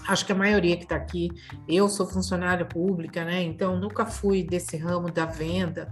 acho 0.07 0.25
que 0.25 0.31
a 0.31 0.35
maioria 0.35 0.77
que 0.77 0.83
está 0.83 0.95
aqui, 0.95 1.29
eu 1.67 1.89
sou 1.89 2.07
funcionária 2.07 2.65
pública, 2.65 3.25
né? 3.25 3.43
Então 3.43 3.77
nunca 3.77 4.05
fui 4.05 4.43
desse 4.43 4.77
ramo 4.77 5.11
da 5.11 5.25
venda. 5.25 5.91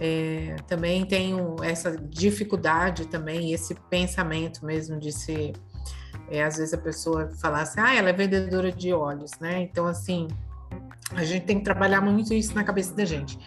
É, 0.00 0.56
também 0.66 1.04
tenho 1.04 1.56
essa 1.62 1.96
dificuldade 1.96 3.06
também, 3.06 3.52
esse 3.52 3.74
pensamento 3.90 4.64
mesmo 4.64 4.98
de 4.98 5.12
ser, 5.12 5.52
é, 6.30 6.42
às 6.42 6.56
vezes 6.56 6.72
a 6.72 6.78
pessoa 6.78 7.30
falar 7.40 7.62
assim, 7.62 7.80
ah, 7.80 7.94
ela 7.94 8.10
é 8.10 8.12
vendedora 8.12 8.72
de 8.72 8.92
óleos, 8.92 9.32
né? 9.40 9.60
Então 9.62 9.86
assim, 9.86 10.28
a 11.10 11.24
gente 11.24 11.44
tem 11.44 11.58
que 11.58 11.64
trabalhar 11.64 12.00
muito 12.00 12.32
isso 12.32 12.54
na 12.54 12.64
cabeça 12.64 12.94
da 12.94 13.04
gente. 13.04 13.38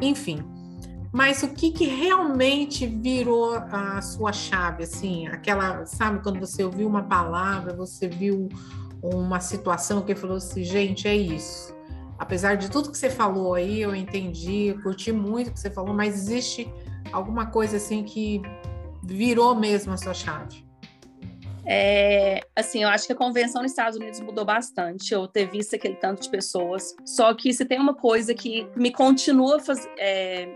Enfim, 0.00 0.42
mas 1.12 1.42
o 1.42 1.48
que, 1.48 1.72
que 1.72 1.86
realmente 1.86 2.86
virou 2.86 3.54
a 3.54 4.00
sua 4.00 4.32
chave, 4.32 4.84
assim, 4.84 5.26
aquela, 5.26 5.84
sabe, 5.84 6.22
quando 6.22 6.38
você 6.38 6.62
ouviu 6.62 6.86
uma 6.86 7.02
palavra, 7.02 7.74
você 7.74 8.06
viu 8.06 8.48
uma 9.02 9.40
situação 9.40 10.02
que 10.02 10.14
falou 10.14 10.36
assim, 10.36 10.62
gente, 10.62 11.08
é 11.08 11.16
isso. 11.16 11.74
Apesar 12.16 12.56
de 12.56 12.70
tudo 12.70 12.90
que 12.90 12.98
você 12.98 13.10
falou 13.10 13.54
aí, 13.54 13.80
eu 13.80 13.94
entendi, 13.94 14.76
curti 14.82 15.10
muito 15.10 15.48
o 15.48 15.52
que 15.52 15.58
você 15.58 15.70
falou, 15.70 15.94
mas 15.94 16.14
existe 16.14 16.72
alguma 17.12 17.46
coisa 17.46 17.78
assim 17.78 18.04
que 18.04 18.40
virou 19.02 19.54
mesmo 19.54 19.92
a 19.92 19.96
sua 19.96 20.14
chave? 20.14 20.69
É, 21.72 22.40
assim, 22.56 22.82
eu 22.82 22.88
acho 22.88 23.06
que 23.06 23.12
a 23.12 23.16
convenção 23.16 23.62
nos 23.62 23.70
Estados 23.70 23.96
Unidos 23.96 24.18
mudou 24.18 24.44
bastante, 24.44 25.14
eu 25.14 25.28
ter 25.28 25.48
visto 25.48 25.76
aquele 25.76 25.94
tanto 25.94 26.20
de 26.20 26.28
pessoas. 26.28 26.96
Só 27.06 27.32
que 27.32 27.52
se 27.52 27.64
tem 27.64 27.78
uma 27.78 27.94
coisa 27.94 28.34
que 28.34 28.66
me 28.74 28.90
continua 28.90 29.56
é, 29.96 30.48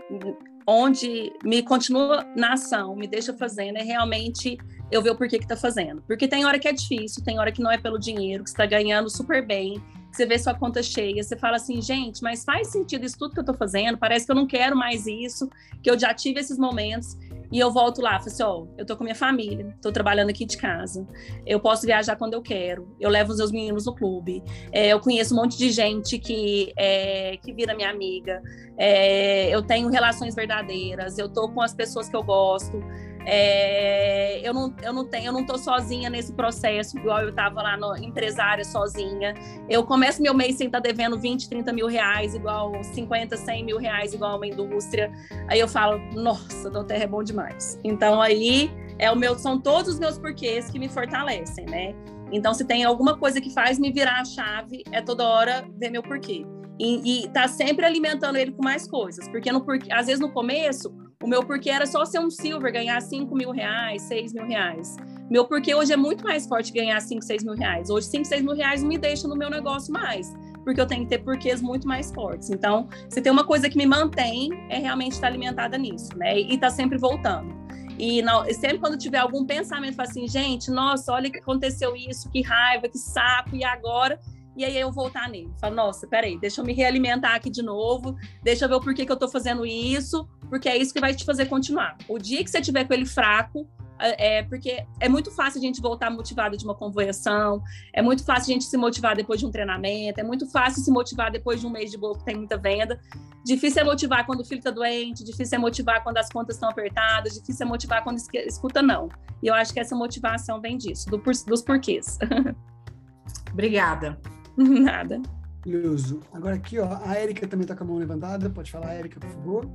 onde 0.67 1.31
me 1.41 1.63
continua 1.63 2.25
na 2.35 2.53
ação, 2.53 2.97
me 2.97 3.07
deixa 3.07 3.33
fazendo, 3.33 3.77
é 3.77 3.81
realmente 3.81 4.57
eu 4.91 5.01
ver 5.01 5.11
o 5.11 5.15
porquê 5.15 5.39
que 5.39 5.47
tá 5.47 5.55
fazendo. 5.55 6.01
Porque 6.01 6.27
tem 6.27 6.45
hora 6.45 6.59
que 6.59 6.67
é 6.67 6.73
difícil, 6.73 7.23
tem 7.23 7.39
hora 7.39 7.49
que 7.49 7.61
não 7.61 7.71
é 7.71 7.77
pelo 7.77 7.97
dinheiro, 7.97 8.43
que 8.43 8.49
está 8.49 8.65
ganhando 8.65 9.09
super 9.09 9.45
bem, 9.45 9.81
você 10.11 10.25
vê 10.25 10.37
sua 10.37 10.53
conta 10.53 10.83
cheia, 10.83 11.23
você 11.23 11.37
fala 11.37 11.57
assim, 11.57 11.81
gente, 11.81 12.21
mas 12.23 12.43
faz 12.43 12.69
sentido 12.69 13.05
isso 13.05 13.17
tudo 13.17 13.33
que 13.33 13.39
eu 13.39 13.45
tô 13.45 13.53
fazendo, 13.53 13.97
parece 13.97 14.25
que 14.25 14.31
eu 14.31 14.35
não 14.35 14.47
quero 14.47 14.75
mais 14.75 15.07
isso, 15.07 15.49
que 15.81 15.89
eu 15.89 15.97
já 15.97 16.13
tive 16.13 16.39
esses 16.39 16.57
momentos. 16.57 17.17
E 17.51 17.59
eu 17.59 17.71
volto 17.71 18.01
lá, 18.01 18.19
falo 18.19 18.27
assim, 18.27 18.43
ó, 18.43 18.65
eu 18.77 18.85
tô 18.85 18.95
com 18.95 19.03
minha 19.03 19.15
família, 19.15 19.75
tô 19.81 19.91
trabalhando 19.91 20.29
aqui 20.29 20.45
de 20.45 20.57
casa, 20.57 21.05
eu 21.45 21.59
posso 21.59 21.85
viajar 21.85 22.15
quando 22.15 22.33
eu 22.33 22.41
quero, 22.41 22.87
eu 22.99 23.09
levo 23.09 23.31
os 23.31 23.37
meus 23.37 23.51
meninos 23.51 23.85
no 23.85 23.95
clube, 23.95 24.43
é, 24.71 24.89
eu 24.89 24.99
conheço 24.99 25.33
um 25.33 25.37
monte 25.37 25.57
de 25.57 25.69
gente 25.69 26.17
que, 26.19 26.73
é, 26.77 27.37
que 27.37 27.53
vira 27.53 27.75
minha 27.75 27.89
amiga, 27.89 28.41
é, 28.77 29.49
eu 29.49 29.61
tenho 29.61 29.89
relações 29.89 30.35
verdadeiras, 30.35 31.17
eu 31.17 31.29
tô 31.29 31.49
com 31.49 31.61
as 31.61 31.73
pessoas 31.73 32.09
que 32.09 32.15
eu 32.15 32.23
gosto, 32.23 32.83
é, 33.25 34.47
eu, 34.47 34.53
não, 34.53 34.73
eu 34.81 34.93
não 34.93 35.05
tenho, 35.05 35.25
eu 35.27 35.33
não 35.33 35.45
tô 35.45 35.57
sozinha 35.57 36.09
nesse 36.09 36.31
processo, 36.33 36.97
igual 36.97 37.21
eu 37.21 37.29
estava 37.29 37.61
lá 37.61 37.75
no 37.75 37.95
empresária 37.97 38.63
sozinha. 38.63 39.33
Eu 39.69 39.83
começo 39.83 40.21
meu 40.21 40.33
mês 40.33 40.55
sem 40.55 40.67
estar 40.67 40.81
tá 40.81 40.87
devendo 40.87 41.17
20, 41.17 41.49
30 41.49 41.73
mil 41.73 41.87
reais, 41.87 42.35
igual 42.35 42.71
50, 42.83 43.35
100 43.35 43.65
mil 43.65 43.77
reais, 43.77 44.13
igual 44.13 44.37
uma 44.37 44.47
indústria. 44.47 45.11
Aí 45.47 45.59
eu 45.59 45.67
falo, 45.67 45.99
nossa, 46.13 46.69
do 46.69 46.83
terra 46.83 47.03
é 47.03 47.07
bom 47.07 47.23
demais. 47.23 47.79
Então 47.83 48.21
aí 48.21 48.71
é 48.99 49.11
o 49.11 49.15
meu, 49.15 49.37
são 49.37 49.59
todos 49.59 49.93
os 49.93 49.99
meus 49.99 50.17
porquês 50.17 50.69
que 50.69 50.79
me 50.79 50.87
fortalecem, 50.87 51.65
né? 51.65 51.93
Então, 52.31 52.53
se 52.53 52.65
tem 52.65 52.83
alguma 52.83 53.17
coisa 53.17 53.39
que 53.39 53.53
faz 53.53 53.77
me 53.77 53.91
virar 53.91 54.21
a 54.21 54.25
chave, 54.25 54.83
é 54.91 55.01
toda 55.01 55.27
hora 55.27 55.65
ver 55.77 55.89
meu 55.89 56.01
porquê. 56.01 56.45
E, 56.79 57.23
e 57.23 57.29
tá 57.29 57.47
sempre 57.47 57.85
alimentando 57.85 58.37
ele 58.37 58.51
com 58.51 58.63
mais 58.63 58.87
coisas. 58.87 59.27
Porque 59.29 59.51
no, 59.51 59.65
às 59.91 60.07
vezes 60.07 60.19
no 60.19 60.31
começo 60.31 60.93
o 61.21 61.27
meu 61.27 61.43
porquê 61.43 61.69
era 61.69 61.85
só 61.85 62.05
ser 62.05 62.19
um 62.19 62.29
silver, 62.29 62.71
ganhar 62.71 63.01
5 63.01 63.33
mil 63.35 63.51
reais, 63.51 64.01
6 64.03 64.33
mil 64.33 64.45
reais. 64.45 64.95
Meu 65.29 65.45
porquê 65.45 65.73
hoje 65.73 65.91
é 65.93 65.97
muito 65.97 66.23
mais 66.23 66.45
forte 66.45 66.71
ganhar 66.71 66.99
5, 66.99 67.23
6 67.23 67.43
mil 67.43 67.55
reais. 67.55 67.89
Hoje, 67.89 68.07
5, 68.07 68.25
6 68.25 68.43
mil 68.43 68.53
reais 68.53 68.81
não 68.81 68.89
me 68.89 68.97
deixa 68.97 69.27
no 69.27 69.35
meu 69.35 69.49
negócio 69.49 69.91
mais, 69.91 70.35
porque 70.63 70.79
eu 70.79 70.85
tenho 70.85 71.03
que 71.03 71.09
ter 71.09 71.19
porquês 71.19 71.61
muito 71.61 71.87
mais 71.87 72.11
fortes. 72.11 72.49
Então, 72.49 72.87
se 73.09 73.21
tem 73.21 73.31
uma 73.31 73.43
coisa 73.43 73.69
que 73.69 73.77
me 73.77 73.85
mantém, 73.85 74.49
é 74.69 74.77
realmente 74.77 75.13
estar 75.13 75.27
alimentada 75.27 75.77
nisso, 75.77 76.15
né? 76.17 76.39
E 76.39 76.57
tá 76.57 76.69
sempre 76.69 76.97
voltando. 76.97 77.55
E 77.97 78.21
não, 78.21 78.43
sempre 78.53 78.79
quando 78.79 78.97
tiver 78.97 79.19
algum 79.19 79.45
pensamento, 79.45 79.95
fala 79.95 80.09
assim, 80.09 80.27
gente, 80.27 80.69
nossa, 80.69 81.13
olha 81.13 81.31
que 81.31 81.39
aconteceu 81.39 81.95
isso, 81.95 82.29
que 82.29 82.41
raiva, 82.41 82.89
que 82.89 82.97
saco, 82.97 83.55
e 83.55 83.63
agora? 83.63 84.19
E 84.55 84.63
aí 84.63 84.77
eu 84.77 84.91
voltar 84.91 85.29
nele. 85.29 85.51
Falo, 85.59 85.75
nossa, 85.75 86.07
peraí, 86.07 86.37
deixa 86.39 86.61
eu 86.61 86.65
me 86.65 86.73
realimentar 86.73 87.35
aqui 87.35 87.49
de 87.49 87.61
novo, 87.61 88.15
deixa 88.41 88.65
eu 88.65 88.69
ver 88.69 88.75
o 88.75 88.81
porquê 88.81 89.05
que 89.05 89.11
eu 89.11 89.17
tô 89.17 89.27
fazendo 89.27 89.65
isso, 89.65 90.27
porque 90.49 90.69
é 90.69 90.77
isso 90.77 90.93
que 90.93 90.99
vai 90.99 91.13
te 91.13 91.25
fazer 91.25 91.47
continuar. 91.47 91.97
O 92.07 92.17
dia 92.17 92.43
que 92.43 92.49
você 92.49 92.61
tiver 92.61 92.85
com 92.85 92.93
ele 92.93 93.05
fraco, 93.05 93.67
é, 93.99 94.37
é 94.37 94.43
porque 94.43 94.85
é 94.99 95.07
muito 95.07 95.31
fácil 95.31 95.59
a 95.59 95.61
gente 95.61 95.81
voltar 95.81 96.09
motivado 96.09 96.57
de 96.57 96.65
uma 96.65 96.75
convocação, 96.75 97.61
é 97.93 98.01
muito 98.01 98.23
fácil 98.23 98.51
a 98.51 98.53
gente 98.53 98.65
se 98.65 98.77
motivar 98.77 99.15
depois 99.15 99.39
de 99.39 99.45
um 99.45 99.51
treinamento, 99.51 100.19
é 100.19 100.23
muito 100.23 100.49
fácil 100.49 100.83
se 100.83 100.91
motivar 100.91 101.31
depois 101.31 101.61
de 101.61 101.67
um 101.67 101.69
mês 101.69 101.91
de 101.91 101.97
boa 101.97 102.17
que 102.17 102.23
tem 102.23 102.35
muita 102.35 102.57
venda. 102.57 102.99
Difícil 103.43 103.81
é 103.81 103.85
motivar 103.85 104.25
quando 104.25 104.41
o 104.41 104.45
filho 104.45 104.59
está 104.59 104.71
doente, 104.71 105.23
difícil 105.23 105.57
é 105.57 105.59
motivar 105.59 106.03
quando 106.03 106.17
as 106.17 106.29
contas 106.29 106.55
estão 106.55 106.69
apertadas, 106.69 107.33
difícil 107.33 107.65
é 107.65 107.69
motivar 107.69 108.03
quando 108.03 108.17
escuta 108.17 108.81
não. 108.81 109.09
E 109.41 109.47
eu 109.47 109.53
acho 109.53 109.73
que 109.73 109.79
essa 109.79 109.95
motivação 109.95 110.59
vem 110.59 110.77
disso, 110.77 111.09
do, 111.09 111.17
dos 111.17 111.61
porquês. 111.61 112.17
Obrigada. 113.51 114.19
Nada. 114.83 115.21
Beleza. 115.65 116.19
Agora 116.31 116.55
aqui, 116.55 116.79
ó, 116.79 116.99
a 117.03 117.15
Érica 117.15 117.47
também 117.47 117.63
está 117.63 117.75
com 117.75 117.83
a 117.83 117.87
mão 117.87 117.97
levantada. 117.97 118.49
Pode 118.49 118.71
falar, 118.71 118.93
Érica, 118.93 119.19
por 119.19 119.29
favor. 119.29 119.69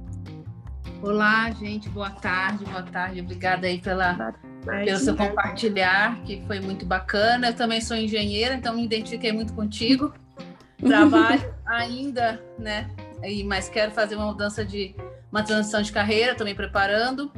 Olá, 1.03 1.51
gente. 1.51 1.89
Boa 1.89 2.11
tarde, 2.11 2.65
boa 2.65 2.83
tarde. 2.83 3.21
Obrigada 3.21 3.67
aí 3.67 3.81
pela, 3.81 4.35
pelo 4.85 4.99
seu 4.99 5.17
compartilhar, 5.17 6.23
que 6.23 6.43
foi 6.47 6.61
muito 6.61 6.87
bacana. 6.87 7.49
Eu 7.49 7.55
também 7.55 7.81
sou 7.81 7.97
engenheira, 7.97 8.55
então 8.55 8.77
me 8.77 8.85
identifiquei 8.85 9.33
muito 9.33 9.53
contigo. 9.53 10.13
Trabalho 10.79 11.55
ainda, 11.67 12.43
né? 12.59 12.89
E, 13.25 13.43
mas 13.45 13.69
quero 13.69 13.91
fazer 13.93 14.17
uma 14.17 14.27
mudança 14.27 14.65
de 14.65 14.95
uma 15.31 15.43
transição 15.43 15.83
de 15.83 15.93
carreira, 15.93 16.33
estou 16.33 16.47
me 16.47 16.55
preparando. 16.55 17.33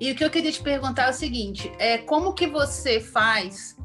E 0.00 0.12
o 0.12 0.14
que 0.14 0.24
eu 0.24 0.30
queria 0.30 0.52
te 0.52 0.62
perguntar 0.62 1.04
é 1.04 1.10
o 1.10 1.14
seguinte: 1.14 1.72
é 1.78 1.98
como 1.98 2.34
que 2.34 2.46
você 2.46 3.00
faz 3.00 3.75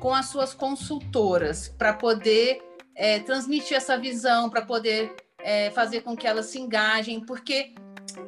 com 0.00 0.14
as 0.14 0.26
suas 0.26 0.54
consultoras 0.54 1.68
para 1.68 1.92
poder 1.92 2.60
é, 2.96 3.20
transmitir 3.20 3.76
essa 3.76 3.96
visão, 3.96 4.48
para 4.50 4.62
poder 4.62 5.14
é, 5.38 5.70
fazer 5.70 6.00
com 6.00 6.16
que 6.16 6.26
elas 6.26 6.46
se 6.46 6.58
engajem, 6.58 7.20
porque 7.20 7.74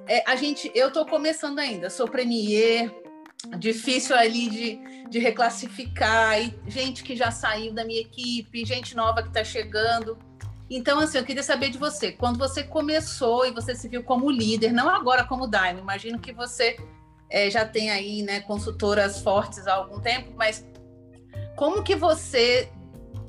é, 0.07 0.23
a 0.31 0.37
gente, 0.37 0.71
eu 0.75 0.89
estou 0.89 1.07
começando 1.07 1.59
ainda, 1.59 1.91
sou 1.91 2.07
premier, 2.07 2.95
difícil 3.59 4.15
ali 4.15 4.49
de, 4.49 5.09
de 5.09 5.19
reclassificar, 5.19 6.41
e 6.41 6.55
gente 6.69 7.03
que 7.03 7.17
já 7.17 7.31
saiu 7.31 7.73
da 7.73 7.85
minha 7.85 8.01
equipe, 8.01 8.65
gente 8.65 8.95
nova 8.95 9.23
que 9.23 9.29
está 9.29 9.43
chegando. 9.43 10.19
Então, 10.71 11.01
assim, 11.01 11.19
eu 11.19 11.25
queria 11.25 11.43
saber 11.43 11.71
de 11.71 11.79
você, 11.79 12.13
quando 12.13 12.39
você 12.39 12.63
começou 12.63 13.47
e 13.47 13.51
você 13.51 13.75
se 13.75 13.89
viu 13.89 14.03
como 14.03 14.31
líder, 14.31 14.73
não 14.73 14.89
agora 14.89 15.25
como 15.25 15.47
Daime, 15.47 15.81
imagino 15.81 16.19
que 16.19 16.33
você 16.33 16.77
é, 17.29 17.51
já 17.51 17.65
tem 17.65 17.91
aí, 17.91 18.23
né, 18.23 18.41
consultoras 18.41 19.21
fortes 19.21 19.67
há 19.67 19.75
algum 19.75 20.01
tempo, 20.01 20.33
mas 20.37 20.65
como 21.57 21.83
que 21.83 21.95
você, 21.95 22.71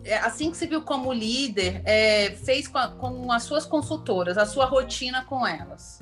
é, 0.03 0.17
assim 0.17 0.51
que 0.51 0.57
se 0.57 0.67
viu 0.67 0.81
como 0.81 1.11
líder, 1.11 1.81
é, 1.85 2.31
fez 2.31 2.67
com, 2.67 2.77
a, 2.77 2.89
com, 2.89 3.31
as 3.31 3.43
suas 3.43 3.65
consultoras, 3.65 4.37
a 4.37 4.45
sua 4.45 4.65
rotina 4.65 5.25
com 5.25 5.45
elas? 5.45 5.99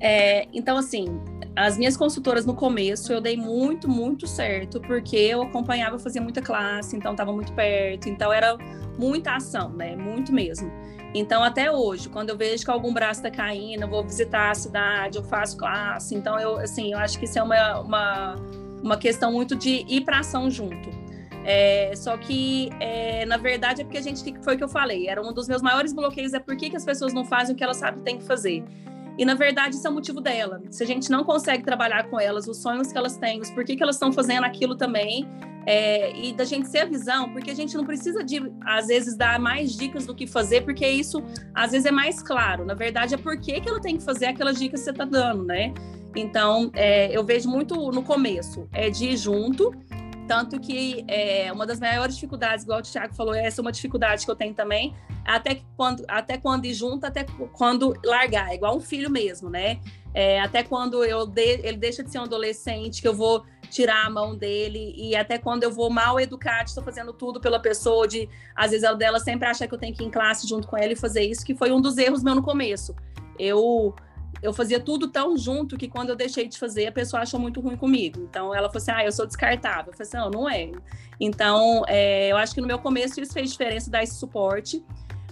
É, 0.00 0.48
então, 0.52 0.78
assim, 0.78 1.20
as 1.54 1.76
minhas 1.76 1.96
consultoras 1.96 2.46
no 2.46 2.54
começo 2.54 3.12
eu 3.12 3.20
dei 3.20 3.36
muito, 3.36 3.88
muito 3.88 4.26
certo, 4.26 4.80
porque 4.80 5.16
eu 5.16 5.42
acompanhava, 5.42 5.98
fazia 5.98 6.22
muita 6.22 6.40
classe, 6.40 6.96
então 6.96 7.12
estava 7.12 7.32
muito 7.32 7.52
perto, 7.52 8.08
então 8.08 8.32
era 8.32 8.56
muita 8.98 9.36
ação, 9.36 9.70
né? 9.70 9.94
Muito 9.94 10.32
mesmo. 10.32 10.70
Então, 11.12 11.42
até 11.42 11.70
hoje, 11.70 12.08
quando 12.08 12.30
eu 12.30 12.36
vejo 12.36 12.64
que 12.64 12.70
algum 12.70 12.94
braço 12.94 13.20
está 13.20 13.30
caindo, 13.30 13.82
eu 13.82 13.88
vou 13.88 14.04
visitar 14.04 14.50
a 14.50 14.54
cidade, 14.54 15.18
eu 15.18 15.24
faço 15.24 15.56
classe. 15.56 16.14
Então, 16.14 16.38
eu, 16.38 16.56
assim, 16.58 16.92
eu 16.92 16.98
acho 16.98 17.18
que 17.18 17.24
isso 17.24 17.38
é 17.38 17.42
uma, 17.42 17.80
uma, 17.80 18.34
uma 18.82 18.96
questão 18.96 19.32
muito 19.32 19.56
de 19.56 19.84
ir 19.88 20.02
para 20.02 20.20
ação 20.20 20.48
junto. 20.48 20.88
É, 21.44 21.92
só 21.96 22.16
que, 22.16 22.70
é, 22.80 23.24
na 23.24 23.36
verdade, 23.36 23.80
é 23.80 23.84
porque 23.84 23.98
a 23.98 24.02
gente, 24.02 24.22
foi 24.42 24.54
o 24.54 24.58
que 24.58 24.64
eu 24.64 24.68
falei, 24.68 25.08
era 25.08 25.22
um 25.22 25.32
dos 25.32 25.48
meus 25.48 25.62
maiores 25.62 25.92
bloqueios, 25.92 26.34
é 26.34 26.38
por 26.38 26.56
que, 26.56 26.70
que 26.70 26.76
as 26.76 26.84
pessoas 26.84 27.12
não 27.12 27.24
fazem 27.24 27.54
o 27.54 27.58
que 27.58 27.64
elas 27.64 27.78
sabem 27.78 28.00
que 28.00 28.04
tem 28.04 28.18
que 28.18 28.24
fazer. 28.24 28.62
E, 29.18 29.24
na 29.24 29.34
verdade, 29.34 29.76
isso 29.76 29.86
é 29.86 29.90
o 29.90 29.92
motivo 29.92 30.20
dela. 30.20 30.62
Se 30.70 30.82
a 30.82 30.86
gente 30.86 31.10
não 31.10 31.24
consegue 31.24 31.62
trabalhar 31.62 32.04
com 32.04 32.18
elas, 32.18 32.46
os 32.48 32.56
sonhos 32.58 32.90
que 32.90 32.96
elas 32.96 33.16
têm, 33.18 33.40
os 33.40 33.50
por 33.50 33.64
que, 33.64 33.76
elas 33.82 33.96
estão 33.96 34.12
fazendo 34.12 34.44
aquilo 34.44 34.76
também, 34.76 35.28
é, 35.66 36.16
e 36.16 36.32
da 36.32 36.44
gente 36.44 36.68
ser 36.68 36.80
a 36.80 36.84
visão, 36.86 37.30
porque 37.30 37.50
a 37.50 37.54
gente 37.54 37.76
não 37.76 37.84
precisa 37.84 38.24
de, 38.24 38.40
às 38.64 38.86
vezes, 38.86 39.16
dar 39.16 39.38
mais 39.38 39.76
dicas 39.76 40.06
do 40.06 40.14
que 40.14 40.26
fazer, 40.26 40.62
porque 40.62 40.86
isso, 40.86 41.22
às 41.54 41.72
vezes, 41.72 41.86
é 41.86 41.90
mais 41.90 42.22
claro. 42.22 42.64
Na 42.64 42.72
verdade, 42.74 43.14
é 43.14 43.18
por 43.18 43.38
que 43.38 43.60
ela 43.66 43.80
tem 43.80 43.98
que 43.98 44.02
fazer 44.02 44.26
aquelas 44.26 44.58
dicas 44.58 44.80
que 44.80 44.84
você 44.84 44.90
está 44.90 45.04
dando, 45.04 45.44
né? 45.44 45.74
Então, 46.16 46.70
é, 46.74 47.14
eu 47.14 47.24
vejo 47.24 47.48
muito 47.48 47.74
no 47.92 48.02
começo, 48.02 48.66
é 48.72 48.90
de 48.90 49.10
ir 49.10 49.16
junto, 49.16 49.72
tanto 50.30 50.60
que 50.60 51.04
é, 51.08 51.50
uma 51.52 51.66
das 51.66 51.80
maiores 51.80 52.14
dificuldades, 52.14 52.62
igual 52.62 52.78
o 52.78 52.82
Thiago 52.82 53.12
falou, 53.16 53.34
essa 53.34 53.60
é 53.60 53.62
uma 53.62 53.72
dificuldade 53.72 54.24
que 54.24 54.30
eu 54.30 54.36
tenho 54.36 54.54
também, 54.54 54.94
até 55.24 55.60
quando, 55.76 56.04
até 56.06 56.38
quando 56.38 56.66
ir 56.66 56.72
junto, 56.72 57.04
até 57.04 57.26
quando 57.52 57.92
largar, 58.04 58.52
é 58.52 58.54
igual 58.54 58.76
um 58.76 58.80
filho 58.80 59.10
mesmo, 59.10 59.50
né? 59.50 59.80
É, 60.14 60.40
até 60.40 60.62
quando 60.62 61.04
eu 61.04 61.26
de, 61.26 61.58
ele 61.66 61.76
deixa 61.76 62.04
de 62.04 62.12
ser 62.12 62.20
um 62.20 62.22
adolescente, 62.22 63.02
que 63.02 63.08
eu 63.08 63.12
vou 63.12 63.44
tirar 63.70 64.06
a 64.06 64.10
mão 64.10 64.36
dele, 64.36 64.94
e 64.96 65.16
até 65.16 65.36
quando 65.36 65.64
eu 65.64 65.72
vou 65.72 65.90
mal 65.90 66.20
educar, 66.20 66.62
estou 66.62 66.84
fazendo 66.84 67.12
tudo 67.12 67.40
pela 67.40 67.58
pessoa, 67.58 68.06
de 68.06 68.28
às 68.54 68.70
vezes 68.70 68.84
ela 68.84 68.96
dela 68.96 69.18
sempre 69.18 69.48
acha 69.48 69.66
que 69.66 69.74
eu 69.74 69.78
tenho 69.78 69.92
que 69.92 70.04
ir 70.04 70.06
em 70.06 70.10
classe 70.10 70.46
junto 70.46 70.68
com 70.68 70.76
ela 70.76 70.92
e 70.92 70.96
fazer 70.96 71.24
isso, 71.24 71.44
que 71.44 71.56
foi 71.56 71.72
um 71.72 71.80
dos 71.80 71.98
erros 71.98 72.22
meu 72.22 72.36
no 72.36 72.42
começo. 72.42 72.94
Eu 73.36 73.96
eu 74.42 74.52
fazia 74.52 74.80
tudo 74.80 75.08
tão 75.08 75.36
junto 75.36 75.76
que 75.76 75.88
quando 75.88 76.10
eu 76.10 76.16
deixei 76.16 76.48
de 76.48 76.58
fazer, 76.58 76.86
a 76.86 76.92
pessoa 76.92 77.22
achou 77.22 77.38
muito 77.38 77.60
ruim 77.60 77.76
comigo. 77.76 78.20
Então 78.28 78.54
ela 78.54 78.68
falou 78.68 78.78
assim: 78.78 78.90
ah, 78.92 79.04
eu 79.04 79.12
sou 79.12 79.26
descartável. 79.26 79.92
Eu 79.92 79.96
falei 79.96 80.08
assim: 80.08 80.16
não, 80.16 80.30
não 80.30 80.48
é. 80.50 80.70
Então 81.20 81.84
é, 81.86 82.32
eu 82.32 82.36
acho 82.36 82.54
que 82.54 82.60
no 82.60 82.66
meu 82.66 82.78
começo 82.78 83.20
isso 83.20 83.32
fez 83.32 83.50
diferença 83.50 83.90
dar 83.90 84.02
esse 84.02 84.14
suporte. 84.14 84.82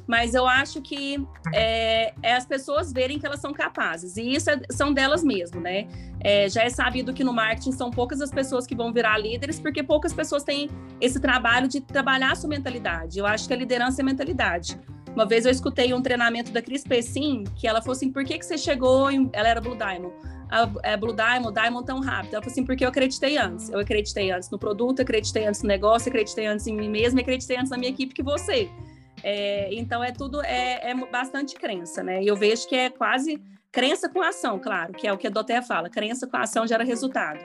Mas 0.06 0.32
eu 0.32 0.46
acho 0.46 0.80
que 0.80 1.22
é, 1.52 2.14
é 2.22 2.34
as 2.34 2.46
pessoas 2.46 2.90
verem 2.90 3.18
que 3.18 3.26
elas 3.26 3.40
são 3.40 3.52
capazes. 3.52 4.16
E 4.16 4.32
isso 4.32 4.50
é, 4.50 4.58
são 4.70 4.90
delas 4.90 5.22
mesmo, 5.22 5.60
né? 5.60 5.86
É, 6.20 6.48
já 6.48 6.62
é 6.62 6.70
sabido 6.70 7.12
que 7.12 7.22
no 7.22 7.32
marketing 7.32 7.72
são 7.72 7.90
poucas 7.90 8.22
as 8.22 8.30
pessoas 8.30 8.66
que 8.66 8.74
vão 8.74 8.90
virar 8.90 9.18
líderes, 9.18 9.60
porque 9.60 9.82
poucas 9.82 10.14
pessoas 10.14 10.42
têm 10.42 10.70
esse 10.98 11.20
trabalho 11.20 11.68
de 11.68 11.82
trabalhar 11.82 12.32
a 12.32 12.34
sua 12.34 12.48
mentalidade. 12.48 13.18
Eu 13.18 13.26
acho 13.26 13.46
que 13.46 13.52
a 13.52 13.56
liderança 13.56 14.00
é 14.00 14.04
mentalidade. 14.04 14.80
Uma 15.18 15.26
vez 15.26 15.44
eu 15.44 15.50
escutei 15.50 15.92
um 15.92 16.00
treinamento 16.00 16.52
da 16.52 16.62
Cris 16.62 16.84
Pessim, 16.84 17.42
que 17.56 17.66
ela 17.66 17.80
falou 17.80 17.96
assim: 17.96 18.08
por 18.08 18.24
que, 18.24 18.38
que 18.38 18.46
você 18.46 18.56
chegou 18.56 19.10
em. 19.10 19.28
Ela 19.32 19.48
era 19.48 19.60
Blue 19.60 19.76
Diamond. 19.76 20.14
A, 20.48 20.70
é 20.84 20.96
Blue 20.96 21.12
Diamond, 21.12 21.52
Diamond 21.60 21.84
tão 21.84 21.98
rápido. 21.98 22.34
Ela 22.34 22.42
falou 22.42 22.52
assim: 22.52 22.64
porque 22.64 22.84
eu 22.84 22.88
acreditei 22.88 23.36
antes. 23.36 23.68
Eu 23.68 23.80
acreditei 23.80 24.30
antes 24.30 24.48
no 24.48 24.60
produto, 24.60 25.02
acreditei 25.02 25.44
antes 25.44 25.60
no 25.60 25.66
negócio, 25.66 26.08
acreditei 26.08 26.46
antes 26.46 26.68
em 26.68 26.72
mim 26.72 26.88
mesma, 26.88 27.20
acreditei 27.20 27.56
antes 27.56 27.68
na 27.68 27.76
minha 27.76 27.90
equipe 27.90 28.14
que 28.14 28.22
você. 28.22 28.70
É, 29.24 29.74
então 29.74 30.04
é 30.04 30.12
tudo, 30.12 30.40
é, 30.40 30.88
é, 30.88 30.94
bastante 31.10 31.56
crença, 31.56 32.00
né? 32.00 32.22
E 32.22 32.28
eu 32.28 32.36
vejo 32.36 32.68
que 32.68 32.76
é 32.76 32.88
quase 32.88 33.42
crença 33.72 34.08
com 34.08 34.22
ação, 34.22 34.60
claro, 34.60 34.92
que 34.92 35.04
é 35.04 35.12
o 35.12 35.18
que 35.18 35.26
a 35.26 35.30
Doté 35.30 35.60
fala: 35.60 35.90
crença 35.90 36.28
com 36.28 36.36
ação 36.36 36.64
gera 36.64 36.84
resultado. 36.84 37.40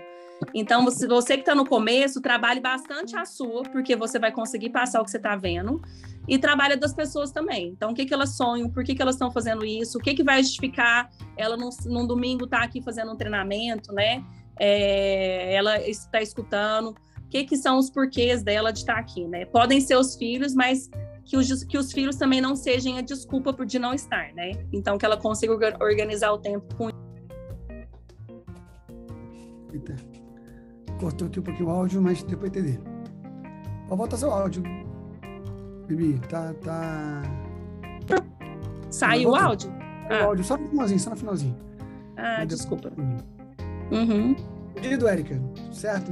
Então, 0.53 0.89
se 0.89 1.07
você 1.07 1.35
que 1.35 1.41
está 1.41 1.55
no 1.55 1.65
começo, 1.65 2.21
trabalhe 2.21 2.59
bastante 2.59 3.15
a 3.15 3.25
sua, 3.25 3.63
porque 3.63 3.95
você 3.95 4.19
vai 4.19 4.31
conseguir 4.31 4.69
passar 4.69 5.01
o 5.01 5.05
que 5.05 5.11
você 5.11 5.17
está 5.17 5.35
vendo, 5.35 5.81
e 6.27 6.37
trabalha 6.37 6.77
das 6.77 6.93
pessoas 6.93 7.31
também. 7.31 7.69
Então, 7.69 7.91
o 7.91 7.93
que, 7.93 8.05
que 8.05 8.13
elas 8.13 8.35
sonham, 8.35 8.69
por 8.69 8.83
que, 8.83 8.95
que 8.95 9.01
elas 9.01 9.15
estão 9.15 9.31
fazendo 9.31 9.65
isso, 9.65 9.97
o 9.97 10.01
que, 10.01 10.13
que 10.13 10.23
vai 10.23 10.41
justificar 10.41 11.09
ela 11.37 11.57
num, 11.57 11.69
num 11.85 12.07
domingo 12.07 12.45
estar 12.45 12.59
tá 12.59 12.63
aqui 12.63 12.81
fazendo 12.81 13.11
um 13.11 13.15
treinamento, 13.15 13.91
né? 13.93 14.23
É, 14.59 15.53
ela 15.55 15.81
está 15.81 16.21
escutando, 16.21 16.89
o 16.91 17.29
que, 17.29 17.43
que 17.43 17.57
são 17.57 17.77
os 17.77 17.89
porquês 17.89 18.43
dela 18.43 18.71
de 18.71 18.79
estar 18.79 18.95
tá 18.95 18.99
aqui, 18.99 19.27
né? 19.27 19.45
Podem 19.45 19.81
ser 19.81 19.97
os 19.97 20.15
filhos, 20.15 20.53
mas 20.53 20.89
que 21.25 21.37
os, 21.37 21.63
que 21.63 21.77
os 21.77 21.91
filhos 21.91 22.15
também 22.15 22.41
não 22.41 22.55
sejam 22.55 22.97
a 22.97 23.01
desculpa 23.01 23.53
por 23.53 23.65
de 23.65 23.79
não 23.79 23.93
estar, 23.93 24.33
né? 24.33 24.51
Então, 24.71 24.97
que 24.97 25.05
ela 25.05 25.17
consiga 25.17 25.53
organizar 25.81 26.31
o 26.31 26.37
tempo 26.37 26.73
com. 26.75 26.89
Eita. 29.73 30.12
Cortou 30.99 31.27
aqui 31.27 31.39
um 31.39 31.43
pouquinho 31.43 31.69
o 31.69 31.71
áudio, 31.71 32.01
mas 32.01 32.23
deu 32.23 32.37
para 32.37 32.47
entender. 32.47 32.79
Pode 33.87 33.97
voltar 33.97 34.17
seu 34.17 34.31
áudio. 34.31 34.63
Bibi, 35.87 36.19
tá. 36.29 36.53
tá... 36.61 37.21
Saiu 38.89 39.31
o 39.31 39.35
áudio? 39.35 39.71
Ah. 40.09 40.25
O 40.25 40.27
áudio, 40.29 40.43
só 40.43 40.57
no 40.57 40.69
finalzinho, 40.69 40.99
só 40.99 41.09
no 41.09 41.15
finalzinho. 41.15 41.57
Ah, 42.17 42.45
desculpa. 42.45 42.91
Uhum. 43.91 44.35
Respondido, 44.75 45.07
Érica, 45.07 45.41
certo? 45.71 46.11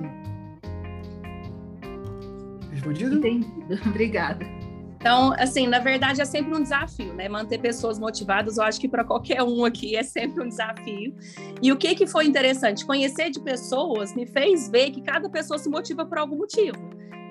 Respondido? 2.72 3.18
Entendido, 3.18 3.80
obrigada. 3.90 4.46
Então, 5.02 5.34
assim, 5.40 5.66
na 5.66 5.80
verdade 5.80 6.22
é 6.22 6.26
sempre 6.26 6.56
um 6.56 6.62
desafio, 6.62 7.12
né? 7.12 7.28
Manter 7.28 7.58
pessoas 7.58 7.98
motivadas, 7.98 8.58
eu 8.58 8.64
acho 8.64 8.80
que 8.80 8.88
para 8.88 9.04
qualquer 9.04 9.42
um 9.42 9.66
aqui 9.66 9.96
é 9.96 10.04
sempre 10.04 10.44
um 10.44 10.48
desafio. 10.48 11.16
E 11.60 11.72
o 11.72 11.76
que 11.76 11.96
que 11.96 12.06
foi 12.06 12.28
interessante? 12.28 12.86
Conhecer 12.86 13.32
de 13.32 13.40
pessoas 13.40 14.16
me 14.16 14.28
fez 14.28 14.70
ver 14.70 14.92
que 14.92 15.02
cada 15.02 15.28
pessoa 15.28 15.58
se 15.58 15.68
motiva 15.68 16.06
por 16.06 16.20
algum 16.20 16.38
motivo. 16.38 16.78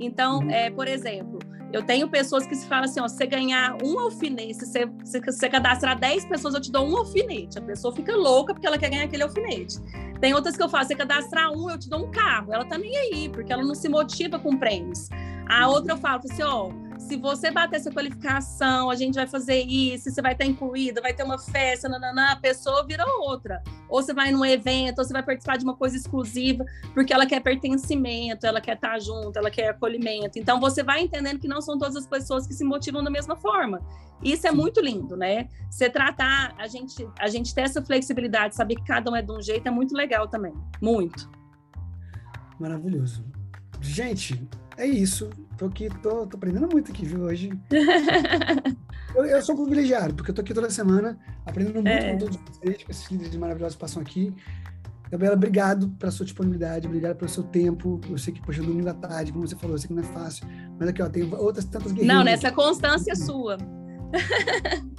Então, 0.01 0.41
uhum. 0.41 0.51
é, 0.51 0.69
por 0.69 0.89
exemplo, 0.89 1.39
eu 1.73 1.85
tenho 1.85 2.09
pessoas 2.09 2.45
que 2.45 2.57
se 2.57 2.67
falam 2.67 2.87
assim, 2.87 2.99
ó, 2.99 3.07
você 3.07 3.25
ganhar 3.25 3.77
um 3.85 4.01
alfinete, 4.01 4.55
se 4.55 4.67
você, 4.67 4.91
se 5.05 5.21
você 5.21 5.49
cadastrar 5.49 5.97
10 5.97 6.25
pessoas, 6.25 6.55
eu 6.55 6.61
te 6.61 6.73
dou 6.73 6.85
um 6.85 6.97
alfinete. 6.97 7.57
A 7.57 7.63
pessoa 7.63 7.95
fica 7.95 8.17
louca 8.17 8.53
porque 8.53 8.67
ela 8.67 8.79
quer 8.79 8.91
ganhar 8.91 9.05
aquele 9.05 9.23
alfinete. 9.23 9.79
Tem 10.21 10.35
outras 10.35 10.57
que 10.57 10.63
eu 10.63 10.69
falo, 10.69 10.85
você 10.85 10.97
cadastrar 10.97 11.53
um, 11.53 11.71
eu 11.71 11.79
te 11.79 11.89
dou 11.89 12.05
um 12.05 12.11
carro. 12.11 12.53
Ela 12.53 12.65
tá 12.65 12.77
nem 12.77 12.97
aí, 12.97 13.29
porque 13.29 13.53
ela 13.53 13.63
não 13.63 13.77
se 13.77 13.89
motiva 13.89 14.41
com 14.41 14.57
prêmios. 14.57 15.09
A 15.49 15.69
outra 15.69 15.93
eu 15.93 15.99
falo 15.99 16.21
assim, 16.29 16.43
ó, 16.43 16.71
se 17.11 17.17
você 17.17 17.51
bater 17.51 17.75
essa 17.75 17.91
qualificação, 17.91 18.89
a 18.89 18.95
gente 18.95 19.17
vai 19.17 19.27
fazer 19.27 19.63
isso, 19.63 20.09
você 20.09 20.23
vai 20.23 20.31
estar 20.31 20.45
incluída, 20.45 21.01
vai 21.01 21.13
ter 21.13 21.25
uma 21.25 21.39
festa, 21.39 21.89
nananã, 21.89 22.31
a 22.31 22.37
pessoa 22.37 22.87
vira 22.87 23.05
outra. 23.19 23.61
Ou 23.89 24.01
você 24.01 24.15
vai 24.15 24.31
num 24.31 24.45
evento, 24.45 25.01
ou 25.01 25.05
você 25.05 25.13
vai 25.13 25.25
participar 25.25 25.57
de 25.57 25.65
uma 25.65 25.75
coisa 25.75 25.97
exclusiva, 25.97 26.65
porque 26.95 27.13
ela 27.13 27.27
quer 27.27 27.41
pertencimento, 27.41 28.47
ela 28.47 28.61
quer 28.61 28.77
estar 28.77 28.97
junto, 29.01 29.37
ela 29.37 29.51
quer 29.51 29.71
acolhimento. 29.71 30.39
Então 30.39 30.61
você 30.61 30.85
vai 30.85 31.01
entendendo 31.03 31.41
que 31.41 31.49
não 31.49 31.61
são 31.61 31.77
todas 31.77 31.97
as 31.97 32.07
pessoas 32.07 32.47
que 32.47 32.55
se 32.55 32.63
motivam 32.63 33.03
da 33.03 33.11
mesma 33.11 33.35
forma. 33.35 33.81
Isso 34.23 34.47
é 34.47 34.53
muito 34.53 34.81
lindo, 34.81 35.17
né? 35.17 35.49
Você 35.69 35.91
tratar, 35.91 36.55
a 36.59 36.69
gente, 36.69 37.05
a 37.19 37.27
gente 37.27 37.53
ter 37.53 37.63
essa 37.63 37.85
flexibilidade, 37.85 38.55
saber 38.55 38.77
que 38.77 38.85
cada 38.85 39.11
um 39.11 39.17
é 39.17 39.23
de 39.23 39.33
um 39.33 39.43
jeito, 39.43 39.67
é 39.67 39.71
muito 39.71 39.97
legal 39.97 40.29
também. 40.29 40.55
Muito. 40.81 41.29
Maravilhoso. 42.61 43.25
Gente, 43.81 44.49
é 44.77 44.87
isso. 44.87 45.29
Tô 45.61 45.67
aqui, 45.67 45.91
tô, 46.03 46.27
tô 46.27 46.39
aprendendo 46.39 46.67
muito 46.73 46.91
aqui, 46.91 47.05
viu, 47.05 47.21
hoje. 47.21 47.51
eu, 49.15 49.27
eu, 49.27 49.43
sou 49.43 49.55
privilegiado, 49.55 50.15
porque 50.15 50.31
eu 50.31 50.35
tô 50.35 50.41
aqui 50.41 50.55
toda 50.55 50.71
semana, 50.71 51.19
aprendendo 51.45 51.83
muito 51.83 51.87
é. 51.87 52.13
com 52.13 52.19
todos 52.19 52.39
vocês, 52.39 52.83
com 52.83 52.91
esses 52.91 53.11
líderes 53.11 53.37
maravilhosos 53.37 53.75
que 53.75 53.81
passam 53.83 54.01
aqui. 54.01 54.35
Gabriela, 55.11 55.37
obrigado 55.37 55.91
pela 55.99 56.11
sua 56.11 56.25
disponibilidade, 56.25 56.87
obrigado 56.87 57.19
pelo 57.19 57.31
seu 57.31 57.43
tempo. 57.43 58.01
Eu 58.09 58.17
sei 58.17 58.33
que, 58.33 58.41
poxa, 58.41 58.63
domingo 58.63 58.89
à 58.89 58.95
tarde, 58.95 59.33
como 59.33 59.47
você 59.47 59.55
falou, 59.55 59.75
eu 59.75 59.79
sei 59.79 59.89
que 59.89 59.93
não 59.93 60.03
é 60.03 60.07
fácil, 60.07 60.47
mas 60.79 60.89
aqui, 60.89 61.03
ó, 61.03 61.11
tem 61.11 61.31
outras 61.35 61.67
tantas 61.67 61.93
guerreiras. 61.93 62.17
Não, 62.17 62.25
nessa 62.25 62.51
constância 62.51 63.15
sua. 63.15 63.59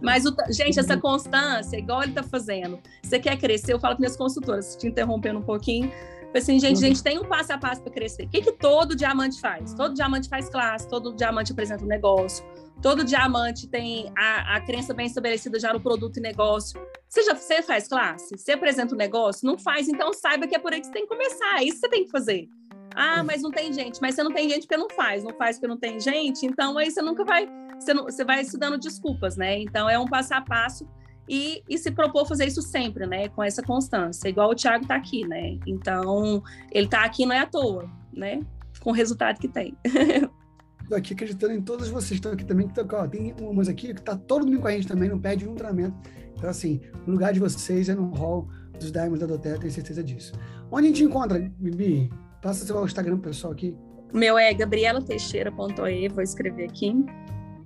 Mas, 0.00 0.24
o, 0.24 0.34
gente, 0.50 0.78
essa 0.78 0.96
constância, 0.96 1.76
igual 1.76 2.02
ele 2.02 2.12
está 2.12 2.22
fazendo, 2.22 2.78
você 3.02 3.18
quer 3.18 3.36
crescer, 3.36 3.72
eu 3.72 3.80
falo 3.80 3.94
para 3.94 4.00
minhas 4.00 4.16
consultoras, 4.16 4.76
te 4.76 4.86
interrompendo 4.86 5.40
um 5.40 5.42
pouquinho, 5.42 5.90
assim, 6.34 6.58
gente, 6.58 6.84
a 6.84 6.88
gente 6.88 7.02
tem 7.02 7.18
um 7.18 7.24
passo 7.24 7.52
a 7.52 7.58
passo 7.58 7.82
para 7.82 7.92
crescer. 7.92 8.24
O 8.24 8.28
que, 8.28 8.42
que 8.42 8.52
todo 8.52 8.94
diamante 8.94 9.40
faz? 9.40 9.72
Todo 9.74 9.94
diamante 9.94 10.28
faz 10.28 10.48
classe, 10.48 10.88
todo 10.88 11.14
diamante 11.14 11.52
apresenta 11.52 11.84
um 11.84 11.88
negócio, 11.88 12.44
todo 12.82 13.04
diamante 13.04 13.66
tem 13.66 14.12
a, 14.16 14.56
a 14.56 14.60
crença 14.60 14.92
bem 14.92 15.06
estabelecida 15.06 15.58
já 15.58 15.72
no 15.72 15.80
produto 15.80 16.18
e 16.18 16.20
negócio. 16.20 16.80
Você 17.08 17.22
já 17.22 17.34
você 17.34 17.62
faz 17.62 17.88
classe? 17.88 18.36
Você 18.36 18.52
apresenta 18.52 18.94
um 18.94 18.98
negócio? 18.98 19.46
Não 19.46 19.58
faz, 19.58 19.88
então 19.88 20.12
saiba 20.12 20.46
que 20.46 20.54
é 20.54 20.58
por 20.58 20.72
aí 20.72 20.80
que 20.80 20.86
você 20.86 20.92
tem 20.92 21.02
que 21.02 21.08
começar. 21.08 21.60
É 21.60 21.64
isso 21.64 21.76
que 21.76 21.80
você 21.80 21.88
tem 21.88 22.04
que 22.04 22.10
fazer. 22.10 22.48
Ah, 22.94 23.22
mas 23.22 23.42
não 23.42 23.50
tem 23.50 23.72
gente. 23.72 24.00
Mas 24.00 24.14
você 24.14 24.22
não 24.22 24.32
tem 24.32 24.48
gente 24.48 24.62
porque 24.66 24.76
não 24.76 24.90
faz. 24.90 25.22
Não 25.22 25.32
faz 25.32 25.56
porque 25.56 25.68
não 25.68 25.78
tem 25.78 26.00
gente. 26.00 26.44
Então 26.44 26.76
aí 26.76 26.90
você 26.90 27.00
nunca 27.00 27.24
vai. 27.24 27.48
Você, 27.78 27.94
não, 27.94 28.04
você 28.04 28.24
vai 28.24 28.44
se 28.44 28.58
dando 28.58 28.76
desculpas, 28.76 29.36
né? 29.36 29.58
Então 29.60 29.88
é 29.88 29.98
um 29.98 30.06
passo 30.06 30.34
a 30.34 30.40
passo 30.40 30.86
e, 31.28 31.62
e, 31.68 31.76
se 31.76 31.90
propor 31.90 32.26
fazer 32.26 32.46
isso 32.46 32.62
sempre, 32.62 33.06
né? 33.06 33.28
Com 33.28 33.42
essa 33.42 33.62
constância, 33.62 34.28
igual 34.28 34.50
o 34.50 34.54
Thiago 34.54 34.82
está 34.82 34.96
aqui, 34.96 35.26
né? 35.26 35.58
Então, 35.66 36.42
ele 36.72 36.86
está 36.86 37.04
aqui 37.04 37.26
não 37.26 37.34
é 37.34 37.40
à 37.40 37.46
toa, 37.46 37.90
né? 38.12 38.40
Com 38.80 38.90
o 38.90 38.94
resultado 38.94 39.38
que 39.38 39.48
tem. 39.48 39.76
Estou 40.82 40.96
aqui 40.96 41.12
acreditando 41.12 41.52
em 41.52 41.60
todos 41.60 41.88
vocês 41.88 42.08
que 42.08 42.14
estão 42.14 42.32
aqui 42.32 42.46
também. 42.46 42.66
Que 42.66 42.80
ó, 42.94 43.06
tem 43.06 43.34
umas 43.40 43.68
aqui 43.68 43.92
que 43.92 44.00
está 44.00 44.16
todo 44.16 44.46
mundo 44.46 44.60
com 44.60 44.68
a 44.68 44.70
gente 44.70 44.88
também, 44.88 45.10
não 45.10 45.18
pede 45.18 45.46
um 45.46 45.54
treinamento. 45.54 45.94
Então, 46.34 46.48
assim, 46.48 46.80
o 47.06 47.10
lugar 47.10 47.32
de 47.34 47.40
vocês 47.40 47.90
é 47.90 47.94
no 47.94 48.08
hall 48.14 48.48
dos 48.78 48.90
Diamonds 48.90 49.20
da 49.20 49.26
Doterra, 49.26 49.58
tenho 49.58 49.72
certeza 49.72 50.02
disso. 50.02 50.32
Onde 50.70 50.86
a 50.86 50.88
gente 50.88 51.04
encontra, 51.04 51.38
Bibi? 51.58 52.10
Passa 52.40 52.64
seu 52.64 52.82
Instagram 52.84 53.18
pessoal 53.18 53.52
aqui. 53.52 53.76
Meu 54.14 54.38
é 54.38 54.54
gabrielateixeira.e, 54.54 56.08
vou 56.08 56.22
escrever 56.22 56.64
aqui. 56.64 56.94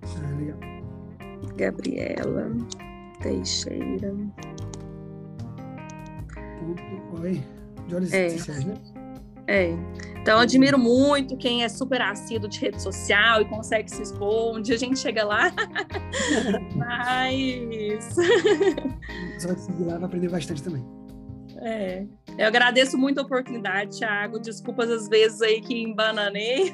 Ah, 0.03 0.37
legal. 0.37 0.59
Gabriela. 1.57 2.51
Teixeira. 3.23 4.15
Oi, 7.21 7.43
de 7.87 7.95
olhos 7.95 8.13
é. 8.13 8.29
né? 8.29 8.75
É. 9.47 9.71
Então, 10.21 10.35
eu 10.37 10.41
admiro 10.41 10.79
muito 10.79 11.37
quem 11.37 11.65
é 11.65 11.69
super 11.69 12.01
assíduo 12.01 12.49
de 12.49 12.61
rede 12.61 12.81
social 12.81 13.43
e 13.43 13.45
consegue 13.45 13.91
se 13.91 14.03
expor. 14.03 14.57
Um 14.57 14.63
dia 14.63 14.77
a 14.77 14.79
gente 14.79 14.99
chega 14.99 15.25
lá. 15.25 15.51
Mas. 16.77 18.05
Você 18.05 19.47
vai 19.47 19.57
seguir 19.57 19.85
lá, 19.85 19.95
vai 19.95 20.05
aprender 20.05 20.29
bastante 20.29 20.63
também. 20.63 20.85
É. 21.61 22.07
Eu 22.39 22.47
agradeço 22.47 22.97
muito 22.97 23.19
a 23.19 23.23
oportunidade, 23.23 23.99
Thiago. 23.99 24.39
Desculpas 24.39 24.91
às 24.91 25.09
vezes 25.09 25.43
aí 25.43 25.61
que 25.61 25.83
embananei. 25.83 26.73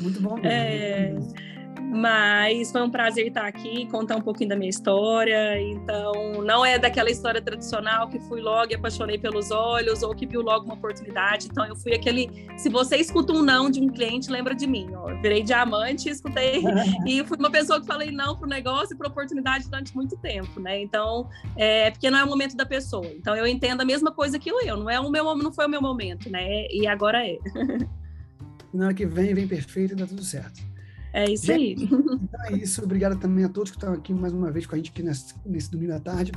Muito 0.00 0.20
bom. 0.20 0.34
Mesmo. 0.36 0.46
É. 0.46 1.47
Mas 1.80 2.70
foi 2.70 2.82
um 2.82 2.90
prazer 2.90 3.26
estar 3.26 3.46
aqui, 3.46 3.86
contar 3.86 4.16
um 4.16 4.20
pouquinho 4.20 4.50
da 4.50 4.56
minha 4.56 4.70
história. 4.70 5.60
Então, 5.60 6.42
não 6.44 6.64
é 6.64 6.78
daquela 6.78 7.10
história 7.10 7.40
tradicional 7.40 8.08
que 8.08 8.18
fui 8.20 8.40
logo 8.40 8.72
e 8.72 8.74
apaixonei 8.74 9.18
pelos 9.18 9.50
olhos 9.50 10.02
ou 10.02 10.14
que 10.14 10.26
viu 10.26 10.42
logo 10.42 10.64
uma 10.64 10.74
oportunidade. 10.74 11.48
Então, 11.50 11.64
eu 11.64 11.76
fui 11.76 11.94
aquele. 11.94 12.46
Se 12.56 12.68
você 12.68 12.96
escuta 12.96 13.32
um 13.32 13.42
não 13.42 13.70
de 13.70 13.80
um 13.80 13.88
cliente, 13.88 14.30
lembra 14.30 14.54
de 14.54 14.66
mim. 14.66 14.88
Ó. 14.94 15.10
Eu 15.10 15.20
virei 15.20 15.42
diamante, 15.42 16.08
escutei 16.08 16.62
e 17.06 17.24
fui 17.24 17.38
uma 17.38 17.50
pessoa 17.50 17.80
que 17.80 17.86
falei 17.86 18.10
não 18.10 18.36
para 18.36 18.46
o 18.46 18.48
negócio 18.48 18.94
e 18.94 18.96
para 18.96 19.08
oportunidade 19.08 19.64
durante 19.68 19.94
muito 19.94 20.16
tempo, 20.18 20.60
né? 20.60 20.80
Então, 20.80 21.28
é 21.56 21.90
porque 21.90 22.10
não 22.10 22.18
é 22.18 22.24
o 22.24 22.28
momento 22.28 22.56
da 22.56 22.66
pessoa. 22.66 23.06
Então, 23.06 23.34
eu 23.36 23.46
entendo 23.46 23.80
a 23.80 23.84
mesma 23.84 24.12
coisa 24.12 24.38
que 24.38 24.50
eu. 24.50 24.76
Não 24.76 24.90
é 24.90 25.00
o 25.00 25.10
meu, 25.10 25.36
não 25.36 25.52
foi 25.52 25.66
o 25.66 25.68
meu 25.68 25.80
momento, 25.80 26.30
né? 26.30 26.66
E 26.70 26.86
agora 26.86 27.26
é. 27.26 27.38
Na 28.72 28.86
hora 28.86 28.94
que 28.94 29.06
vem, 29.06 29.32
vem 29.32 29.48
perfeito 29.48 29.94
e 29.94 29.96
dá 29.96 30.06
tudo 30.06 30.22
certo. 30.22 30.60
É 31.12 31.30
isso 31.30 31.50
aí. 31.50 31.74
Então 31.74 32.44
é 32.46 32.52
isso. 32.52 32.82
Obrigado 32.82 33.18
também 33.18 33.44
a 33.44 33.48
todos 33.48 33.70
que 33.70 33.76
estão 33.76 33.92
aqui 33.92 34.12
mais 34.12 34.32
uma 34.32 34.50
vez 34.50 34.66
com 34.66 34.74
a 34.74 34.78
gente 34.78 34.90
aqui 34.90 35.02
nesse, 35.02 35.34
nesse 35.44 35.70
domingo 35.70 35.94
à 35.94 36.00
tarde. 36.00 36.32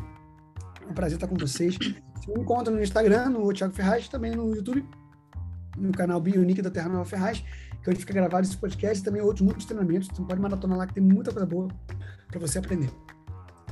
É 0.82 0.90
um 0.90 0.94
prazer 0.94 1.16
estar 1.16 1.28
com 1.28 1.36
vocês. 1.36 1.78
Você 1.78 2.34
me 2.34 2.42
encontra 2.42 2.74
no 2.74 2.82
Instagram, 2.82 3.30
no 3.30 3.52
Thiago 3.54 3.74
Ferraz, 3.74 4.08
também 4.08 4.36
no 4.36 4.56
YouTube, 4.56 4.86
no 5.78 5.92
canal 5.92 6.22
Bionic 6.22 6.62
da 6.62 6.70
Terra 6.70 6.90
Nova 6.90 7.06
Ferraz, 7.06 7.40
que 7.40 7.90
é 7.90 7.92
onde 7.92 8.00
fica 8.00 8.14
gravado 8.14 8.46
esse 8.46 8.58
podcast 8.58 9.02
e 9.02 9.04
também 9.04 9.22
outros 9.22 9.42
muitos 9.42 9.66
treinamentos. 9.66 10.08
Então 10.12 10.26
pode 10.26 10.40
maratonar 10.40 10.78
lá 10.78 10.88
que 10.88 10.94
tem 10.94 11.04
muita 11.04 11.32
coisa 11.32 11.46
boa 11.46 11.68
para 12.30 12.40
você 12.40 12.60
aprender 12.60 12.90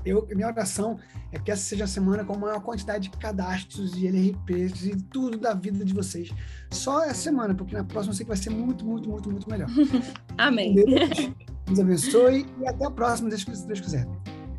eu, 0.05 0.27
minha 0.35 0.47
oração 0.47 0.99
é 1.31 1.39
que 1.39 1.51
essa 1.51 1.61
seja 1.61 1.83
a 1.83 1.87
semana 1.87 2.23
com 2.23 2.33
a 2.33 2.37
maior 2.37 2.61
quantidade 2.61 3.09
de 3.09 3.17
cadastros 3.17 3.95
e 3.95 4.07
LRPs 4.07 4.85
e 4.85 4.95
tudo 4.95 5.37
da 5.37 5.53
vida 5.53 5.83
de 5.85 5.93
vocês. 5.93 6.31
Só 6.71 7.03
essa 7.03 7.15
semana, 7.15 7.53
porque 7.53 7.75
na 7.75 7.83
próxima 7.83 8.11
eu 8.11 8.17
sei 8.17 8.25
que 8.25 8.29
vai 8.29 8.37
ser 8.37 8.49
muito, 8.49 8.85
muito, 8.85 9.09
muito, 9.09 9.29
muito 9.29 9.49
melhor. 9.49 9.69
Amém. 10.37 10.75
Deus, 10.75 11.79
abençoe 11.79 12.45
e 12.59 12.67
até 12.67 12.85
a 12.85 12.91
próxima, 12.91 13.29
se 13.31 13.67
Deus 13.67 13.79
quiser. 13.79 14.07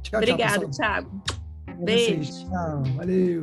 Tchau, 0.02 0.20
Obrigada, 0.20 0.60
tchau, 0.60 0.70
Thiago. 0.70 1.22
Beijo. 1.84 2.48
Tchau, 2.48 2.82
valeu. 2.96 3.42